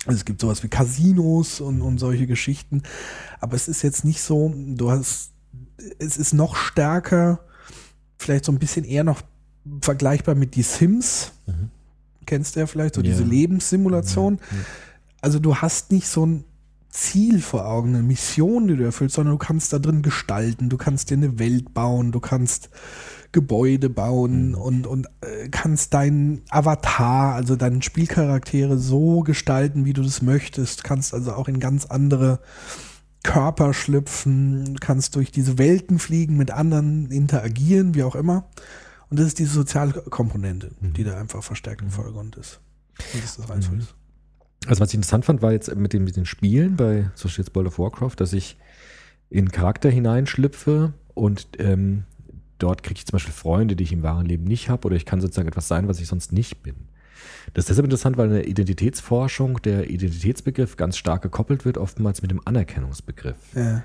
[0.07, 2.82] Also es gibt sowas wie Casinos und, und solche Geschichten,
[3.40, 5.30] aber es ist jetzt nicht so, du hast,
[5.99, 7.40] es ist noch stärker,
[8.18, 9.22] vielleicht so ein bisschen eher noch
[9.80, 11.32] vergleichbar mit die Sims.
[11.46, 11.70] Mhm.
[12.26, 13.11] Kennst du ja vielleicht, so Ja.
[13.11, 14.34] diese Lebenssimulation.
[14.36, 14.64] Ja, ja.
[15.22, 16.44] Also du hast nicht so ein
[16.91, 20.76] Ziel vor Augen, eine Mission, die du erfüllst, sondern du kannst da drin gestalten, du
[20.76, 22.70] kannst dir eine Welt bauen, du kannst
[23.32, 30.03] Gebäude bauen und, und äh, kannst deinen Avatar, also deinen Spielcharaktere so gestalten, wie du
[30.03, 32.41] das möchtest, kannst also auch in ganz andere
[33.22, 38.49] Körper schlüpfen, kannst durch diese Welten fliegen, mit anderen interagieren, wie auch immer.
[39.11, 42.61] Und das ist diese Sozialkomponente, die da einfach verstärkt im Vordergrund ist.
[43.12, 43.86] Und das ist das Reizvolle.
[44.67, 47.45] Also was ich interessant fand, war jetzt mit den, mit den Spielen bei zum Beispiel
[47.45, 48.57] jetzt World of Warcraft, dass ich
[49.31, 52.05] in Charakter hineinschlüpfe und ähm,
[52.59, 55.07] dort kriege ich zum Beispiel Freunde, die ich im wahren Leben nicht habe, oder ich
[55.07, 56.75] kann sozusagen etwas sein, was ich sonst nicht bin.
[57.55, 62.23] Das ist deshalb interessant, weil in der Identitätsforschung der Identitätsbegriff ganz stark gekoppelt wird, oftmals
[62.23, 63.37] mit dem Anerkennungsbegriff.
[63.55, 63.83] Ja.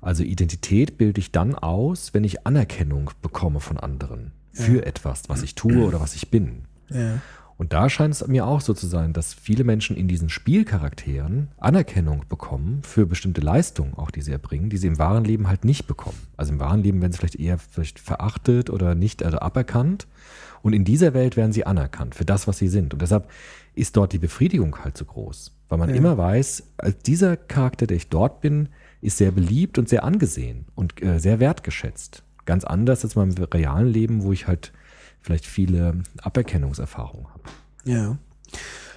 [0.00, 5.42] Also Identität bilde ich dann aus, wenn ich Anerkennung bekomme von anderen für etwas, was
[5.42, 6.62] ich tue oder was ich bin.
[6.88, 7.20] Ja.
[7.58, 11.48] Und da scheint es mir auch so zu sein, dass viele Menschen in diesen Spielcharakteren
[11.58, 15.64] Anerkennung bekommen für bestimmte Leistungen, auch die sie erbringen, die sie im wahren Leben halt
[15.64, 16.18] nicht bekommen.
[16.36, 20.06] Also im wahren Leben werden sie vielleicht eher vielleicht verachtet oder nicht also aberkannt.
[20.62, 22.92] Und in dieser Welt werden sie anerkannt für das, was sie sind.
[22.92, 23.28] Und deshalb
[23.74, 25.52] ist dort die Befriedigung halt so groß.
[25.68, 25.96] Weil man Ja.
[25.96, 28.68] immer weiß, als dieser Charakter, der ich dort bin,
[29.00, 32.22] ist sehr beliebt und sehr angesehen und äh, sehr wertgeschätzt.
[32.44, 34.72] Ganz anders als beim realen Leben, wo ich halt
[35.26, 37.42] vielleicht viele Aberkennungserfahrungen habe.
[37.84, 38.16] Ja.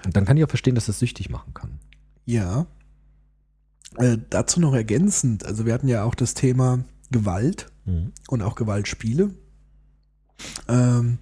[0.06, 1.80] Und dann kann ich auch verstehen, dass das süchtig machen kann.
[2.26, 2.68] Ja.
[3.98, 7.72] Äh, dazu noch ergänzend, also wir hatten ja auch das Thema Gewalt
[8.28, 9.34] und auch Gewaltspiele.
[10.68, 11.18] Ähm,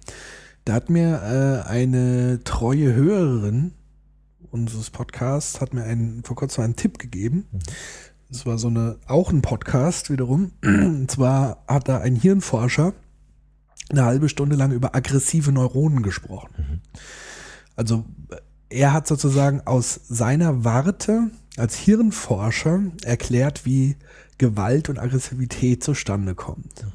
[0.66, 3.72] da hat mir äh, eine treue Hörerin
[4.50, 7.46] unseres Podcasts hat mir einen, vor kurzem einen Tipp gegeben.
[8.30, 10.52] Das war so eine, auch ein Podcast wiederum.
[10.62, 12.92] Und zwar hat da ein Hirnforscher
[13.90, 16.82] eine halbe Stunde lang über aggressive Neuronen gesprochen.
[17.76, 18.04] Also
[18.68, 23.96] er hat sozusagen aus seiner Warte als Hirnforscher erklärt, wie
[24.36, 26.86] Gewalt und Aggressivität zustande kommt.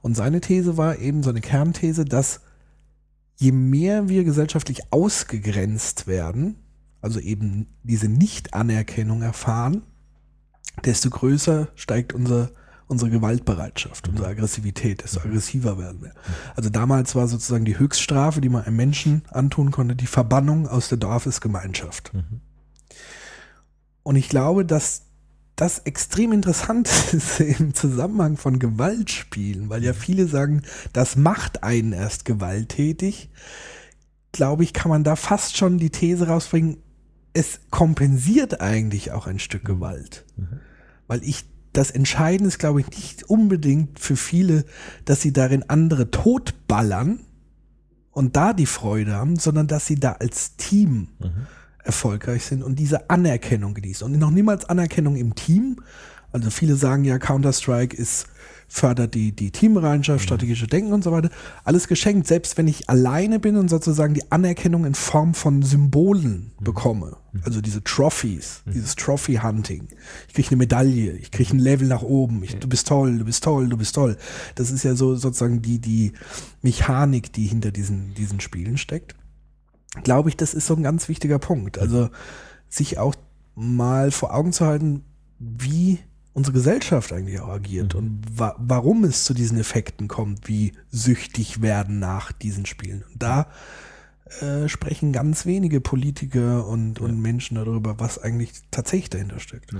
[0.00, 2.40] Und seine These war eben so eine Kernthese, dass
[3.36, 6.56] je mehr wir gesellschaftlich ausgegrenzt werden,
[7.00, 9.82] also eben diese Nicht-Anerkennung erfahren,
[10.84, 12.50] desto größer steigt unser,
[12.92, 16.12] unsere Gewaltbereitschaft, unsere Aggressivität, desto aggressiver werden wir.
[16.54, 20.88] Also damals war sozusagen die Höchststrafe, die man einem Menschen antun konnte, die Verbannung aus
[20.88, 22.12] der Dorfesgemeinschaft.
[24.04, 25.06] Und ich glaube, dass
[25.56, 30.62] das extrem interessant ist im Zusammenhang von Gewaltspielen, weil ja viele sagen,
[30.92, 33.30] das macht einen erst gewalttätig.
[34.32, 36.78] Glaube ich, kann man da fast schon die These rausbringen,
[37.34, 40.24] es kompensiert eigentlich auch ein Stück Gewalt.
[41.06, 44.64] Weil ich, das Entscheidende ist, glaube ich, nicht unbedingt für viele,
[45.04, 47.20] dass sie darin andere totballern
[48.10, 51.08] und da die Freude haben, sondern dass sie da als Team
[51.82, 54.06] erfolgreich sind und diese Anerkennung genießen.
[54.06, 55.80] Und noch niemals Anerkennung im Team.
[56.32, 58.26] Also viele sagen ja, Counter-Strike ist,
[58.68, 61.28] fördert die, die Teambereitschaft, strategische Denken und so weiter.
[61.64, 66.52] Alles geschenkt, selbst wenn ich alleine bin und sozusagen die Anerkennung in Form von Symbolen
[66.58, 67.18] bekomme.
[67.44, 69.88] Also diese Trophies, dieses Trophy-Hunting.
[70.28, 73.24] Ich kriege eine Medaille, ich kriege ein Level nach oben, ich, du bist toll, du
[73.26, 74.16] bist toll, du bist toll.
[74.54, 76.12] Das ist ja so sozusagen die, die
[76.62, 79.14] Mechanik, die hinter diesen, diesen Spielen steckt
[80.02, 81.78] glaube ich, das ist so ein ganz wichtiger Punkt.
[81.78, 82.08] Also
[82.68, 83.14] sich auch
[83.54, 85.04] mal vor Augen zu halten,
[85.38, 85.98] wie
[86.34, 91.60] unsere Gesellschaft eigentlich auch agiert und wa warum es zu diesen Effekten kommt, wie süchtig
[91.60, 93.04] werden nach diesen Spielen.
[93.12, 93.48] Und da
[94.40, 99.74] äh, sprechen ganz wenige Politiker und, und Menschen darüber, was eigentlich tatsächlich dahinter steckt.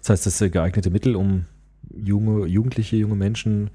[0.00, 1.46] Das heißt, das äh, geeignete Mittel, um
[1.94, 3.70] junge, Jugendliche, junge Menschen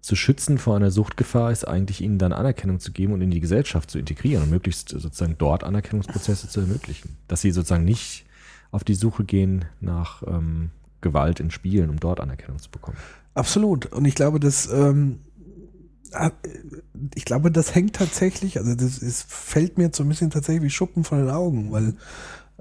[0.00, 3.40] zu schützen vor einer Suchtgefahr, ist eigentlich ihnen dann Anerkennung zu geben und in die
[3.40, 7.16] Gesellschaft zu integrieren und möglichst sozusagen dort Anerkennungsprozesse zu ermöglichen.
[7.28, 8.24] Dass sie sozusagen nicht
[8.70, 10.70] auf die Suche gehen nach ähm,
[11.02, 12.96] Gewalt in Spielen, um dort Anerkennung zu bekommen.
[13.34, 13.86] Absolut.
[13.86, 15.20] Und ich glaube, das, ähm,
[16.12, 16.30] äh,
[17.14, 20.70] ich glaube, das hängt tatsächlich, also das ist, fällt mir so ein bisschen tatsächlich wie
[20.70, 21.94] Schuppen von den Augen, weil,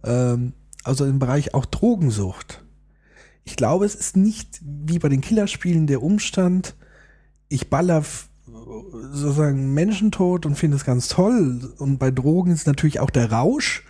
[0.03, 2.63] ähm, also im Bereich auch Drogensucht.
[3.43, 6.75] Ich glaube, es ist nicht wie bei den Killerspielen der Umstand,
[7.49, 8.03] ich baller
[9.11, 11.73] sozusagen Menschen tot und finde es ganz toll.
[11.77, 13.83] Und bei Drogen ist natürlich auch der Rausch.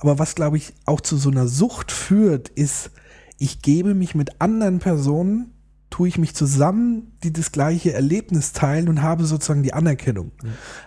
[0.00, 2.90] Aber was, glaube ich, auch zu so einer Sucht führt, ist,
[3.38, 5.52] ich gebe mich mit anderen Personen,
[5.90, 10.32] tue ich mich zusammen, die das gleiche Erlebnis teilen und habe sozusagen die Anerkennung.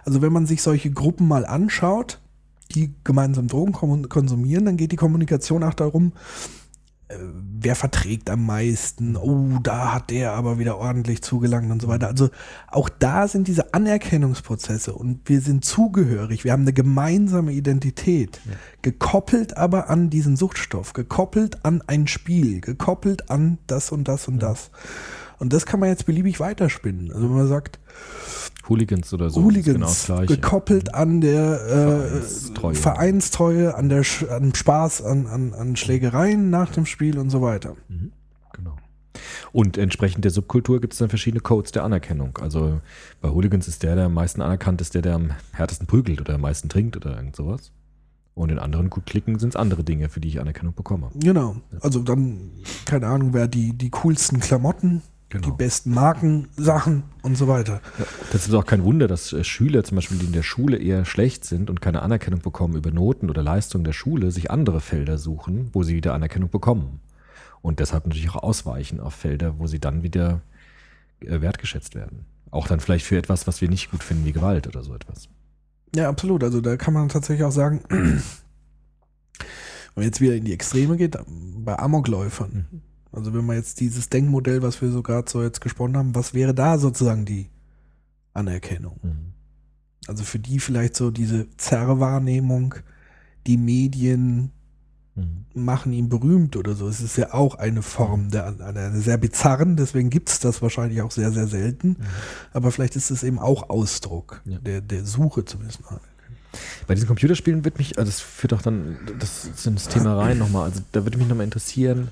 [0.06, 2.20] Also wenn man sich solche Gruppen mal anschaut,
[2.76, 3.74] die gemeinsam Drogen
[4.08, 6.14] konsumieren, dann geht die Kommunikation auch darum,
[7.20, 12.08] wer verträgt am meisten, oh, da hat der aber wieder ordentlich zugelangt und so weiter.
[12.08, 12.30] Also
[12.68, 18.40] auch da sind diese Anerkennungsprozesse und wir sind zugehörig, wir haben eine gemeinsame Identität,
[18.82, 24.40] gekoppelt aber an diesen Suchtstoff, gekoppelt an ein Spiel, gekoppelt an das und das und
[24.40, 24.72] das.
[25.42, 27.12] Und das kann man jetzt beliebig weiterspinnen.
[27.12, 27.80] Also wenn man sagt,
[28.70, 29.44] Hooligans oder so.
[29.44, 32.76] Hooligans genau gekoppelt an der äh, Vereinstreue.
[32.76, 37.76] Vereinstreue, an der an Spaß, an, an, an Schlägereien nach dem Spiel und so weiter.
[38.54, 38.78] Genau.
[39.52, 42.38] Und entsprechend der Subkultur gibt es dann verschiedene Codes der Anerkennung.
[42.40, 42.80] Also
[43.20, 46.36] bei Hooligans ist der, der am meisten anerkannt ist, der, der am härtesten prügelt oder
[46.36, 47.72] am meisten trinkt oder irgend sowas.
[48.34, 51.10] Und in anderen Klicken sind es andere Dinge, für die ich Anerkennung bekomme.
[51.16, 51.58] Genau.
[51.82, 52.52] Also dann,
[52.86, 55.02] keine Ahnung, wer die, die coolsten Klamotten,
[55.32, 55.48] Genau.
[55.48, 57.80] die besten Markensachen und so weiter.
[57.98, 60.76] Ja, das ist auch kein Wunder, dass äh, Schüler zum Beispiel, die in der Schule
[60.76, 64.82] eher schlecht sind und keine Anerkennung bekommen über Noten oder Leistungen der Schule, sich andere
[64.82, 67.00] Felder suchen, wo sie wieder Anerkennung bekommen.
[67.62, 70.42] Und deshalb natürlich auch ausweichen auf Felder, wo sie dann wieder
[71.22, 72.26] äh, wertgeschätzt werden.
[72.50, 75.30] Auch dann vielleicht für etwas, was wir nicht gut finden, wie Gewalt oder so etwas.
[75.96, 76.44] Ja, absolut.
[76.44, 78.22] Also da kann man tatsächlich auch sagen, wenn
[79.96, 81.18] man jetzt wieder in die Extreme geht,
[81.56, 82.82] bei Amokläufern.
[83.12, 86.34] Also wenn man jetzt dieses Denkmodell, was wir so gerade so jetzt gesponnen haben, was
[86.34, 87.50] wäre da sozusagen die
[88.34, 89.00] Anerkennung?
[89.04, 89.34] Mhm.
[90.08, 92.76] Also für die vielleicht so diese Zerrwahrnehmung,
[93.48, 94.52] die Medien
[95.14, 95.44] Mhm.
[95.54, 96.88] machen ihn berühmt oder so.
[96.88, 101.02] Es ist ja auch eine Form der einer sehr bizarren, deswegen gibt es das wahrscheinlich
[101.02, 101.98] auch sehr, sehr selten.
[102.54, 104.58] Aber vielleicht ist es eben auch Ausdruck Ja.
[104.60, 105.84] der, der Suche zu wissen.
[106.88, 110.38] Bei diesen Computerspielen wird mich, also das führt auch dann das in das Thema rein
[110.38, 112.08] nochmal, also da würde mich nochmal interessieren,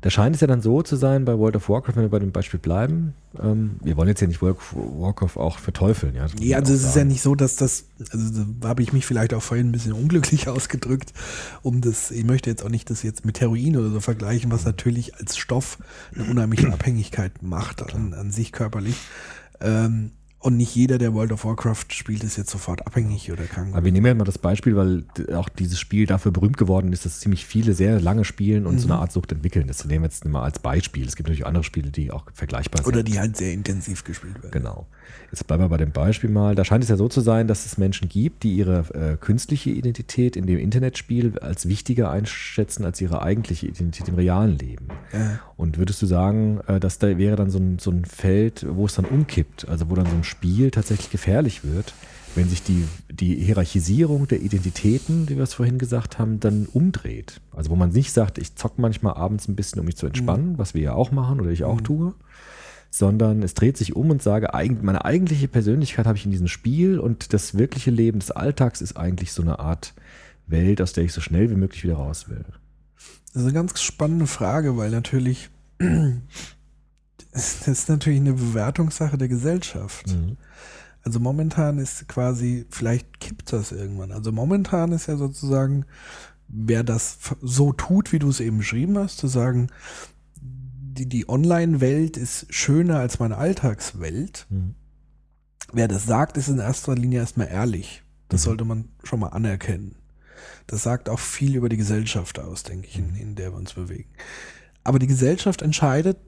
[0.00, 2.18] da scheint es ja dann so zu sein bei World of Warcraft, wenn wir bei
[2.18, 6.14] dem Beispiel bleiben, ähm, wir wollen jetzt ja nicht World of Warcraft auch verteufeln.
[6.14, 9.06] Ja, man also es ist ja nicht so, dass das, also da habe ich mich
[9.06, 11.12] vielleicht auch vorhin ein bisschen unglücklich ausgedrückt,
[11.62, 14.64] um das, ich möchte jetzt auch nicht das jetzt mit Heroin oder so vergleichen, was
[14.64, 15.78] natürlich als Stoff
[16.14, 18.96] eine unheimliche Abhängigkeit macht an, an sich körperlich.
[19.60, 23.74] Ähm, und nicht jeder, der World of Warcraft spielt, ist jetzt sofort abhängig oder krank.
[23.74, 27.04] Aber wir nehmen ja mal das Beispiel, weil auch dieses Spiel dafür berühmt geworden ist,
[27.04, 28.92] dass ziemlich viele sehr lange spielen und so Mhm.
[28.92, 29.66] eine Art Sucht entwickeln.
[29.66, 31.06] Das nehmen wir jetzt mal als Beispiel.
[31.06, 32.92] Es gibt natürlich andere Spiele, die auch vergleichbar sind.
[32.92, 34.52] Oder die halt sehr intensiv gespielt werden.
[34.52, 34.86] Genau.
[35.32, 36.54] Jetzt bleiben wir bei dem Beispiel mal.
[36.54, 39.70] Da scheint es ja so zu sein, dass es Menschen gibt, die ihre äh, künstliche
[39.70, 44.86] Identität in dem Internetspiel als wichtiger einschätzen als ihre eigentliche Identität im realen Leben.
[45.12, 45.40] Ja.
[45.56, 48.86] Und würdest du sagen, äh, dass da wäre dann so ein, so ein Feld, wo
[48.86, 51.94] es dann umkippt, also wo dann so ein Spiel tatsächlich gefährlich wird,
[52.34, 57.40] wenn sich die, die Hierarchisierung der Identitäten, wie wir es vorhin gesagt haben, dann umdreht.
[57.52, 60.58] Also wo man nicht sagt, ich zock manchmal abends ein bisschen, um mich zu entspannen,
[60.58, 62.14] was wir ja auch machen oder ich auch tue,
[62.90, 64.48] sondern es dreht sich um und sage,
[64.82, 68.96] meine eigentliche Persönlichkeit habe ich in diesem Spiel und das wirkliche Leben des Alltags ist
[68.96, 69.94] eigentlich so eine Art
[70.46, 72.44] Welt, aus der ich so schnell wie möglich wieder raus will.
[73.32, 75.50] Das ist eine ganz spannende Frage, weil natürlich,
[77.32, 80.16] das ist natürlich eine Bewertungssache der Gesellschaft.
[81.02, 84.12] Also momentan ist quasi, vielleicht kippt das irgendwann.
[84.12, 85.84] Also momentan ist ja sozusagen,
[86.48, 89.68] wer das so tut, wie du es eben beschrieben hast, zu sagen,
[90.40, 94.46] die, die Online-Welt ist schöner als meine Alltagswelt.
[94.50, 94.74] Mhm.
[95.72, 98.02] Wer das sagt, ist in erster Linie erstmal ehrlich.
[98.28, 98.44] Das Mhm.
[98.44, 99.94] sollte man schon mal anerkennen.
[100.66, 103.74] Das sagt auch viel über die Gesellschaft aus, denke ich, in, in der wir uns
[103.74, 104.08] bewegen.
[104.84, 106.18] Aber die Gesellschaft entscheidet,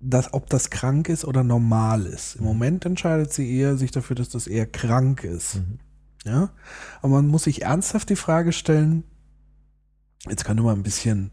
[0.00, 2.36] dass, ob das krank ist oder normal ist.
[2.36, 5.56] Im Moment entscheidet sie eher sich dafür, dass das eher krank ist.
[5.56, 5.78] Mhm.
[6.24, 6.50] Ja?
[7.02, 9.04] Aber man muss sich ernsthaft die Frage stellen,
[10.28, 11.30] jetzt kann du mal ein bisschen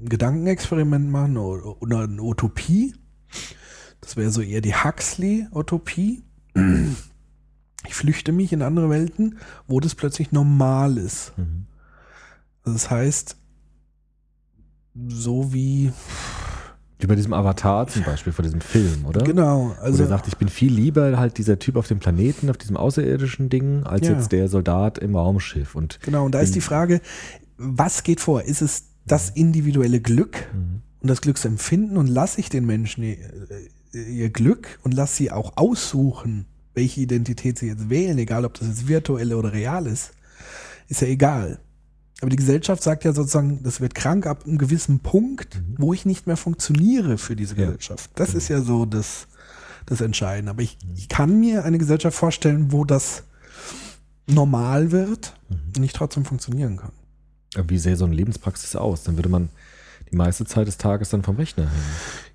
[0.00, 2.94] ein Gedankenexperiment machen oder, oder eine Utopie.
[4.00, 6.22] Das wäre so eher die Huxley-Utopie.
[7.86, 11.32] Ich flüchte mich in andere Welten, wo das plötzlich normal ist.
[11.36, 11.66] Mhm.
[12.64, 13.36] Das heißt,
[15.08, 15.92] so wie,
[17.00, 19.22] Wie bei diesem Avatar zum Beispiel, vor diesem Film, oder?
[19.22, 22.50] genau, Wo der also, sagt, ich bin viel lieber halt dieser Typ auf dem Planeten,
[22.50, 24.14] auf diesem außerirdischen Ding, als Ja.
[24.14, 25.74] jetzt der Soldat im Raumschiff.
[25.76, 27.00] Und genau, und da ist die Frage,
[27.56, 28.42] was geht vor?
[28.42, 30.82] Ist es das individuelle Glück Mhm.
[31.00, 33.16] und das Glücksempfinden und lasse ich den Menschen ihr,
[33.92, 38.68] ihr Glück und lasse sie auch aussuchen, welche Identität sie jetzt wählen, egal ob das
[38.68, 40.12] jetzt virtuell oder real ist,
[40.88, 41.58] ist ja egal.
[42.20, 46.04] Aber die Gesellschaft sagt ja sozusagen, das wird krank ab einem gewissen Punkt, wo ich
[46.04, 47.66] nicht mehr funktioniere für diese Ja.
[47.66, 48.10] Gesellschaft.
[48.16, 49.28] Das ist ja so das,
[49.86, 50.50] das Entscheidende.
[50.50, 53.22] Aber ich, ich kann mir eine Gesellschaft vorstellen, wo das
[54.26, 55.34] normal wird
[55.76, 56.92] und ich trotzdem funktionieren kann.
[57.68, 59.04] wie sähe so eine Lebenspraxis aus?
[59.04, 59.48] Dann würde man
[60.10, 61.82] die meiste Zeit des Tages dann vom Rechner hängen.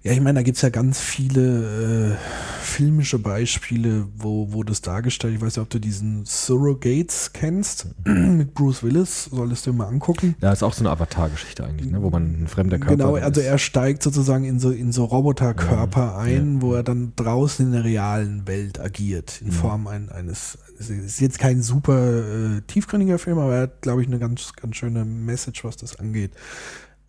[0.04, 2.16] Ja, ich meine, da gibt's ja ganz viele äh,
[2.62, 8.54] filmische Beispiele, wo, wo das dargestellt, ich weiß nicht, ob du diesen Surrogates kennst, mit
[8.54, 10.36] Bruce Willis, solltest du mal angucken.
[10.42, 12.02] Ja, ist auch so eine Avatar-Geschichte eigentlich, ne?
[12.02, 13.48] wo man ein fremder Körper Genau, also ist.
[13.48, 17.86] er steigt sozusagen in so, in so Roboterkörper ein, wo er dann draußen in der
[17.86, 23.38] realen Welt agiert, in Form ein, eines, es ist jetzt kein super äh, tiefgründiger Film,
[23.38, 26.32] aber er hat, glaube ich, eine ganz, ganz schöne Message, was das angeht.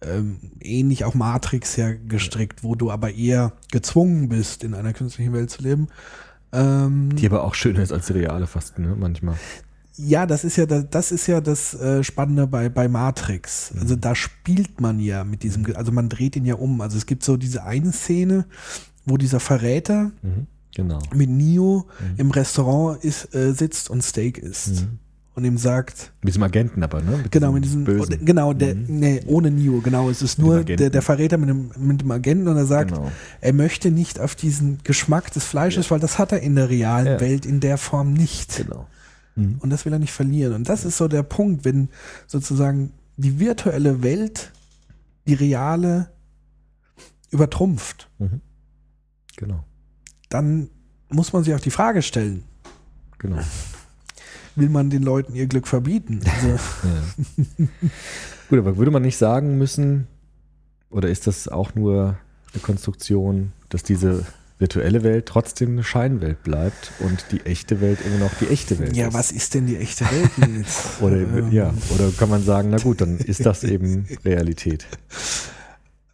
[0.06, 5.32] Ähm, ähnlich auch Matrix ja gestrickt, wo du aber eher gezwungen bist, in einer künstlichen
[5.32, 5.88] Welt zu leben.
[6.52, 8.94] Ähm, Die aber auch schöner ist als die reale fast, ne?
[8.98, 9.36] manchmal.
[9.96, 13.72] Ja, das ist ja das, das ist ja das äh, Spannende bei, bei Matrix.
[13.72, 13.80] Mhm.
[13.80, 16.80] Also da spielt man ja mit diesem, also man dreht ihn ja um.
[16.80, 18.46] Also es gibt so diese eine Szene,
[19.04, 20.46] wo dieser Verräter Mhm.
[20.76, 20.98] Genau.
[21.14, 21.86] mit Neo
[22.16, 24.82] im Restaurant ist, äh, sitzt und Steak isst.
[24.82, 24.98] Mhm.
[25.36, 27.16] Und ihm sagt, Mit diesem Agenten aber, ne?
[27.16, 28.20] Mit genau, mit diesem, Bösen.
[28.20, 28.24] Mhm.
[28.24, 32.02] genau, der, nee, ohne Neo, genau, es ist nur der, der Verräter mit dem, mit
[32.02, 33.10] dem Agenten und er sagt, Genau.
[33.40, 37.06] er möchte nicht auf diesen Geschmack des Fleisches, weil das hat er in der realen
[37.06, 37.20] Ja.
[37.20, 38.58] Welt in der Form nicht.
[38.58, 38.86] Genau.
[39.34, 39.56] Mhm.
[39.58, 40.54] Und das will er nicht verlieren.
[40.54, 41.88] Und das ist so der Punkt, wenn
[42.28, 44.52] sozusagen die virtuelle Welt
[45.26, 46.10] die reale
[47.30, 48.08] übertrumpft,
[49.36, 49.64] Genau.
[50.28, 50.68] dann
[51.08, 52.44] muss man sich auch die Frage stellen,
[53.18, 53.38] Genau.
[54.56, 56.20] Will man den Leuten ihr Glück verbieten?
[56.24, 57.66] Also, Ja.
[58.48, 60.06] Gut, aber würde man nicht sagen müssen,
[60.90, 62.18] oder ist das auch nur
[62.52, 64.24] eine Konstruktion, dass diese
[64.58, 68.96] virtuelle Welt trotzdem eine Scheinwelt bleibt und die echte Welt immer noch die echte Welt
[68.96, 69.14] ja, ist?
[69.14, 70.38] was ist denn die echte Welt?
[70.38, 70.92] Nils?
[71.00, 74.86] Oder, Ähm, ja, oder kann man sagen, na gut, dann ist das eben Realität.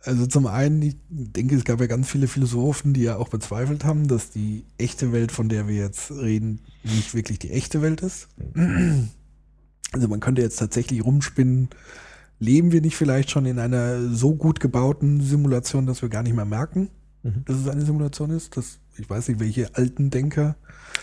[0.03, 3.85] Also zum einen, ich denke, es gab ja ganz viele Philosophen, die ja auch bezweifelt
[3.85, 8.01] haben, dass die echte Welt, von der wir jetzt reden, nicht wirklich die echte Welt
[8.01, 8.29] ist.
[9.93, 11.69] Also man könnte jetzt tatsächlich rumspinnen,
[12.39, 16.35] leben wir nicht vielleicht schon in einer so gut gebauten Simulation, dass wir gar nicht
[16.35, 16.89] mehr merken,
[17.23, 17.45] Mhm.
[17.45, 18.57] dass es eine Simulation ist?
[18.57, 20.57] Das, ich weiß nicht, welche alten Denker.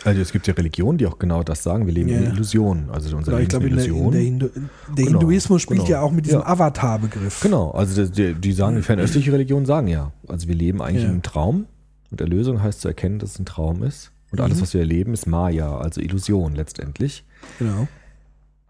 [0.06, 1.86] Also es gibt ja Religionen, die auch genau das sagen.
[1.86, 2.18] Wir leben Ja.
[2.20, 2.90] in Illusionen.
[2.90, 4.12] Also unser ich Leben glaube, ist in eine der, in Illusion.
[4.12, 4.48] der, Hindu
[4.96, 5.92] der Genau, Hinduismus spielt genau.
[5.92, 6.48] ja auch mit diesem Ja.
[6.48, 7.42] Avatar-Begriff.
[7.42, 10.12] Genau, also die, die sagen, die fernöstliche Religionen sagen ja.
[10.28, 11.08] Also wir leben eigentlich Ja.
[11.10, 11.66] in einem Traum
[12.12, 14.12] und Erlösung heißt zu erkennen, dass es ein Traum ist.
[14.32, 14.62] Und alles, Mhm.
[14.62, 17.24] was wir erleben, ist Maya, also Illusion letztendlich.
[17.60, 17.88] Genau.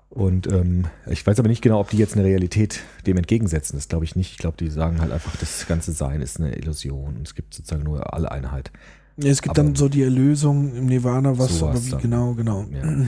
[0.09, 3.75] Und ähm, ich weiß aber nicht genau, ob die jetzt eine Realität dem entgegensetzen.
[3.77, 4.31] Das glaube ich nicht.
[4.31, 7.19] Ich glaube, die sagen halt einfach, das ganze Sein ist eine Illusion.
[7.23, 8.71] Es gibt sozusagen nur alle Einheit.
[9.17, 12.01] Es gibt Aber- dann so die Erlösung im Nirvana, was aber wie dann.
[12.01, 12.65] genau, genau.
[12.71, 13.05] Ja.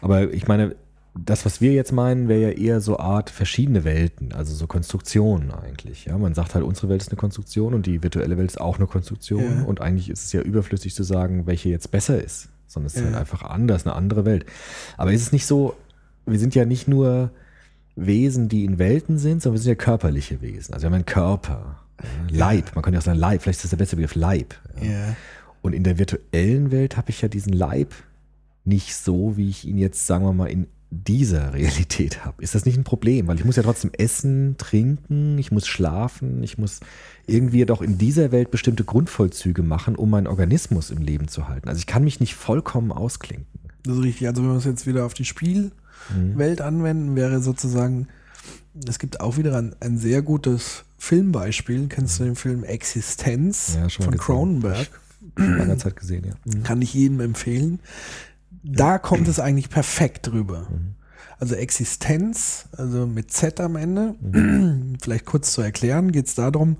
[0.00, 0.74] Aber ich meine,
[1.16, 5.52] das, was wir jetzt meinen, wäre ja eher so Art verschiedene Welten, also so Konstruktionen
[5.52, 6.06] eigentlich.
[6.06, 8.78] Ja, man sagt halt, unsere Welt ist eine Konstruktion und die virtuelle Welt ist auch
[8.78, 9.44] eine Konstruktion.
[9.44, 9.62] Ja.
[9.64, 13.00] Und eigentlich ist es ja überflüssig zu sagen, welche jetzt besser ist, sondern es ist
[13.02, 13.06] Ja.
[13.06, 14.44] halt einfach anders, eine andere Welt.
[14.96, 15.74] Aber ist es nicht so,
[16.26, 17.30] wir sind ja nicht nur
[17.94, 20.74] Wesen, die in Welten sind, sondern wir sind ja körperliche Wesen.
[20.74, 21.78] Also wir haben einen Körper,
[22.28, 22.74] Leib.
[22.74, 24.54] Man könnte ja auch sagen Leib, vielleicht ist das der beste Begriff Leib.
[24.82, 25.14] Ja.
[25.64, 27.94] Und in der virtuellen Welt habe ich ja diesen Leib
[28.66, 32.42] nicht so, wie ich ihn jetzt, sagen wir mal, in dieser Realität habe.
[32.42, 33.28] Ist das nicht ein Problem?
[33.28, 36.80] Weil ich muss ja trotzdem essen, trinken, ich muss schlafen, ich muss
[37.26, 41.66] irgendwie doch in dieser Welt bestimmte Grundvollzüge machen, um meinen Organismus im Leben zu halten.
[41.66, 43.46] Also ich kann mich nicht vollkommen ausklinken.
[43.84, 44.28] Das ist richtig.
[44.28, 48.08] Also wenn wir es jetzt wieder auf die Spielwelt anwenden, wäre sozusagen,
[48.86, 51.86] es gibt auch wieder ein, ein sehr gutes Filmbeispiel.
[51.88, 54.14] Kennst du den Film Existenz Ja, von.
[54.18, 54.90] Cronenberg?
[55.36, 56.34] Schon lange Zeit gesehen, ja.
[56.44, 56.62] Mhm.
[56.62, 57.80] Kann ich jedem empfehlen.
[58.62, 60.66] Da kommt es eigentlich perfekt drüber.
[61.38, 64.14] Also Existenz, also mit Z am Ende,
[65.02, 66.78] vielleicht kurz zu erklären, geht es darum,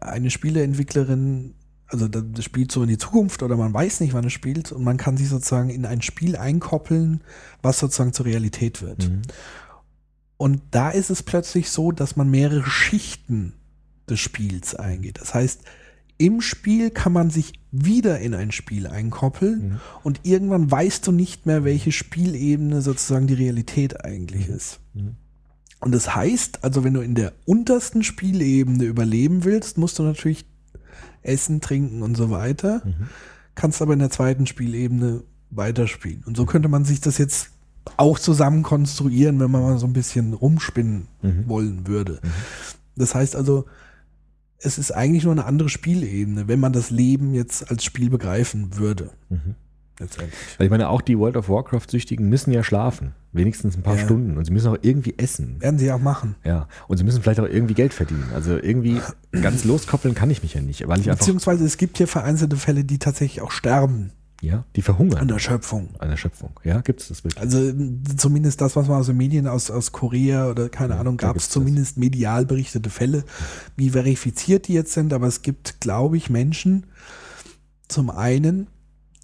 [0.00, 1.54] eine Spieleentwicklerin,
[1.86, 4.72] also das das spielt so in die Zukunft oder man weiß nicht, wann es spielt
[4.72, 7.22] und man kann sich sozusagen in ein Spiel einkoppeln,
[7.62, 9.08] was sozusagen zur Realität wird.
[9.08, 9.22] Mhm.
[10.36, 13.54] Und da ist es plötzlich so, dass man mehrere Schichten
[14.08, 15.20] des Spiels eingeht.
[15.20, 15.62] Das heißt,
[16.18, 21.46] im Spiel kann man sich wieder in ein Spiel einkoppeln und irgendwann weißt du nicht
[21.46, 24.80] mehr, welche Spielebene sozusagen die Realität eigentlich ist.
[25.80, 30.46] Und das heißt, also wenn du in der untersten Spielebene überleben willst, musst du natürlich
[31.22, 32.82] essen, trinken und so weiter,
[33.54, 36.24] kannst aber in der zweiten Spielebene weiterspielen.
[36.24, 37.50] Und so könnte man sich das jetzt
[37.98, 41.08] auch zusammen konstruieren, wenn man mal so ein bisschen rumspinnen
[41.46, 42.20] wollen würde.
[42.96, 43.66] Das heißt also,
[44.58, 48.76] es ist eigentlich nur eine andere Spielebene, wenn man das Leben jetzt als Spiel begreifen
[48.76, 49.10] würde.
[49.98, 50.38] Letztendlich.
[50.58, 53.14] Weil ich meine, auch die World of Warcraft-Süchtigen müssen ja schlafen.
[53.32, 54.04] Wenigstens ein paar Ja.
[54.04, 54.36] Stunden.
[54.36, 55.60] Und sie müssen auch irgendwie essen.
[55.60, 56.36] Werden sie auch machen.
[56.44, 56.68] Ja.
[56.86, 58.28] Und sie müssen vielleicht auch irgendwie Geld verdienen.
[58.34, 59.00] Also irgendwie
[59.42, 62.84] ganz loskoppeln kann ich mich ja nicht, weil ich Beziehungsweise es gibt hier vereinzelte Fälle,
[62.84, 64.10] die tatsächlich auch sterben
[64.42, 65.94] ja, die verhungern an der Schöpfung.
[65.98, 66.60] an der Schöpfung.
[66.64, 67.40] Ja, gibt es das wirklich?
[67.40, 71.00] Also m, zumindest das, was man aus den Medien aus, aus Korea oder keine Ja,
[71.00, 71.54] Ahnung, gab es gibt's das.
[71.54, 73.24] zumindest medial berichtete Fälle,
[73.76, 76.86] wie verifiziert die jetzt sind, aber es gibt, glaube ich, Menschen,
[77.88, 78.68] zum einen,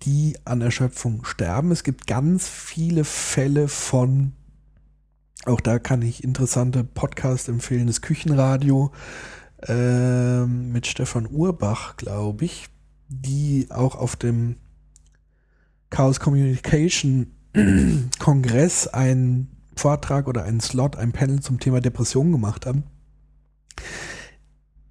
[0.05, 1.71] die an Erschöpfung sterben.
[1.73, 4.33] Es gibt ganz viele Fälle von,
[5.45, 8.93] auch da kann ich interessante Podcast empfehlen, das Küchenradio
[9.69, 12.69] ähm, mit Stefan Urbach, glaube ich,
[13.09, 14.57] die auch auf dem
[15.93, 17.33] Chaos Communication
[18.19, 22.85] Kongress einen Vortrag oder einen Slot, ein Panel zum Thema Depression gemacht haben.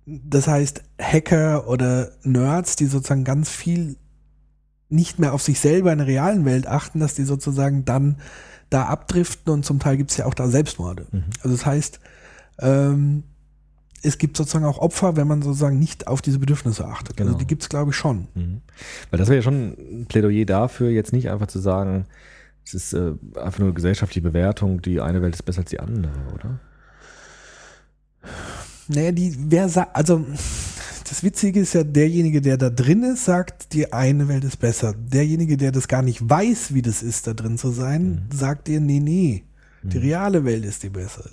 [0.05, 3.97] Das heißt, Hacker oder Nerds, die sozusagen ganz viel
[4.89, 8.17] nicht mehr auf sich selber in der realen Welt achten, dass die sozusagen dann
[8.69, 11.07] da abdriften und zum Teil gibt es ja auch da Selbstmorde.
[11.37, 11.99] Also das heißt,
[12.59, 13.23] ähm,
[14.01, 17.17] es gibt sozusagen auch Opfer, wenn man sozusagen nicht auf diese Bedürfnisse achtet.
[17.17, 17.29] Genau.
[17.29, 18.27] Also die gibt es, glaube ich, schon.
[18.33, 18.61] Mhm.
[19.09, 22.05] Weil das wäre ja schon ein Plädoyer dafür, jetzt nicht einfach zu sagen,
[22.65, 25.79] es ist äh, einfach nur eine gesellschaftliche Bewertung, die eine Welt ist besser als die
[25.79, 26.59] andere, oder?
[28.87, 30.25] Naja, die, wer sagt, also
[31.09, 34.93] das Witzige ist ja, derjenige, der da drin ist, sagt, die eine Welt ist besser.
[34.97, 38.79] Derjenige, der das gar nicht weiß, wie das ist, da drin zu sein, sagt dir,
[38.79, 39.43] nee, nee,
[39.83, 41.29] die reale Welt ist die bessere.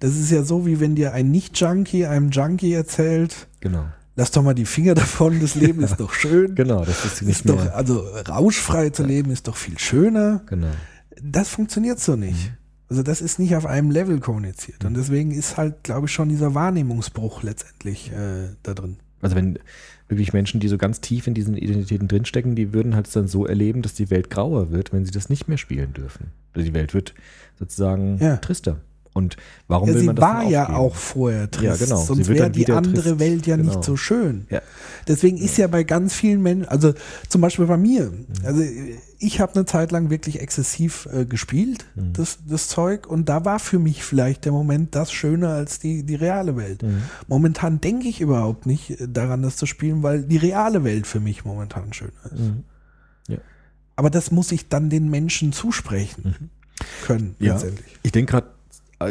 [0.00, 3.84] Das ist ja so, wie wenn dir ein Nicht-Junkie einem Junkie erzählt, Genau.
[4.16, 6.54] lass doch mal die Finger davon, das Leben ist doch schön.
[6.54, 7.76] Genau, das ist nicht Ist doch, mehr.
[7.76, 10.42] also rauschfrei zu leben ist doch viel schöner.
[10.46, 10.68] Genau.
[11.22, 12.50] Das funktioniert so nicht.
[12.50, 12.56] Mhm.
[12.90, 14.84] Also das ist nicht auf einem Level kommuniziert.
[14.84, 18.96] Und deswegen ist halt, glaube ich, schon dieser Wahrnehmungsbruch letztendlich äh, da drin.
[19.22, 19.58] Also wenn
[20.06, 23.46] wirklich Menschen, die so ganz tief in diesen Identitäten drinstecken, die würden halt dann so
[23.46, 26.26] erleben, dass die Welt grauer wird, wenn sie das nicht mehr spielen dürfen.
[26.56, 27.14] Die Welt wird
[27.58, 28.36] sozusagen Ja.
[28.38, 28.76] trister.
[29.16, 29.36] Und
[29.68, 32.02] warum Ja, will man das war ja auch vorher trist, Ja, genau.
[32.02, 33.18] Sonst wäre die andere trist.
[33.20, 33.68] Welt ja Genau.
[33.70, 34.48] nicht so schön.
[34.50, 34.60] Ja.
[35.06, 36.94] Deswegen ist ja bei ganz vielen Menschen, also
[37.28, 38.24] zum Beispiel bei mir, Mhm.
[38.42, 38.62] also
[39.20, 42.12] ich habe eine Zeit lang wirklich exzessiv äh, gespielt, Mhm.
[42.14, 46.02] das, das Zeug, und da war für mich vielleicht der Moment das schöner als die,
[46.02, 46.82] die reale Welt.
[46.82, 47.02] Mhm.
[47.28, 51.20] Momentan denke ich überhaupt nicht äh, daran, das zu spielen, weil die reale Welt für
[51.20, 52.42] mich momentan schöner ist.
[53.94, 53.98] Mhm.
[53.98, 56.50] Aber das muss ich dann den Menschen zusprechen
[57.04, 57.52] können, Ja.
[57.54, 57.96] letztendlich.
[58.02, 58.46] Ich denke gerade,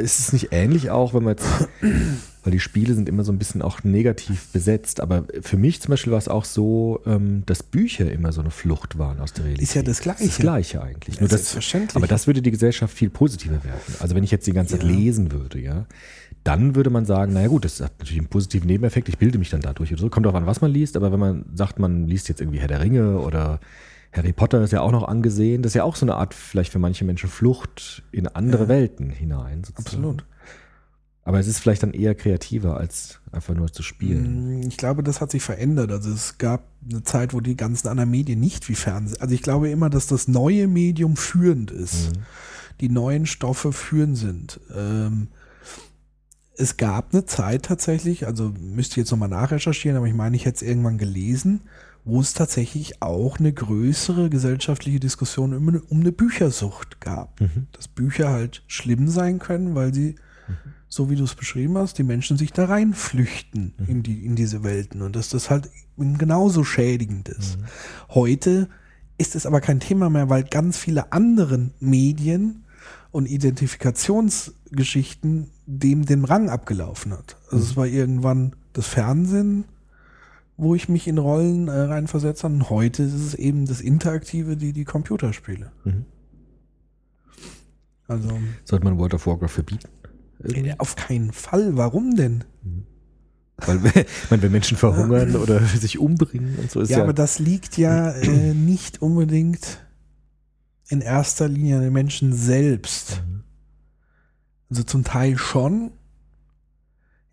[0.01, 1.47] ist es nicht ähnlich auch, wenn man jetzt,
[2.43, 5.91] weil die Spiele sind immer so ein bisschen auch negativ besetzt, aber für mich zum
[5.91, 9.45] Beispiel war es auch so, ähm, dass Bücher immer so eine Flucht waren aus der
[9.45, 9.63] Realität.
[9.63, 10.25] Ist ja das Gleiche.
[10.25, 11.19] Das Gleiche eigentlich.
[11.19, 11.55] Nur das,
[11.93, 13.81] aber das würde die Gesellschaft viel positiver werden.
[13.99, 14.93] Also wenn ich jetzt die ganze Zeit Ja.
[14.95, 15.85] lesen würde, ja,
[16.43, 19.49] dann würde man sagen, naja gut, das hat natürlich einen positiven Nebeneffekt, ich bilde mich
[19.51, 20.09] dann dadurch oder so.
[20.09, 22.67] Kommt auch an, was man liest, aber wenn man sagt, man liest jetzt irgendwie Herr
[22.67, 23.59] der Ringe oder
[24.13, 26.71] Harry Potter ist ja auch noch angesehen, das ist ja auch so eine Art, vielleicht
[26.71, 28.69] für manche Menschen, Flucht in andere Ja.
[28.69, 29.63] Welten hinein.
[29.63, 29.85] sozusagen.
[29.97, 30.25] Absolut.
[31.25, 34.59] Aber es ist vielleicht dann eher kreativer, als einfach nur zu spielen.
[34.59, 35.89] Mm, Ich glaube, das hat sich verändert.
[35.91, 39.21] Also es gab eine Zeit, wo die ganzen anderen Medien nicht wie Fernsehen.
[39.21, 42.11] Also ich glaube immer, dass das neue Medium führend ist.
[42.81, 44.59] Die neuen Stoffe führend sind.
[44.75, 45.29] Ähm,
[46.57, 50.45] es gab eine Zeit tatsächlich, also müsste ich jetzt nochmal nachrecherchieren, aber ich meine, ich
[50.45, 51.61] hätte es irgendwann gelesen,
[52.05, 57.39] wo es tatsächlich auch eine größere gesellschaftliche Diskussion um eine, um eine Büchersucht gab.
[57.39, 57.67] Mhm.
[57.71, 60.15] Dass Bücher halt schlimm sein können, weil sie
[60.93, 64.63] so wie du es beschrieben hast, die Menschen sich da reinflüchten in, die, in diese
[64.63, 67.57] Welten und dass das halt genauso schädigend ist.
[68.09, 68.69] Heute
[69.17, 72.65] ist es aber kein Thema mehr, weil ganz viele andere Medien
[73.11, 77.37] und Identifikationsgeschichten dem den Rang abgelaufen hat.
[77.49, 79.65] Also es war irgendwann das Fernsehen,
[80.57, 84.55] wo ich mich in Rollen äh, reinversetzt habe und heute ist es eben das Interaktive,
[84.55, 85.71] die, die Computerspiele.
[85.83, 86.05] Mhm.
[88.07, 89.87] Also Sollte man World of Warcraft verbieten?
[90.39, 90.69] Irgendwie?
[90.69, 91.77] äh, auf keinen Fall.
[91.77, 92.43] Warum denn?
[93.57, 97.03] Weil ich meine, wenn Menschen verhungern oder sich umbringen und so ist Ja, ja.
[97.03, 99.79] aber das liegt ja äh, nicht unbedingt
[100.89, 103.23] in erster Linie an den Menschen selbst.
[103.25, 103.43] Mhm.
[104.69, 105.91] Also zum Teil schon.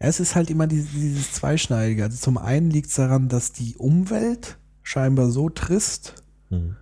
[0.01, 2.05] Ja, es ist halt immer dieses, dieses Zweischneidige.
[2.05, 6.15] Also zum einen liegt es daran, dass die Umwelt scheinbar so trist
[6.51, 6.75] Mhm.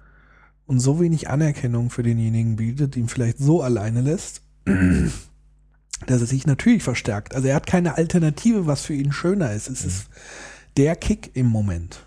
[0.67, 6.47] und so wenig Anerkennung für denjenigen bietet, ihn vielleicht so alleine lässt, dass er sich
[6.47, 7.35] natürlich verstärkt.
[7.35, 9.69] Also er hat keine Alternative, was für ihn schöner ist.
[9.69, 10.07] Es ist
[10.79, 12.07] der Kick im Moment.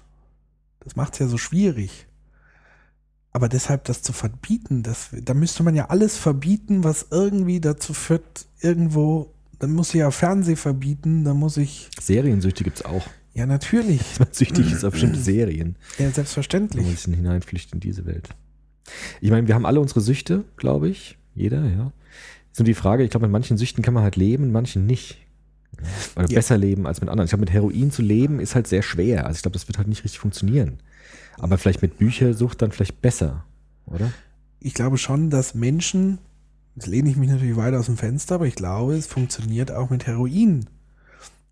[0.79, 2.07] Das macht es ja so schwierig.
[3.31, 7.93] Aber deshalb das zu verbieten, das, da müsste man ja alles verbieten, was irgendwie dazu
[7.93, 13.05] führt, irgendwo, dann muss ich ja Fernseh verbieten, dann muss ich, Seriensüchte gibt es auch.
[13.33, 15.75] ja natürlich, Man süchtig ist auf bestimmte Serien.
[15.93, 17.03] ja Wenn man selbstverständlich.
[17.03, 18.29] dann hineinflüchtet in diese Welt.
[19.21, 21.17] Ich meine, wir haben alle unsere Süchte, glaube ich.
[21.35, 21.93] Jeder, ja.
[22.51, 24.85] Ist nur die Frage, ich glaube, mit manchen Süchten kann man halt leben, mit manchen
[24.85, 25.17] nicht.
[26.15, 26.35] Oder Ja.
[26.35, 27.25] besser leben als mit anderen.
[27.25, 29.25] Ich glaube, mit Heroin zu leben ist halt sehr schwer.
[29.25, 30.79] Also ich glaube, das wird halt nicht richtig funktionieren.
[31.39, 33.45] Aber vielleicht mit Büchersucht dann vielleicht besser,
[33.85, 34.11] oder?
[34.59, 36.17] Ich glaube schon, dass Menschen,
[36.75, 39.89] jetzt lehne ich mich natürlich weiter aus dem Fenster, aber ich glaube, es funktioniert auch
[39.89, 40.65] mit Heroin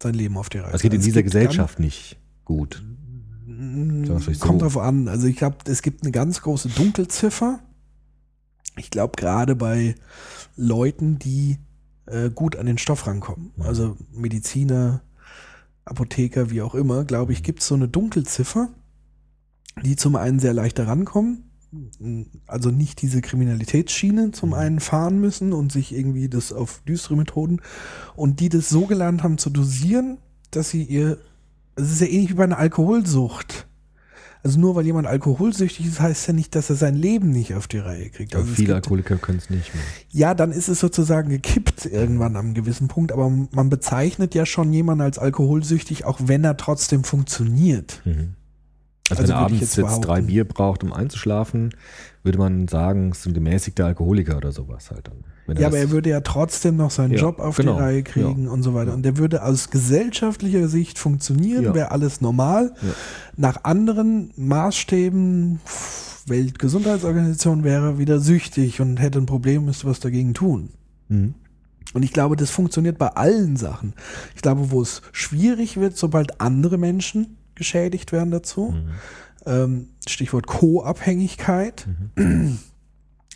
[0.01, 0.71] sein Leben auf die Reise.
[0.73, 2.83] Das geht in Es dieser Gesellschaft nicht gut.
[3.45, 4.65] Vielleicht kommt so.
[4.65, 5.07] drauf an.
[5.07, 7.59] Also ich glaube, es gibt eine ganz große Dunkelziffer.
[8.77, 9.95] Ich glaube, gerade bei
[10.55, 11.57] Leuten, die
[12.05, 13.63] äh, gut an den Stoff rankommen, Mhm.
[13.63, 15.01] also Mediziner,
[15.85, 18.69] Apotheker, wie auch immer, glaube ich, gibt es so eine Dunkelziffer,
[19.83, 21.48] die zum einen sehr leicht herankommen,
[22.47, 27.61] also nicht diese Kriminalitätsschiene zum einen fahren müssen und sich irgendwie das auf düstere Methoden
[28.15, 30.17] und die das so gelernt haben zu dosieren,
[30.51, 31.19] dass sie ihr,
[31.75, 33.67] es ist ja ähnlich wie bei einer Alkoholsucht.
[34.41, 37.67] Also nur weil jemand alkoholsüchtig ist, heißt ja nicht, dass er sein Leben nicht auf
[37.67, 38.35] die Reihe kriegt.
[38.35, 39.83] Also viele Alkoholiker können es nicht mehr.
[40.11, 44.71] ja, dann ist es sozusagen gekippt irgendwann am gewissen Punkt, aber man bezeichnet ja schon
[44.71, 48.01] jemanden als alkoholsüchtig, auch wenn er trotzdem funktioniert.
[48.05, 48.35] Mhm.
[49.09, 50.21] Also, Also wenn er abends jetzt drei.
[50.21, 51.73] Bier braucht, um einzuschlafen,
[52.23, 55.23] würde man sagen, es ist ein gemäßigter Alkoholiker oder sowas halt dann.
[55.57, 58.45] Ja, aber er würde ja trotzdem noch seinen Ja, Job auf genau, die Reihe kriegen
[58.45, 58.51] ja.
[58.51, 58.93] und so weiter.
[58.93, 61.73] Und der würde aus gesellschaftlicher Sicht funktionieren, Ja.
[61.73, 62.75] wäre alles normal.
[63.35, 65.59] Nach anderen Maßstäben,
[66.27, 70.69] Weltgesundheitsorganisation wäre er wieder süchtig und hätte ein Problem, müsste was dagegen tun.
[71.07, 71.33] Mhm.
[71.93, 73.93] Und ich glaube, das funktioniert bei allen Sachen.
[74.35, 78.71] Ich glaube, wo es schwierig wird, sobald andere Menschen geschädigt werden dazu.
[78.71, 78.89] Mhm.
[79.45, 81.87] Ähm, Stichwort Co-Abhängigkeit.
[82.15, 82.57] Mhm.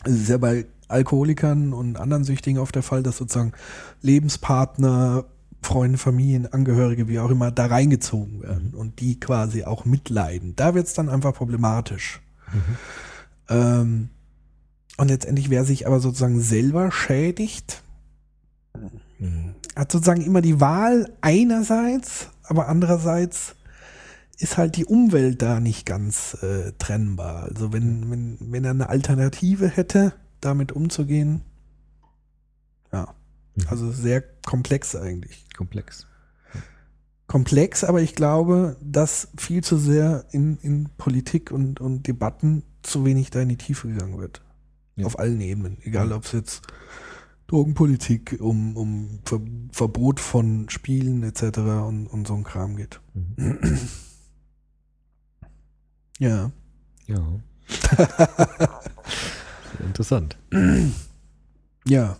[0.03, 3.53] Es ist ja bei Alkoholikern und anderen Süchtigen oft der Fall, dass sozusagen
[4.01, 5.25] Lebenspartner,
[5.61, 8.79] Freunde, Familien, Angehörige, wie auch immer, da reingezogen werden Mhm.
[8.79, 10.55] und die quasi auch mitleiden.
[10.55, 12.21] Da wird es dann einfach problematisch.
[12.51, 12.77] Mhm.
[13.49, 14.09] Ähm,
[14.97, 17.81] und letztendlich, wer sich aber sozusagen selber schädigt,
[19.19, 19.55] Mhm.
[19.75, 23.55] hat sozusagen immer die Wahl einerseits, aber andererseits
[24.43, 27.43] ist halt die Umwelt da nicht ganz äh, trennbar.
[27.43, 31.41] Also wenn, wenn, wenn er eine Alternative hätte, damit umzugehen,
[32.91, 33.15] ja,
[33.55, 33.67] Mhm.
[33.67, 35.45] also sehr komplex eigentlich.
[35.55, 36.07] Komplex.
[37.27, 43.05] Komplex, aber ich glaube, dass viel zu sehr in, in Politik und, und Debatten zu
[43.05, 44.41] wenig da in die Tiefe gegangen wird.
[44.95, 45.05] Ja.
[45.05, 45.77] Auf allen Ebenen.
[45.83, 46.61] Egal, ob es jetzt
[47.47, 49.41] Drogenpolitik, um, um Ver
[49.71, 51.57] Verbot von Spielen etc.
[51.87, 52.99] Und, und so ein Kram geht.
[53.13, 53.57] Mhm.
[56.23, 56.51] Ja.
[57.07, 57.21] Ja.
[59.85, 60.37] Interessant.
[61.85, 62.17] Ja.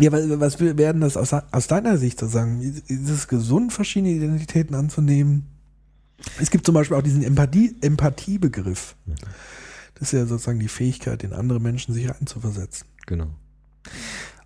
[0.00, 2.60] Ja, was, werden das aus, aus deiner Sicht sozusagen?
[2.60, 5.46] Ist es gesund, verschiedene Identitäten anzunehmen?
[6.40, 8.96] Es gibt zum Beispiel auch diesen Empathie, Empathiebegriff.
[9.94, 12.88] Das ist ja sozusagen die Fähigkeit, in andere Menschen sich reinzuversetzen.
[13.06, 13.28] Genau.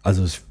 [0.02, 0.42] Also es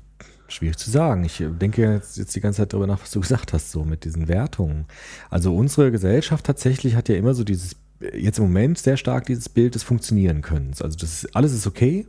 [0.51, 1.23] schwierig zu sagen.
[1.23, 4.05] Ich denke jetzt, jetzt die ganze Zeit darüber nach, was du gesagt hast, so mit
[4.05, 4.85] diesen Wertungen.
[5.29, 7.75] Also unsere Gesellschaft tatsächlich hat ja immer so dieses,
[8.13, 10.81] jetzt im Moment sehr stark dieses Bild des Funktionieren Könnens.
[10.81, 12.07] Also das ist, alles ist okay,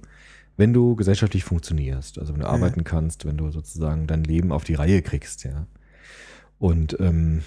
[0.57, 2.19] wenn du gesellschaftlich funktionierst.
[2.19, 2.53] Also wenn du Ja.
[2.53, 5.67] arbeiten kannst, wenn du sozusagen dein Leben auf die Reihe kriegst, ja.
[6.59, 7.43] Und ähm,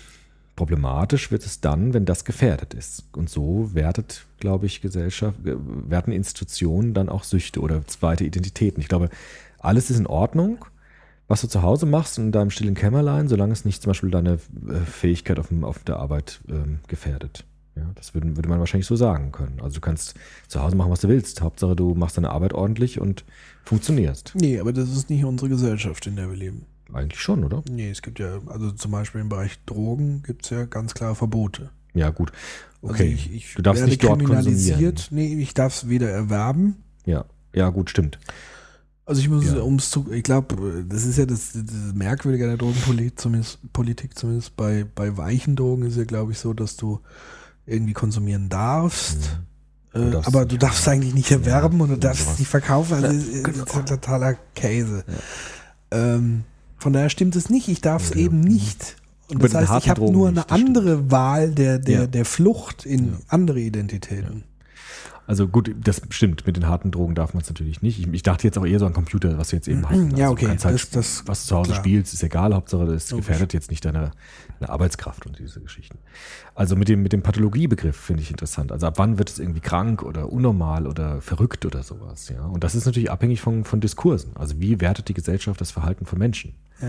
[0.56, 3.06] problematisch wird es dann, wenn das gefährdet ist.
[3.14, 8.82] Und so wertet, glaube ich, Gesellschaft, äh, werten Institutionen dann auch Süchte oder zweite Identitäten.
[8.82, 9.10] Ich glaube,
[9.60, 10.66] alles ist in Ordnung,
[11.28, 14.34] was du zu Hause machst in deinem stillen Kämmerlein, solange es nicht zum Beispiel deine
[14.34, 17.46] äh, Fähigkeit auf, dem, auf der Arbeit ähm, gefährdet.
[17.76, 19.60] Ja, das würde, würde man wahrscheinlich so sagen können.
[19.62, 20.16] Also du kannst
[20.48, 21.42] zu Hause machen, was du willst.
[21.42, 23.26] Hauptsache, du machst deine Arbeit ordentlich und
[23.66, 24.34] funktionierst.
[24.36, 26.66] Nee, aber das ist nicht unsere Gesellschaft, in der wir leben.
[26.94, 27.64] Eigentlich schon, oder?
[27.70, 31.16] Nee, es gibt ja, also zum Beispiel im Bereich Drogen gibt es ja ganz klare
[31.16, 31.70] Verbote.
[31.94, 32.32] Ja, gut.
[32.82, 32.92] Okay.
[32.92, 34.44] Also ich, ich du darfst nicht dort konsumieren.
[34.44, 35.08] kriminalisiert.
[35.12, 36.84] Nee, ich darf es weder erwerben.
[37.06, 38.20] Ja, ja, gut, stimmt.
[39.08, 39.62] Also ich muss, Ja.
[39.62, 44.18] ums zu, ich glaube, das ist ja das, das Merkwürdige an der Drogenpolitik, zumindest, Politik,
[44.18, 47.00] zumindest bei, bei weichen Drogen ist ja, glaube ich, so, dass du
[47.68, 49.40] irgendwie konsumieren darfst.
[49.94, 52.96] Du Äh, darfst aber du darfst eigentlich nicht erwerben und du darfst es nicht verkaufen.
[52.96, 53.64] Also ist genau.
[53.64, 55.04] ist ein totaler Käse.
[55.92, 56.44] Ähm,
[56.78, 57.68] von daher stimmt es nicht.
[57.68, 58.16] Ich darf es Ja.
[58.18, 58.98] eben nicht.
[59.30, 60.78] Und das heißt, ich habe nur eine das stimmt.
[60.78, 62.08] andere Wahl der, der, Ja.
[62.08, 63.20] der Flucht in Ja.
[63.28, 64.44] andere Identitäten.
[65.28, 68.00] Also gut, das stimmt, mit den harten Drogen darf man es natürlich nicht.
[68.00, 69.98] Ich, ich dachte jetzt auch eher so an Computer, was du jetzt eben hast.
[70.00, 71.80] Also Ja, okay, halt, das- das- was du zu Hause klar.
[71.84, 73.26] spielst, ist egal, Hauptsache das Logisch.
[73.26, 74.12] gefährdet jetzt nicht deine,
[74.60, 75.98] deine Arbeitskraft und diese Geschichten.
[76.54, 78.72] Also mit dem, mit dem Pathologiebegriff finde ich interessant.
[78.72, 82.46] Also ab wann wird es irgendwie krank oder unnormal oder verrückt oder sowas, ja.
[82.46, 84.32] Und das ist natürlich abhängig von, von Diskursen.
[84.36, 86.54] Also wie wertet die Gesellschaft das Verhalten von Menschen?
[86.82, 86.88] Ja.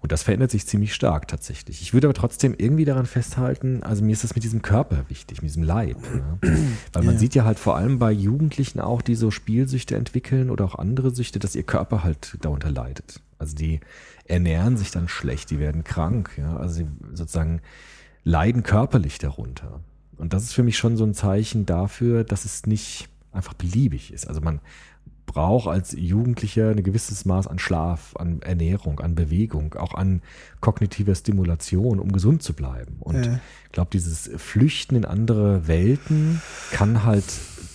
[0.00, 1.82] Und das verändert sich ziemlich stark tatsächlich.
[1.82, 5.42] Ich würde aber trotzdem irgendwie daran festhalten, also mir ist das mit diesem Körper wichtig,
[5.42, 5.96] mit diesem Leib.
[6.14, 6.38] Ja.
[6.92, 7.18] Weil man Ja.
[7.20, 11.10] sieht ja halt vor allem bei Jugendlichen auch, die so Spielsüchte entwickeln oder auch andere
[11.14, 13.20] Süchte, dass ihr Körper halt darunter leidet.
[13.38, 13.80] Also die
[14.26, 16.56] ernähren sich dann schlecht, die werden krank, ja.
[16.56, 17.60] Also sie sozusagen
[18.22, 19.80] leiden körperlich darunter.
[20.16, 24.12] Und das ist für mich schon so ein Zeichen dafür, dass es nicht einfach beliebig
[24.12, 24.28] ist.
[24.28, 24.60] Also man
[25.26, 30.22] braucht als Jugendlicher ein gewisses Maß an Schlaf, an Ernährung, an Bewegung, auch an
[30.60, 32.96] kognitiver Stimulation, um gesund zu bleiben.
[33.00, 33.40] Und Ja.
[33.66, 37.24] ich glaube, dieses Flüchten in andere Welten kann halt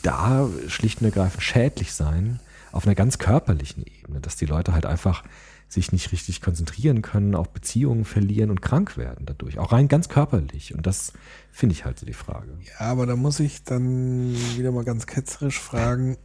[0.01, 2.39] da schlicht und ergreifend schädlich sein,
[2.71, 5.23] auf einer ganz körperlichen Ebene, dass die Leute halt einfach
[5.67, 10.09] sich nicht richtig konzentrieren können, auch Beziehungen verlieren und krank werden dadurch, auch rein ganz
[10.09, 10.73] körperlich.
[10.75, 11.13] Und das
[11.51, 12.47] finde ich halt so die Frage.
[12.79, 16.17] Ja, aber da muss ich dann wieder mal ganz ketzerisch fragen,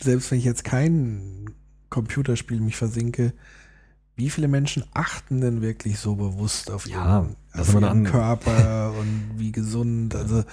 [0.00, 1.50] selbst wenn ich jetzt kein
[1.90, 3.32] Computerspiel mich versinke,
[4.16, 9.52] wie viele Menschen achten denn wirklich so bewusst auf ihren, auf ihren Körper und wie
[9.52, 10.14] gesund?
[10.14, 10.44] Also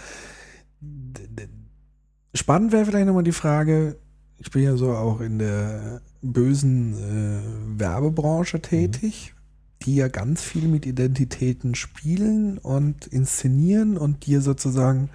[2.34, 3.98] spannend wäre vielleicht nochmal die Frage,
[4.38, 9.36] ich bin ja so auch in der bösen äh, Werbebranche tätig,
[9.84, 15.10] die ja ganz viel mit Identitäten spielen und inszenieren und dir sozusagen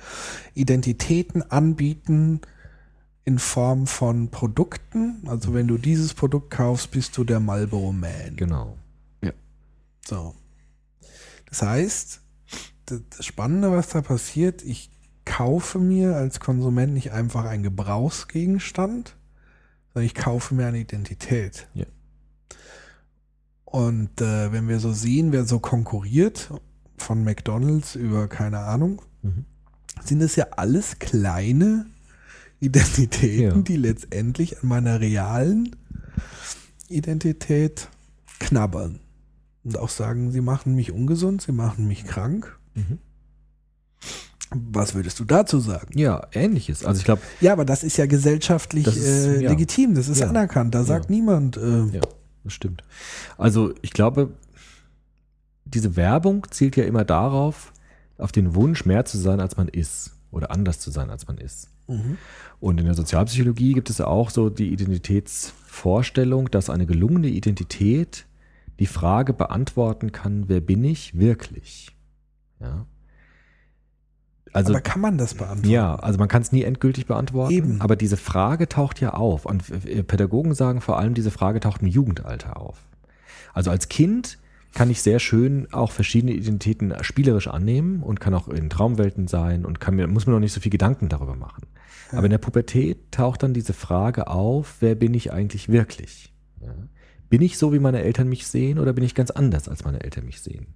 [0.54, 2.40] Identitäten anbieten
[3.26, 5.22] in Form von Produkten.
[5.26, 8.36] Also wenn du dieses Produkt kaufst, bist du der Marlboro Man.
[8.36, 8.78] Genau.
[10.08, 10.34] So.
[11.46, 12.20] Das heißt,
[12.86, 14.88] das Spannende, was da passiert, ich
[15.24, 19.16] kaufe mir als Konsument nicht einfach einen Gebrauchsgegenstand,
[19.92, 21.66] sondern ich kaufe mir eine Identität.
[21.74, 21.86] Ja.
[23.64, 26.52] Und äh, wenn wir so sehen, wer so konkurriert,
[26.98, 29.44] von McDonalds über keine Ahnung, Mhm.
[30.04, 31.86] sind es ja alles kleine
[32.60, 33.62] Identitäten, Ja.
[33.62, 35.76] die letztendlich an meiner realen
[36.88, 37.88] Identität
[38.38, 39.00] knabbern.
[39.64, 42.58] Und auch sagen, sie machen mich ungesund, sie machen mich krank.
[42.74, 42.98] Mhm.
[44.54, 45.98] Was würdest du dazu sagen?
[45.98, 46.84] Ja, ähnliches.
[46.84, 49.50] Also ich glaube, Ja, aber das ist ja gesellschaftlich Das ist, äh, ja.
[49.50, 50.28] legitim, das ist Ja.
[50.28, 50.74] anerkannt.
[50.74, 52.00] Da sagt niemand, äh, Ja,
[52.44, 52.84] das stimmt.
[53.38, 54.30] Also ich glaube,
[55.64, 57.72] diese Werbung zielt ja immer darauf,
[58.18, 60.12] auf den Wunsch, mehr zu sein, als man ist.
[60.36, 61.70] Oder anders zu sein, als man ist.
[61.88, 62.18] mhm.
[62.60, 68.26] Und in der Sozialpsychologie gibt es ja auch so die Identitätsvorstellung, dass eine gelungene Identität
[68.78, 71.96] die Frage beantworten kann, wer bin ich wirklich?
[72.60, 72.86] Ja.
[74.52, 75.68] Also aber kann man das beantworten?
[75.68, 77.80] ja, also man kann es nie endgültig beantworten, Eben.
[77.80, 79.44] aber diese Frage taucht ja auf.
[79.46, 79.64] Und
[80.06, 82.78] Pädagogen sagen vor allem, diese Frage taucht im Jugendalter auf.
[83.52, 84.38] Also als Kind
[84.74, 89.64] kann ich sehr schön auch verschiedene Identitäten spielerisch annehmen und kann auch in Traumwelten sein
[89.64, 91.66] und kann mir, muss mir noch nicht so viel Gedanken darüber machen.
[92.12, 96.32] Aber in der Pubertät taucht dann diese Frage auf, wer bin ich eigentlich wirklich?
[96.60, 96.74] Ja.
[97.28, 100.02] Bin ich so, wie meine Eltern mich sehen oder bin ich ganz anders, als meine
[100.02, 100.66] Eltern mich sehen?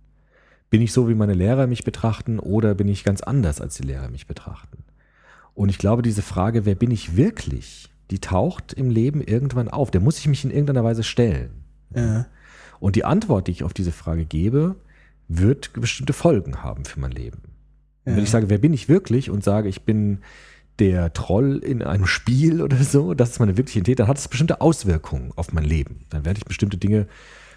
[0.68, 3.84] Bin ich so, wie meine Lehrer mich betrachten oder bin ich ganz anders, als die
[3.84, 4.84] Lehrer mich betrachten?
[5.54, 9.90] Und ich glaube, diese Frage, wer bin ich wirklich, die taucht im Leben irgendwann auf.
[9.90, 11.64] Der muss ich mich in irgendeiner Weise stellen.
[11.94, 12.26] Ja.
[12.80, 14.74] Und die Antwort, die ich auf diese Frage gebe,
[15.28, 17.42] wird bestimmte Folgen haben für mein Leben.
[18.06, 18.16] Ja.
[18.16, 20.20] wenn ich sage, wer bin ich wirklich und sage, ich bin
[20.78, 24.26] der Troll in einem Spiel oder so, das ist meine wirkliche Identität, dann hat es
[24.26, 26.06] bestimmte Auswirkungen auf mein Leben.
[26.08, 27.06] Dann werde ich bestimmte Dinge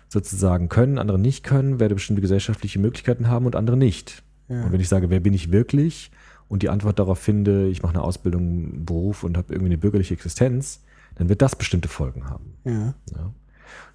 [0.10, 4.24] sozusagen können, andere nicht können, werde bestimmte gesellschaftliche Möglichkeiten haben und andere nicht.
[4.50, 4.66] Ja.
[4.66, 6.12] Und wenn ich sage, wer bin ich wirklich
[6.50, 9.78] und die Antwort darauf finde, ich mache eine Ausbildung, einen Beruf und habe irgendwie eine
[9.78, 10.82] bürgerliche Existenz,
[11.16, 12.54] dann wird das bestimmte Folgen haben.
[12.66, 12.94] Ja.
[13.16, 13.34] Ja.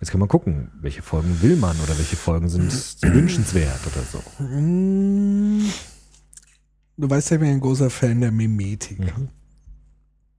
[0.01, 2.73] Jetzt kann man gucken, welche Folgen will man oder welche Folgen sind
[3.03, 4.23] wünschenswert oder so.
[6.97, 8.99] Du weißt ja, ich bin ein großer Fan der Mimetik.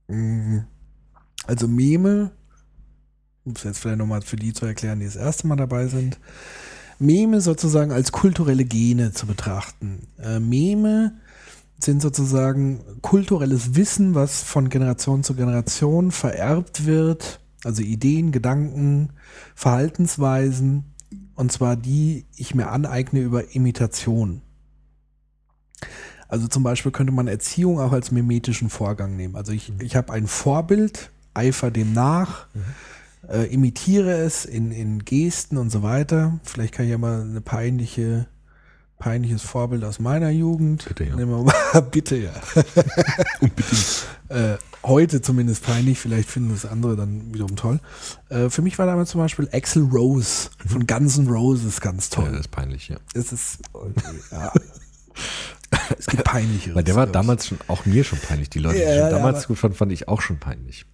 [0.07, 0.59] Mm.
[1.45, 2.31] Also Meme,
[3.43, 6.19] um es jetzt vielleicht nochmal für die zu erklären, die das erste Mal dabei sind,
[6.99, 10.07] Meme sozusagen als kulturelle Gene zu betrachten.
[10.21, 11.13] Äh, Meme
[11.79, 19.09] sind sozusagen kulturelles Wissen, was von Generation zu Generation vererbt wird, also Ideen, Gedanken,
[19.55, 20.85] Verhaltensweisen,
[21.35, 24.41] und zwar die ich mir aneigne über Imitation.
[26.27, 29.35] Also zum Beispiel könnte man Erziehung auch als mimetischen Vorgang nehmen.
[29.35, 32.47] Also ich, ich habe ein Vorbild, eifer dem nach,
[33.27, 36.39] äh, imitiere es in, in Gesten und so weiter.
[36.43, 38.27] Vielleicht kann ich ja mal eine peinliche,
[38.99, 40.85] peinliches Vorbild aus meiner Jugend.
[40.87, 41.15] Bitte, ja.
[41.15, 42.33] Nehmen wir mal, bitte ja.
[44.29, 47.79] äh, heute zumindest peinlich, vielleicht finden das andere dann wiederum toll.
[48.29, 52.15] Äh, für mich war damals zum Beispiel Axel Rose von Guns N' Roses ganz Ja,
[52.17, 52.31] toll.
[52.31, 52.97] das ist peinlich, ja.
[53.13, 53.59] Es ist,
[54.31, 54.51] ja.
[55.97, 56.75] es gibt peinlicheres.
[56.75, 58.49] Weil der war damals schon, auch mir schon peinlich.
[58.49, 60.85] Die Leute, die Ja, ja, damals fand, fand ich auch schon peinlich.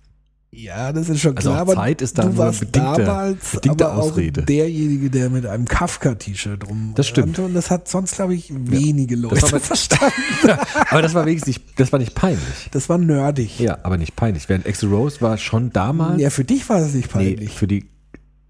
[0.57, 1.57] Ja, das ist schon Also klar.
[1.57, 4.43] auch aber Zeit ist da du nur warst bedingte- damals bedingte aber auch Ausrede.
[4.43, 6.93] derjenige, der mit einem Kafka-T-Shirt rum.
[6.95, 7.37] Das stimmt.
[7.39, 10.13] Und das hat sonst, glaube ich, wenige Leute war aber- verstanden.
[10.89, 12.69] Aber das war wenigstens nicht, das war nicht peinlich.
[12.71, 13.59] Das war nerdig.
[13.59, 14.47] Ja, aber nicht peinlich.
[14.47, 16.21] Während Axel Rose war schon damals.
[16.21, 17.51] Ja, für dich war es nicht nee, peinlich.
[17.51, 17.89] für die,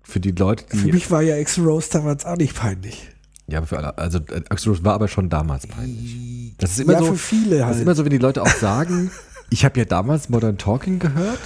[0.04, 0.78] für die Leute, die.
[0.78, 3.08] für mich war ja Axel Rose damals auch nicht peinlich.
[3.48, 3.98] ja, aber für alle.
[3.98, 6.54] Also äh, Axel Rose war aber schon damals peinlich.
[6.60, 7.06] Das ist immer ja, so.
[7.06, 7.76] für viele Das halt.
[7.78, 9.10] ist immer so, wenn die Leute auch sagen,
[9.50, 11.40] ich habe ja damals Modern Talking gehört,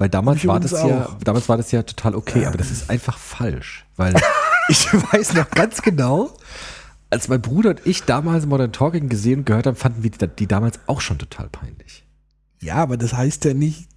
[0.00, 2.88] weil damals ich war das ja, damals war das ja total okay, aber das ist
[2.88, 4.14] einfach falsch, weil
[4.68, 6.34] ich weiß noch ganz genau,
[7.10, 10.26] als mein Bruder und ich damals Modern Talking gesehen und gehört haben, fanden wir die,
[10.26, 12.06] die damals auch schon total peinlich.
[12.60, 13.88] ja, aber das heißt ja nicht,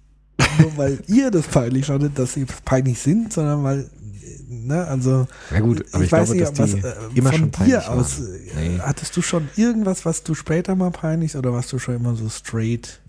[0.58, 3.90] nur weil ihr das peinlich fandet, dass sie peinlich sind, sondern weil,
[4.46, 5.26] ne, also.
[5.52, 7.76] Ja gut, aber ich, weiß glaube, nicht, dass die was, äh, immer von schon peinlich
[7.76, 8.34] dir aus, waren.
[8.34, 8.78] äh, Nee.
[8.80, 12.28] hattest du schon irgendwas, was du später mal peinlich oder warst du schon immer so
[12.28, 13.00] straight?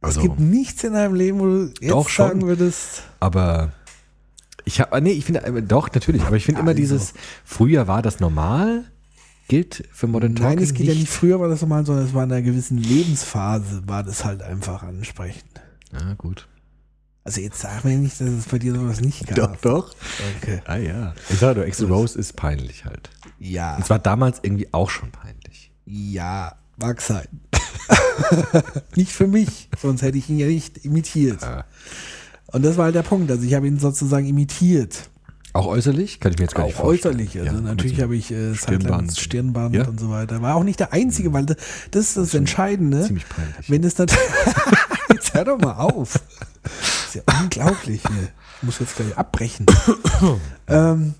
[0.00, 2.28] Also, es gibt nichts in deinem Leben, wo du jetzt Doch, schon.
[2.28, 3.72] sagen würdest, aber
[4.64, 6.80] Ich habe, nee, ich finde, äh, doch, natürlich, aber ich finde immer Also.
[6.80, 7.14] dieses,
[7.44, 8.84] früher war das normal,
[9.48, 12.14] gilt für Modern Talking Nein, es geht ja nicht früher war das normal, sondern es
[12.14, 15.60] war in einer gewissen Lebensphase, war das halt einfach ansprechend.
[15.92, 16.48] Ah, gut.
[17.24, 19.60] Also jetzt sag mir nicht, dass es bei dir sowas nicht gab.
[19.62, 19.92] doch.
[20.40, 20.60] Okay.
[20.66, 21.14] Ah ja.
[21.28, 23.10] Ich sage nur, Axel Rose ist peinlich halt.
[23.40, 25.72] Ja, Und zwar damals irgendwie auch schon peinlich.
[25.86, 27.26] ja, mag sein.
[28.96, 31.42] nicht für mich, sonst hätte ich ihn ja nicht imitiert.
[31.42, 31.64] Ah.
[32.46, 33.30] Und das war halt der Punkt.
[33.30, 35.10] Also ich habe ihn sozusagen imitiert.
[35.52, 36.20] Auch äußerlich?
[36.20, 37.14] Kann ich mir jetzt gar nicht Auch vorstellen.
[37.16, 37.38] äußerlich.
[37.40, 39.16] Also Ja, natürlich habe ich äh, Stirnband.
[39.16, 39.86] Stirnband, Ja?
[39.88, 40.42] und so weiter.
[40.42, 41.56] War auch nicht der einzige, weil das,
[41.90, 43.02] das ist das Entscheidende.
[43.02, 43.70] ziemlich peinlich.
[43.70, 44.22] Wenn es natürlich.
[45.12, 46.20] jetzt hör doch mal auf.
[46.62, 48.02] Das ist ja unglaublich.
[48.02, 48.28] Hier.
[48.58, 49.66] Ich muss jetzt gleich abbrechen.
[50.68, 51.14] ähm,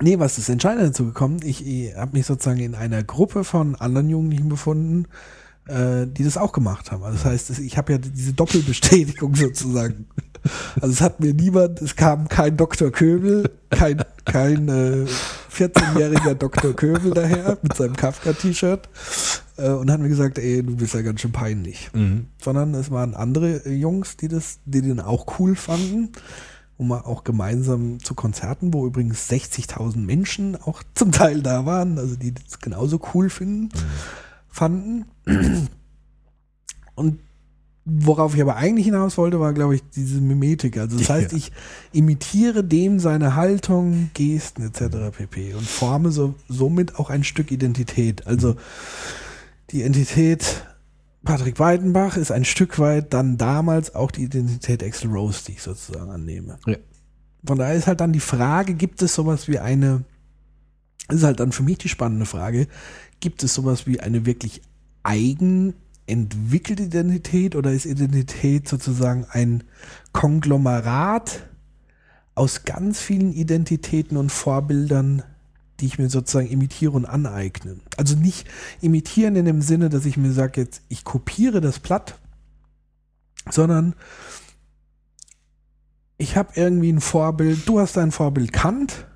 [0.00, 1.40] nee, was ist entscheidend dazu gekommen?
[1.42, 5.06] Ich, ich habe mich sozusagen in einer Gruppe von anderen Jugendlichen befunden,
[5.66, 7.02] äh, die das auch gemacht haben.
[7.02, 10.06] Also das heißt, ich habe ja diese Doppelbestätigung sozusagen.
[10.80, 12.92] Also es hat mir niemand, es kam kein Dr.
[12.92, 15.06] Köbel, kein, kein äh,
[15.52, 16.72] 14-jähriger Dr.
[16.74, 18.88] Köbel daher mit seinem Kafka-T-Shirt
[19.56, 21.90] äh, und hat mir gesagt, ey, du bist ja ganz schön peinlich.
[21.94, 22.26] Mhm.
[22.40, 26.12] Sondern es waren andere Jungs, die das, die den auch cool fanden.
[26.78, 32.16] Mal auch gemeinsam zu Konzerten, wo übrigens 60.000 Menschen auch zum Teil da waren, also
[32.16, 33.70] die das genauso cool finden,
[34.48, 35.06] fanden.
[36.94, 37.18] Und
[37.86, 40.76] worauf ich aber eigentlich hinaus wollte, war, glaube ich, diese Mimetik.
[40.76, 41.38] Also das heißt, Ja.
[41.38, 41.52] ich
[41.92, 45.16] imitiere dem seine Haltung, Gesten etc.
[45.16, 45.54] pp.
[45.54, 48.26] und forme so, somit auch ein Stück Identität.
[48.26, 48.56] Also
[49.70, 50.66] die Identität
[51.26, 55.62] Patrick Weidenbach ist ein Stück weit dann damals auch die Identität Axel Rose, die ich
[55.62, 56.58] sozusagen annehme.
[56.66, 56.76] Ja.
[57.44, 60.04] Von daher ist halt dann die Frage, gibt es sowas wie eine,
[61.10, 62.68] ist halt dann für mich die spannende Frage,
[63.20, 64.62] gibt es sowas wie eine wirklich
[65.02, 65.74] eigen
[66.06, 69.64] entwickelte Identität oder ist Identität sozusagen ein
[70.12, 71.48] Konglomerat
[72.36, 75.24] aus ganz vielen Identitäten und Vorbildern,
[75.80, 77.76] die ich mir sozusagen imitiere und aneigne.
[77.96, 78.46] Also nicht
[78.80, 82.18] imitieren in dem Sinne, dass ich mir sage, jetzt ich kopiere das Blatt,
[83.50, 83.94] sondern
[86.18, 89.06] ich habe irgendwie ein Vorbild, du hast ein Vorbild Kant.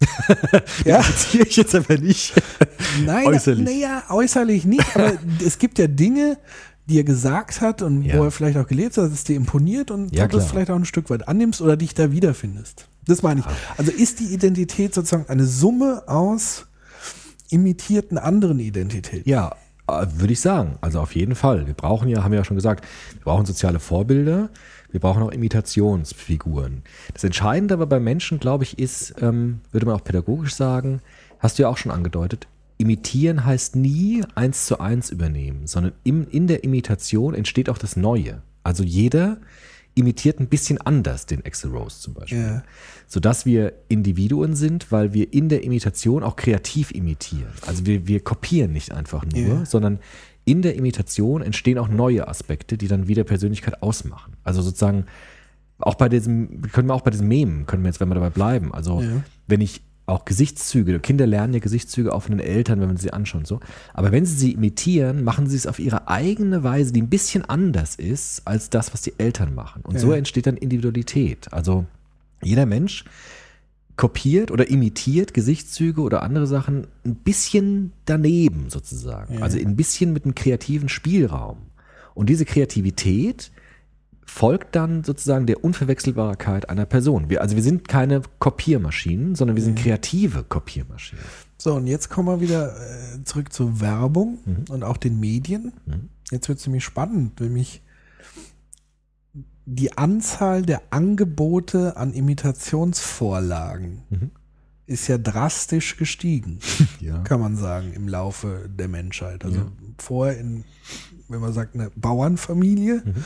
[0.84, 2.34] ja, Ziehe ich jetzt aber nicht.
[3.04, 3.64] nein, Äußerlich.
[3.64, 5.12] naja, äußerlich nicht, aber
[5.44, 6.38] es gibt ja Dinge,
[6.86, 8.18] die er gesagt hat und Ja.
[8.18, 10.70] wo er vielleicht auch gelebt hat, dass es dir imponiert und Ja, du das vielleicht
[10.70, 12.88] auch ein Stück weit annimmst oder dich da wiederfindest.
[13.08, 13.46] Das meine ich.
[13.78, 16.66] Also ist die Identität sozusagen eine Summe aus
[17.50, 19.28] imitierten anderen Identitäten?
[19.28, 19.56] Ja,
[19.88, 20.76] äh, würde ich sagen.
[20.82, 21.66] Also auf jeden Fall.
[21.66, 24.50] Wir brauchen ja, haben wir ja schon gesagt, wir brauchen soziale Vorbilder.
[24.90, 26.82] Wir brauchen auch Imitationsfiguren.
[27.12, 31.00] Das Entscheidende aber bei Menschen, glaube ich, ist, ähm, würde man auch pädagogisch sagen,
[31.38, 32.46] hast du ja auch schon angedeutet,
[32.78, 37.96] imitieren heißt nie eins zu eins übernehmen, sondern im, in der Imitation entsteht auch das
[37.96, 38.42] Neue.
[38.62, 39.38] Also jeder
[39.98, 42.38] imitiert ein bisschen anders den Axel Rose zum Beispiel.
[42.38, 42.62] Ja.
[43.06, 47.52] Sodass wir Individuen sind, weil wir in der Imitation auch kreativ imitieren.
[47.66, 49.64] Also wir, wir kopieren nicht einfach nur, Ja.
[49.66, 49.98] sondern
[50.44, 54.34] in der Imitation entstehen auch neue Aspekte, die dann wieder Persönlichkeit ausmachen.
[54.44, 55.04] Also sozusagen,
[55.78, 58.30] auch bei diesem, können wir auch bei diesem Mem, können wir jetzt, wenn wir dabei
[58.30, 58.72] bleiben.
[58.72, 59.22] Also Ja.
[59.46, 63.12] wenn ich auch Gesichtszüge, Kinder lernen ja Gesichtszüge auch von den Eltern, wenn man sie
[63.12, 63.60] anschaut, und so.
[63.92, 67.44] Aber wenn sie sie imitieren, machen sie es auf ihre eigene Weise, die ein bisschen
[67.44, 69.82] anders ist als das, was die Eltern machen.
[69.82, 70.16] Und so Ja.
[70.18, 71.52] entsteht dann Individualität.
[71.52, 71.84] Also
[72.42, 73.04] jeder Mensch
[73.96, 79.34] kopiert oder imitiert Gesichtszüge oder andere Sachen ein bisschen daneben sozusagen.
[79.34, 79.40] Ja.
[79.42, 81.58] Also ein bisschen mit einem kreativen Spielraum.
[82.14, 83.50] Und diese Kreativität
[84.28, 87.30] folgt dann sozusagen der Unverwechselbarkeit einer Person.
[87.30, 91.24] Wir, also wir sind keine Kopiermaschinen, sondern wir sind kreative Kopiermaschinen.
[91.56, 94.64] So, und jetzt kommen wir wieder äh, zurück zur Werbung Mhm.
[94.68, 95.72] und auch den Medien.
[95.86, 96.10] Mhm.
[96.30, 97.82] Jetzt wird es nämlich spannend, nämlich
[99.64, 104.30] die Anzahl der Angebote an Imitationsvorlagen Mhm.
[104.86, 106.58] ist ja drastisch gestiegen,
[107.00, 107.18] Ja.
[107.22, 109.44] kann man sagen, im Laufe der Menschheit.
[109.44, 109.66] Also Ja.
[109.98, 110.64] vorher in,
[111.28, 113.24] wenn man sagt, eine Bauernfamilie, Mhm.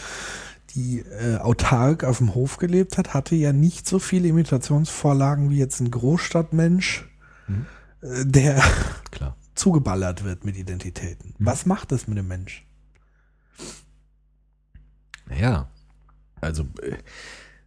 [0.74, 5.58] Die äh, autark auf dem Hof gelebt hat, hatte ja nicht so viele Imitationsvorlagen wie
[5.58, 7.08] jetzt ein Großstadtmensch,
[7.48, 7.66] Mhm.
[8.02, 8.62] äh, der
[9.10, 9.36] Klar.
[9.54, 11.34] zugeballert wird mit Identitäten.
[11.38, 11.46] Mhm.
[11.46, 12.64] Was macht das mit dem Mensch?
[15.28, 15.68] Naja,
[16.40, 16.96] also äh,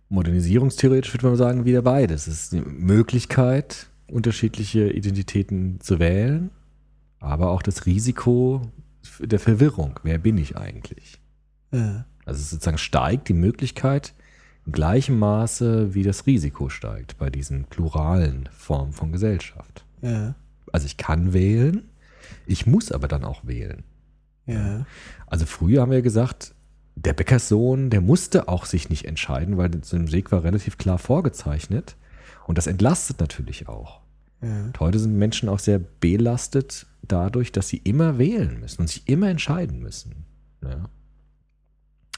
[0.10, 2.27] modernisierungstheoretisch würde man sagen, wieder beides.
[2.27, 6.52] Es ist die Möglichkeit, unterschiedliche Identitäten zu wählen,
[7.19, 8.61] aber auch das Risiko
[9.19, 9.99] der Verwirrung.
[10.03, 11.19] Wer bin ich eigentlich?
[11.72, 12.06] Ja.
[12.26, 14.14] Also es sozusagen steigt die Möglichkeit
[14.65, 19.85] in gleichem Maße, wie das Risiko steigt bei diesen pluralen Formen von Gesellschaft.
[20.02, 20.35] Ja.
[20.72, 21.89] Also ich kann wählen,
[22.45, 23.84] ich muss aber dann auch wählen.
[24.47, 24.85] Ja.
[25.27, 26.53] Also früher haben wir gesagt,
[26.95, 31.95] der Bäckerssohn, der musste auch sich nicht entscheiden, weil sein Weg war relativ klar vorgezeichnet.
[32.47, 34.02] Und das entlastet natürlich auch.
[34.41, 34.72] Ja.
[34.80, 39.30] Heute sind Menschen auch sehr belastet dadurch, dass sie immer wählen müssen und sich immer
[39.30, 40.26] entscheiden müssen.
[40.64, 40.89] Ja.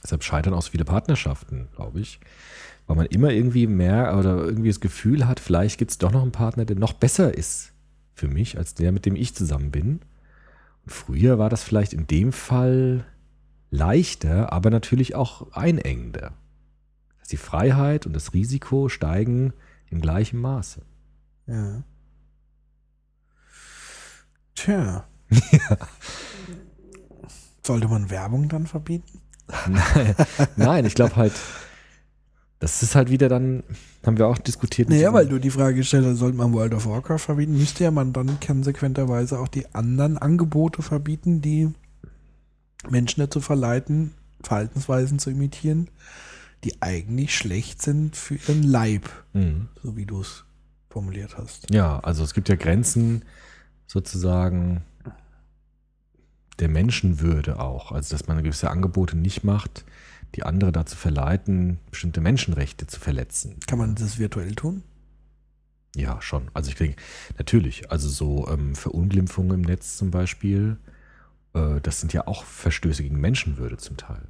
[0.03, 2.19] Deshalb scheitern auch so viele Partnerschaften, glaube ich.
[2.85, 6.21] Weil man immer irgendwie mehr oder irgendwie das Gefühl hat, vielleicht gibt es doch noch
[6.21, 7.73] einen Partner, der noch besser ist
[8.13, 9.99] für mich, als der, mit dem ich zusammen bin.
[10.83, 13.05] Und früher war das vielleicht in dem Fall
[13.69, 16.33] leichter, aber natürlich auch einengender.
[17.19, 19.53] Dass die Freiheit und das Risiko steigen
[19.89, 20.81] im gleichen Maße.
[21.47, 21.83] Ja.
[24.55, 25.07] Tja.
[27.63, 29.21] Sollte man Werbung dann verbieten?
[30.55, 31.33] Nein, ich glaube halt,
[32.59, 33.63] das ist halt wieder dann,
[34.05, 34.89] haben wir auch diskutiert.
[34.89, 37.91] Naja, weil du die Frage gestellt hast, sollte man World of Warcraft verbieten, müsste ja
[37.91, 41.69] man dann konsequenterweise auch die anderen Angebote verbieten, die
[42.89, 45.89] Menschen dazu verleiten, Verhaltensweisen zu imitieren,
[46.63, 49.67] die eigentlich schlecht sind für ihren Leib, Mhm.
[49.83, 50.43] so wie du es
[50.89, 51.71] formuliert hast.
[51.73, 53.23] Ja, also es gibt ja Grenzen
[53.85, 54.81] sozusagen
[56.59, 57.91] der Menschenwürde auch.
[57.91, 59.85] Also dass man gewisse Angebote nicht macht,
[60.35, 63.59] die andere dazu verleiten, bestimmte Menschenrechte zu verletzen.
[63.67, 64.83] Kann man das virtuell tun?
[65.95, 66.49] Ja, schon.
[66.53, 67.01] Also ich denke,
[67.37, 70.77] natürlich, also so ähm, Verunglimpfungen im Netz zum Beispiel,
[71.53, 74.21] äh, das sind ja auch Verstöße gegen Menschenwürde zum Teil.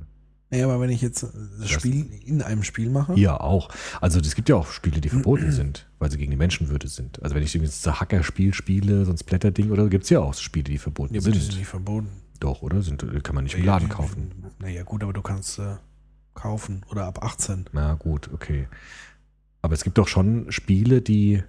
[0.49, 1.27] Naja, aber wenn ich jetzt äh,
[1.59, 3.69] das Das- Spiel in einem Spiel mache, Ja, auch.
[4.01, 7.21] Also es gibt ja auch Spiele, die verboten sind, weil sie gegen die Menschenwürde sind.
[7.21, 10.19] Also wenn ich jetzt so ein Hackerspiel spiele, so ein Splatter-Ding oder gibt es ja
[10.21, 11.51] auch Spiele, die verboten ja, aber die sind.
[11.51, 12.07] sind nicht verboten.
[12.39, 12.81] Doch, oder?
[12.81, 14.31] Sind, kann man nicht im Laden kaufen.
[14.59, 15.75] Naja, gut, aber du kannst äh,
[16.33, 17.65] kaufen oder ab 18.
[17.73, 18.67] Na gut, okay.
[19.61, 21.43] Aber es gibt doch schon Spiele, die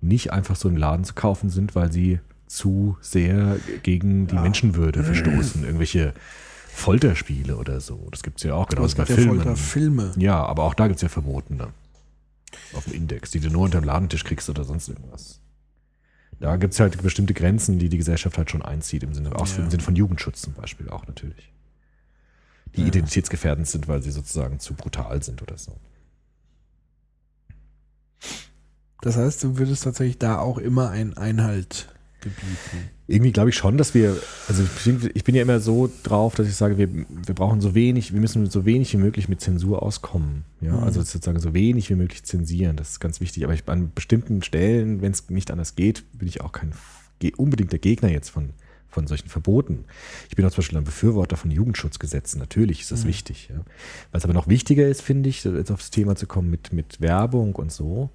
[0.00, 4.42] nicht einfach so im Laden zu kaufen sind, weil sie zu sehr gegen die Ja.
[4.42, 5.64] Menschenwürde verstoßen.
[5.64, 6.12] Irgendwelche
[6.74, 8.08] Folterspiele oder so.
[8.10, 9.36] Das gibt es ja auch genauso es bei gibt ja Filmen.
[9.40, 10.12] Folterfilme.
[10.16, 11.68] Ja, aber auch da gibt es ja verbotene.
[12.72, 15.40] Auf dem Index, die du nur unter dem Ladentisch kriegst oder sonst irgendwas.
[16.40, 19.46] Da gibt es halt bestimmte Grenzen, die die Gesellschaft halt schon einzieht, im Sinne, auch
[19.46, 19.64] Ja.
[19.64, 21.52] im Sinne von Jugendschutz zum Beispiel auch natürlich.
[22.76, 22.88] Die Ja.
[22.88, 25.76] identitätsgefährdend sind, weil sie sozusagen zu brutal sind oder so.
[29.00, 31.88] Das heißt, du würdest tatsächlich da auch immer einen Einhalt
[32.30, 32.90] gebieten.
[33.06, 34.16] Irgendwie glaube ich schon, dass wir,
[34.48, 34.62] also
[35.14, 38.20] ich bin- ja immer so drauf, dass ich sage, wir, wir brauchen so wenig, wir
[38.20, 40.44] müssen so wenig wie möglich mit Zensur auskommen.
[40.60, 40.82] Ja, Mhm.
[40.84, 43.44] also sozusagen so wenig wie möglich zensieren, das ist ganz wichtig.
[43.44, 46.72] Aber ich, an bestimmten Stellen, wenn es nicht anders geht, bin ich auch kein
[47.36, 48.50] unbedingter Gegner jetzt von,
[48.88, 49.84] von solchen Verboten.
[50.28, 52.38] Ich bin auch zum Beispiel ein Befürworter von Jugendschutzgesetzen.
[52.38, 53.08] Natürlich ist das Mhm.
[53.08, 53.48] wichtig.
[53.50, 53.60] Ja.
[54.12, 57.54] Was aber noch wichtiger ist, finde ich, jetzt aufs Thema zu kommen mit, mit Werbung
[57.54, 58.10] und so,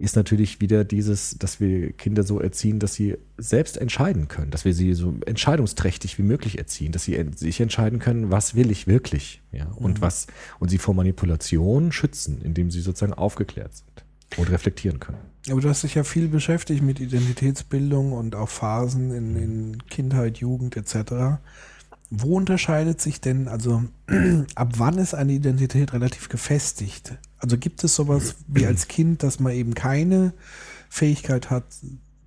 [0.00, 4.64] ist natürlich wieder dieses, dass wir Kinder so erziehen, dass sie selbst entscheiden können, dass
[4.64, 8.86] wir sie so entscheidungsträchtig wie möglich erziehen, dass sie sich entscheiden können, was will ich
[8.86, 10.02] wirklich, ja, und Mhm.
[10.02, 10.26] was,
[10.58, 14.04] und sie vor Manipulation schützen, indem sie sozusagen aufgeklärt sind
[14.38, 15.18] und reflektieren können.
[15.50, 20.38] Aber du hast dich ja viel beschäftigt mit Identitätsbildung und auch Phasen in, in Kindheit,
[20.38, 21.40] Jugend etc.
[22.10, 23.84] Wo unterscheidet sich denn, also
[24.54, 27.18] ab wann ist eine Identität relativ gefestigt?
[27.40, 30.32] Also gibt es sowas wie als Kind, dass man eben keine
[30.88, 31.64] Fähigkeit hat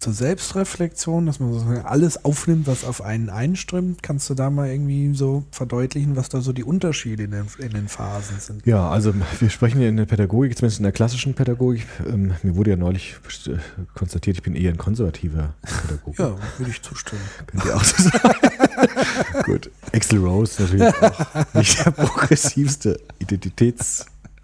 [0.04, 4.04] zur Selbstreflexion, dass man sozusagen alles aufnimmt, was auf einen einströmt?
[4.04, 7.70] Kannst du da mal irgendwie so verdeutlichen, was da so die Unterschiede in den, in
[7.70, 8.66] den Phasen sind?
[8.66, 11.88] Ja, also wir sprechen ja in der Pädagogik, zumindest in der klassischen Pädagogik.
[12.06, 13.16] Ähm, mir wurde ja neulich
[13.48, 13.56] äh,
[13.94, 16.22] konstatiert, ich bin eher ein konservativer Pädagoge.
[16.22, 17.22] Ja, würde ich zustimmen.
[17.48, 19.44] Könnt ihr auch so sagen.
[19.46, 19.72] Gut.
[19.94, 23.00] Axel Rose natürlich auch nicht der progressivste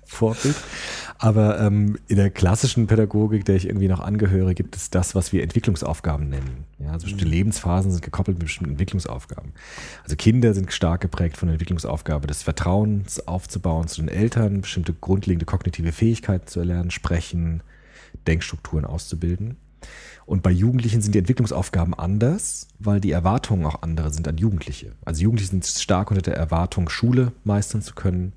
[0.10, 0.56] Identitätsvorbild.
[1.22, 5.34] Aber ähm, in der klassischen Pädagogik, der ich irgendwie noch angehöre, gibt es das, was
[5.34, 6.66] wir Entwicklungsaufgaben nennen.
[6.80, 9.52] Ja, also bestimmte Lebensphasen sind gekoppelt mit bestimmten Entwicklungsaufgaben.
[10.04, 14.94] Also Kinder sind stark geprägt von der Entwicklungsaufgabe des Vertrauens aufzubauen zu den Eltern, bestimmte
[14.94, 17.62] grundlegende kognitive Fähigkeiten zu erlernen, sprechen,
[18.26, 19.58] Denkstrukturen auszubilden.
[20.26, 24.92] Und bei Jugendlichen sind die Entwicklungsaufgaben anders, weil die Erwartungen auch andere sind an Jugendliche.
[25.04, 28.34] Also Jugendliche sind stark unter der Erwartung, Schule meistern zu können,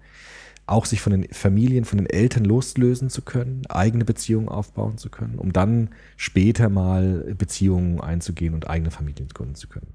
[0.66, 5.10] auch sich von den Familien, von den Eltern loslösen zu können, eigene Beziehungen aufbauen zu
[5.10, 9.94] können, um dann später mal Beziehungen einzugehen und eigene Familien gründen zu können.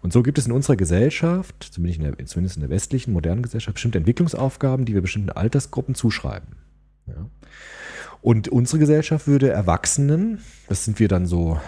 [0.00, 3.42] Und so gibt es in unserer Gesellschaft, zumindest in der, zumindest in der westlichen, modernen
[3.42, 6.56] Gesellschaft, bestimmte Entwicklungsaufgaben, die wir bestimmten Altersgruppen zuschreiben.
[7.06, 7.28] Ja.
[8.22, 11.60] Und unsere Gesellschaft würde Erwachsenen, das sind wir dann so,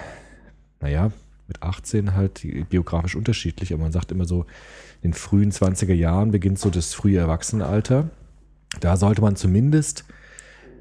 [0.81, 1.13] naja,
[1.47, 4.47] mit 18 halt geografisch unterschiedlich, aber man sagt immer so,
[5.03, 8.11] in den frühen 20er Jahren beginnt so das frühe Erwachsenenalter.
[8.81, 10.05] Da sollte man zumindest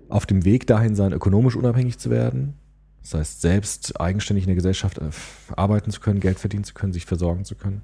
[0.09, 2.55] auf dem Weg dahin sein, ökonomisch unabhängig zu werden.
[3.01, 5.09] Das heißt, selbst eigenständig in der Gesellschaft äh,
[5.55, 7.81] arbeiten zu können, Geld verdienen zu können, sich versorgen zu können.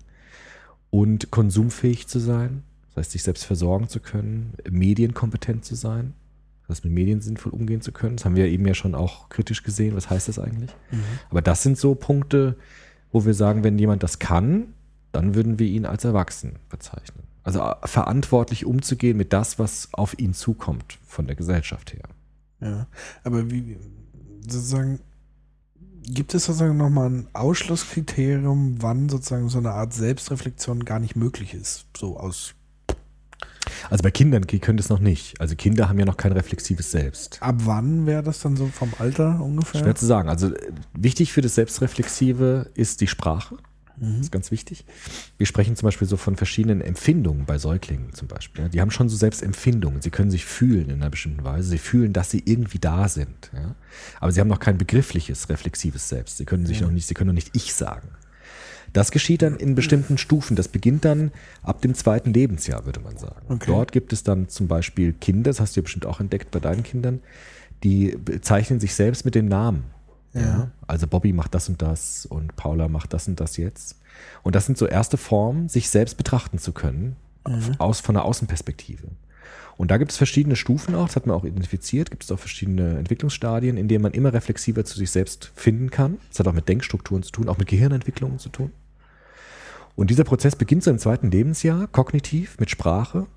[0.89, 2.63] Und konsumfähig zu sein.
[2.89, 6.13] Das heißt, sich selbst versorgen zu können, medienkompetent zu sein,
[6.63, 8.15] das heißt, mit Medien sinnvoll umgehen zu können.
[8.15, 9.95] Das haben wir eben ja schon auch kritisch gesehen.
[9.95, 10.71] Was heißt das eigentlich?
[11.29, 12.55] Aber das sind so Punkte,
[13.11, 14.73] wo wir sagen, wenn jemand das kann,
[15.11, 17.23] dann würden wir ihn als erwachsen bezeichnen.
[17.43, 22.03] Also äh, verantwortlich umzugehen mit das, was auf ihn zukommt von der Gesellschaft her.
[22.61, 22.87] Ja,
[23.23, 23.77] aber wie,
[24.47, 24.99] sozusagen,
[26.03, 31.53] gibt es sozusagen nochmal ein Ausschlusskriterium, wann sozusagen so eine Art Selbstreflexion gar nicht möglich
[31.53, 31.85] ist?
[31.97, 32.53] So aus,
[33.89, 35.39] Also bei Kindern könnte es noch nicht.
[35.41, 37.37] Also Kinder haben ja noch kein reflexives Selbst.
[37.41, 39.81] ab wann wäre das dann so vom Alter ungefähr?
[39.81, 40.29] Schwer zu sagen.
[40.29, 40.51] Also
[40.93, 43.57] wichtig für das Selbstreflexive ist die Sprache.
[43.97, 44.85] Das ist ganz wichtig.
[45.37, 48.63] Wir sprechen zum Beispiel so von verschiedenen Empfindungen bei Säuglingen zum Beispiel.
[48.63, 48.69] ja.
[48.69, 50.01] Die haben schon so Selbstempfindungen.
[50.01, 51.69] Sie können sich fühlen in einer bestimmten Weise.
[51.69, 53.51] Sie fühlen, dass sie irgendwie da sind.
[53.53, 53.75] Ja.
[54.19, 56.37] Aber sie haben noch kein begriffliches, reflexives Selbst.
[56.37, 58.09] Sie können sich noch nicht, sie können noch nicht ich sagen.
[58.93, 60.55] Das geschieht dann in bestimmten Stufen.
[60.55, 61.31] Das beginnt dann
[61.63, 63.45] ab dem zweiten Lebensjahr, würde man sagen.
[63.49, 63.65] Okay.
[63.67, 66.59] Dort gibt es dann zum Beispiel Kinder, das hast du ja bestimmt auch entdeckt bei
[66.59, 67.19] deinen Kindern,
[67.83, 69.85] die bezeichnen sich selbst mit dem Namen.
[70.33, 70.71] Ja.
[70.87, 73.99] Also Bobby macht das und das und Paula macht das und das jetzt.
[74.41, 77.15] Und das sind so erste Formen, sich selbst betrachten zu können,
[77.77, 79.07] aus, von der Außenperspektive.
[79.75, 82.39] Und da gibt es verschiedene Stufen auch, das hat man auch identifiziert, gibt es auch
[82.39, 86.19] verschiedene Entwicklungsstadien, in denen man immer reflexiver zu sich selbst finden kann.
[86.29, 88.71] Das hat auch mit Denkstrukturen zu tun, auch mit Gehirnentwicklungen zu tun.
[89.95, 93.27] Und dieser Prozess beginnt so im zweiten Lebensjahr, kognitiv, mit Sprache.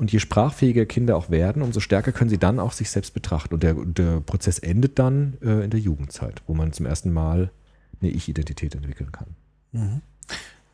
[0.00, 3.52] Und je sprachfähiger Kinder auch werden, umso stärker können sie dann auch sich selbst betrachten.
[3.52, 7.50] Und der, der Prozess endet dann äh, in der Jugendzeit, wo man zum ersten Mal
[8.00, 9.36] eine Ich-Identität entwickeln kann.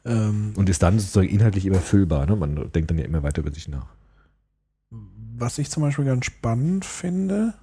[0.05, 2.25] Ähm, Und ist dann sozusagen inhaltlich immer füllbar.
[2.27, 2.37] Ne?
[2.37, 3.89] Man denkt dann ja immer weiter über sich nach.
[4.91, 7.55] was ich zum Beispiel ganz spannend finde,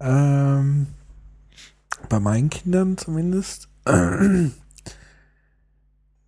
[0.00, 0.86] ähm,
[2.08, 3.68] bei meinen Kindern zumindest,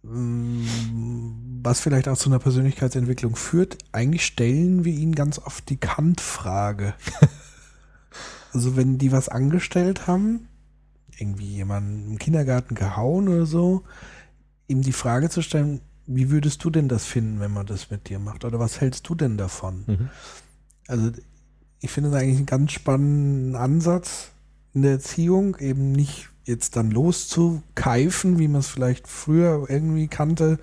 [0.03, 6.95] was vielleicht auch zu einer Persönlichkeitsentwicklung führt, eigentlich stellen wir ihnen ganz oft die Kant-Frage.
[8.53, 10.49] also wenn die was angestellt haben,
[11.16, 13.85] irgendwie jemanden im Kindergarten gehauen oder so,
[14.66, 18.09] ihm die Frage zu stellen, wie würdest du denn das finden, wenn man das mit
[18.09, 18.45] dir macht?
[18.45, 19.85] Oder was hältst du denn davon?
[19.87, 20.09] Mhm.
[20.89, 21.12] Also
[21.79, 24.31] ich finde es eigentlich einen ganz spannenden Ansatz
[24.74, 30.59] in der Erziehung, eben nicht jetzt dann loszukeifen, wie man es vielleicht früher irgendwie kannte,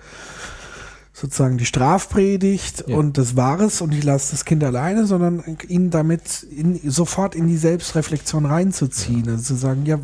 [1.12, 2.96] sozusagen die Strafpredigt Ja.
[2.96, 7.34] und das war es und ich lasse das Kind alleine, sondern ihn damit in, sofort
[7.34, 9.28] in die Selbstreflexion reinzuziehen.
[9.28, 9.98] Also zu sagen, ja,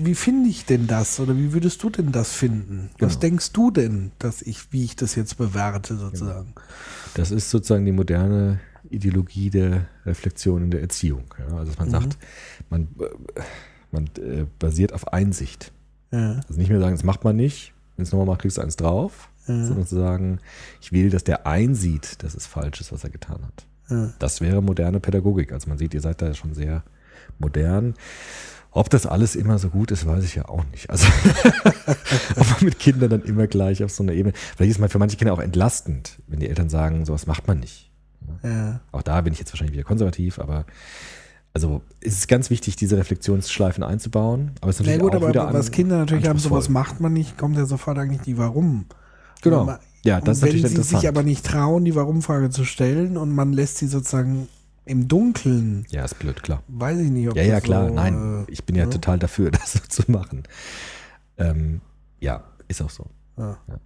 [0.00, 2.90] wie finde ich denn das oder wie würdest du denn das finden?
[2.98, 3.20] Was Genau.
[3.20, 6.54] denkst du denn, dass ich, wie ich das jetzt bewerte sozusagen?
[7.14, 8.60] Das ist sozusagen die moderne
[8.90, 11.24] Ideologie der Reflexion in der Erziehung.
[11.38, 11.56] Ja?
[11.56, 12.16] Also dass man sagt,
[12.70, 13.40] man, äh,
[13.90, 15.72] man äh, basiert auf Einsicht.
[16.10, 18.62] Ja, Also nicht mehr sagen, das macht man nicht, wenn es nochmal macht, kriegst du
[18.62, 20.40] eins drauf, sondern zu sagen,
[20.80, 23.66] ich will, dass der einsieht, dass es falsch ist, was er getan hat.
[23.90, 24.12] ja.
[24.18, 25.52] Das wäre moderne Pädagogik.
[25.52, 26.82] Also man sieht, ihr seid da schon sehr
[27.38, 27.94] modern.
[28.70, 30.90] Ob das alles immer so gut ist, weiß ich ja auch nicht.
[30.90, 31.06] Also
[32.36, 34.34] ob man mit Kindern dann immer gleich auf so einer Ebene.
[34.56, 37.58] Vielleicht ist man für manche Kinder auch entlastend, wenn die Eltern sagen, sowas macht man
[37.60, 37.90] nicht.
[38.42, 38.80] ja.
[38.92, 40.66] Auch da bin ich jetzt wahrscheinlich wieder konservativ, aber
[41.54, 44.52] also es ist ganz wichtig, diese Reflexionsschleifen einzubauen.
[44.60, 46.68] Aber es ist Na natürlich gut, auch aber wieder was an- Kinder natürlich haben, sowas
[46.68, 48.86] macht man nicht, kommt ja sofort eigentlich die Warum.
[49.42, 49.64] Genau.
[49.64, 53.16] Man- Ja, das ist wenn natürlich sie sich aber nicht trauen, die Warum-Frage zu stellen
[53.16, 54.48] und man lässt sie sozusagen
[54.84, 56.62] im Dunkeln, ja, ist blöd, klar.
[56.68, 57.88] weiß ich nicht, ob Ja, ja, klar.
[57.88, 58.90] so, Nein, äh, ich bin ja, ne?
[58.90, 60.44] total dafür, das so zu machen.
[61.36, 61.80] Ähm,
[62.20, 63.06] ja, ist auch so.
[63.36, 63.58] Ja.
[63.68, 63.78] Ja.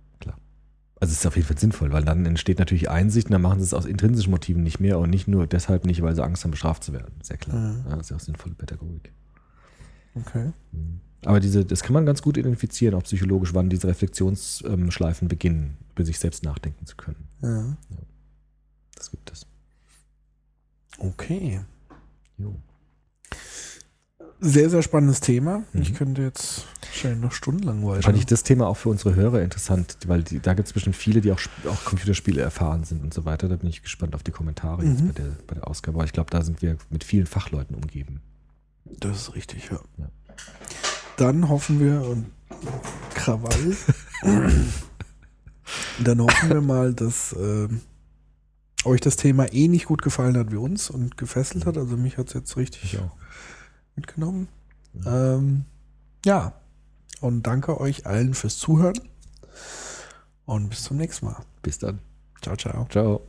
[1.03, 3.59] Also es ist auf jeden Fall sinnvoll, weil dann entsteht natürlich Einsicht und dann machen
[3.59, 6.45] sie es aus intrinsischen Motiven nicht mehr und nicht nur deshalb nicht, weil sie Angst
[6.45, 7.13] haben, bestraft zu werden.
[7.23, 7.75] Sehr klar.
[7.85, 7.91] Ja.
[7.91, 9.13] Ja, ist ja auch sinnvolle Pädagogik.
[10.15, 10.53] Okay.
[11.25, 16.05] Aber diese, das kann man ganz gut identifizieren, auch psychologisch, wann diese Reflexionsschleifen beginnen, über
[16.05, 17.27] sich selbst nachdenken zu können.
[17.43, 17.77] Ja.
[18.95, 19.45] Das gibt es.
[20.99, 21.63] Okay.
[22.39, 22.55] Jo.
[24.45, 25.63] Sehr, sehr spannendes Thema.
[25.73, 25.83] Mhm.
[25.83, 27.95] Ich könnte jetzt schnell noch stundenlang weiter.
[27.97, 31.21] Wahrscheinlich das Thema auch für unsere Hörer interessant, weil die, da gibt es bestimmt viele,
[31.21, 31.39] die auch,
[31.69, 33.49] auch Computerspiele erfahren sind und so weiter.
[33.49, 35.07] Da bin ich gespannt auf die Kommentare jetzt Mhm.
[35.09, 35.97] bei der, bei der Ausgabe.
[35.99, 38.21] Aber ich glaube, da sind wir mit vielen Fachleuten umgeben.
[38.85, 39.79] Das ist richtig, ja.
[39.99, 40.09] Ja.
[41.17, 42.27] Dann hoffen wir und
[43.15, 43.77] Krawall.
[46.03, 47.81] Dann hoffen wir mal, dass ähm,
[48.85, 51.79] euch das Thema eh nicht gut gefallen hat wie uns und gefesselt hat.
[51.79, 53.17] Also mich hat es jetzt richtig auch.
[53.97, 54.49] Mitgenommen.
[55.07, 55.65] Ähm,
[56.25, 56.53] ja.
[57.21, 58.99] Und danke euch allen fürs Zuhören.
[60.45, 61.37] Und bis zum nächsten Mal.
[61.63, 62.01] Bis dann.
[62.41, 62.87] Ciao, ciao.
[62.91, 63.21] Ciao.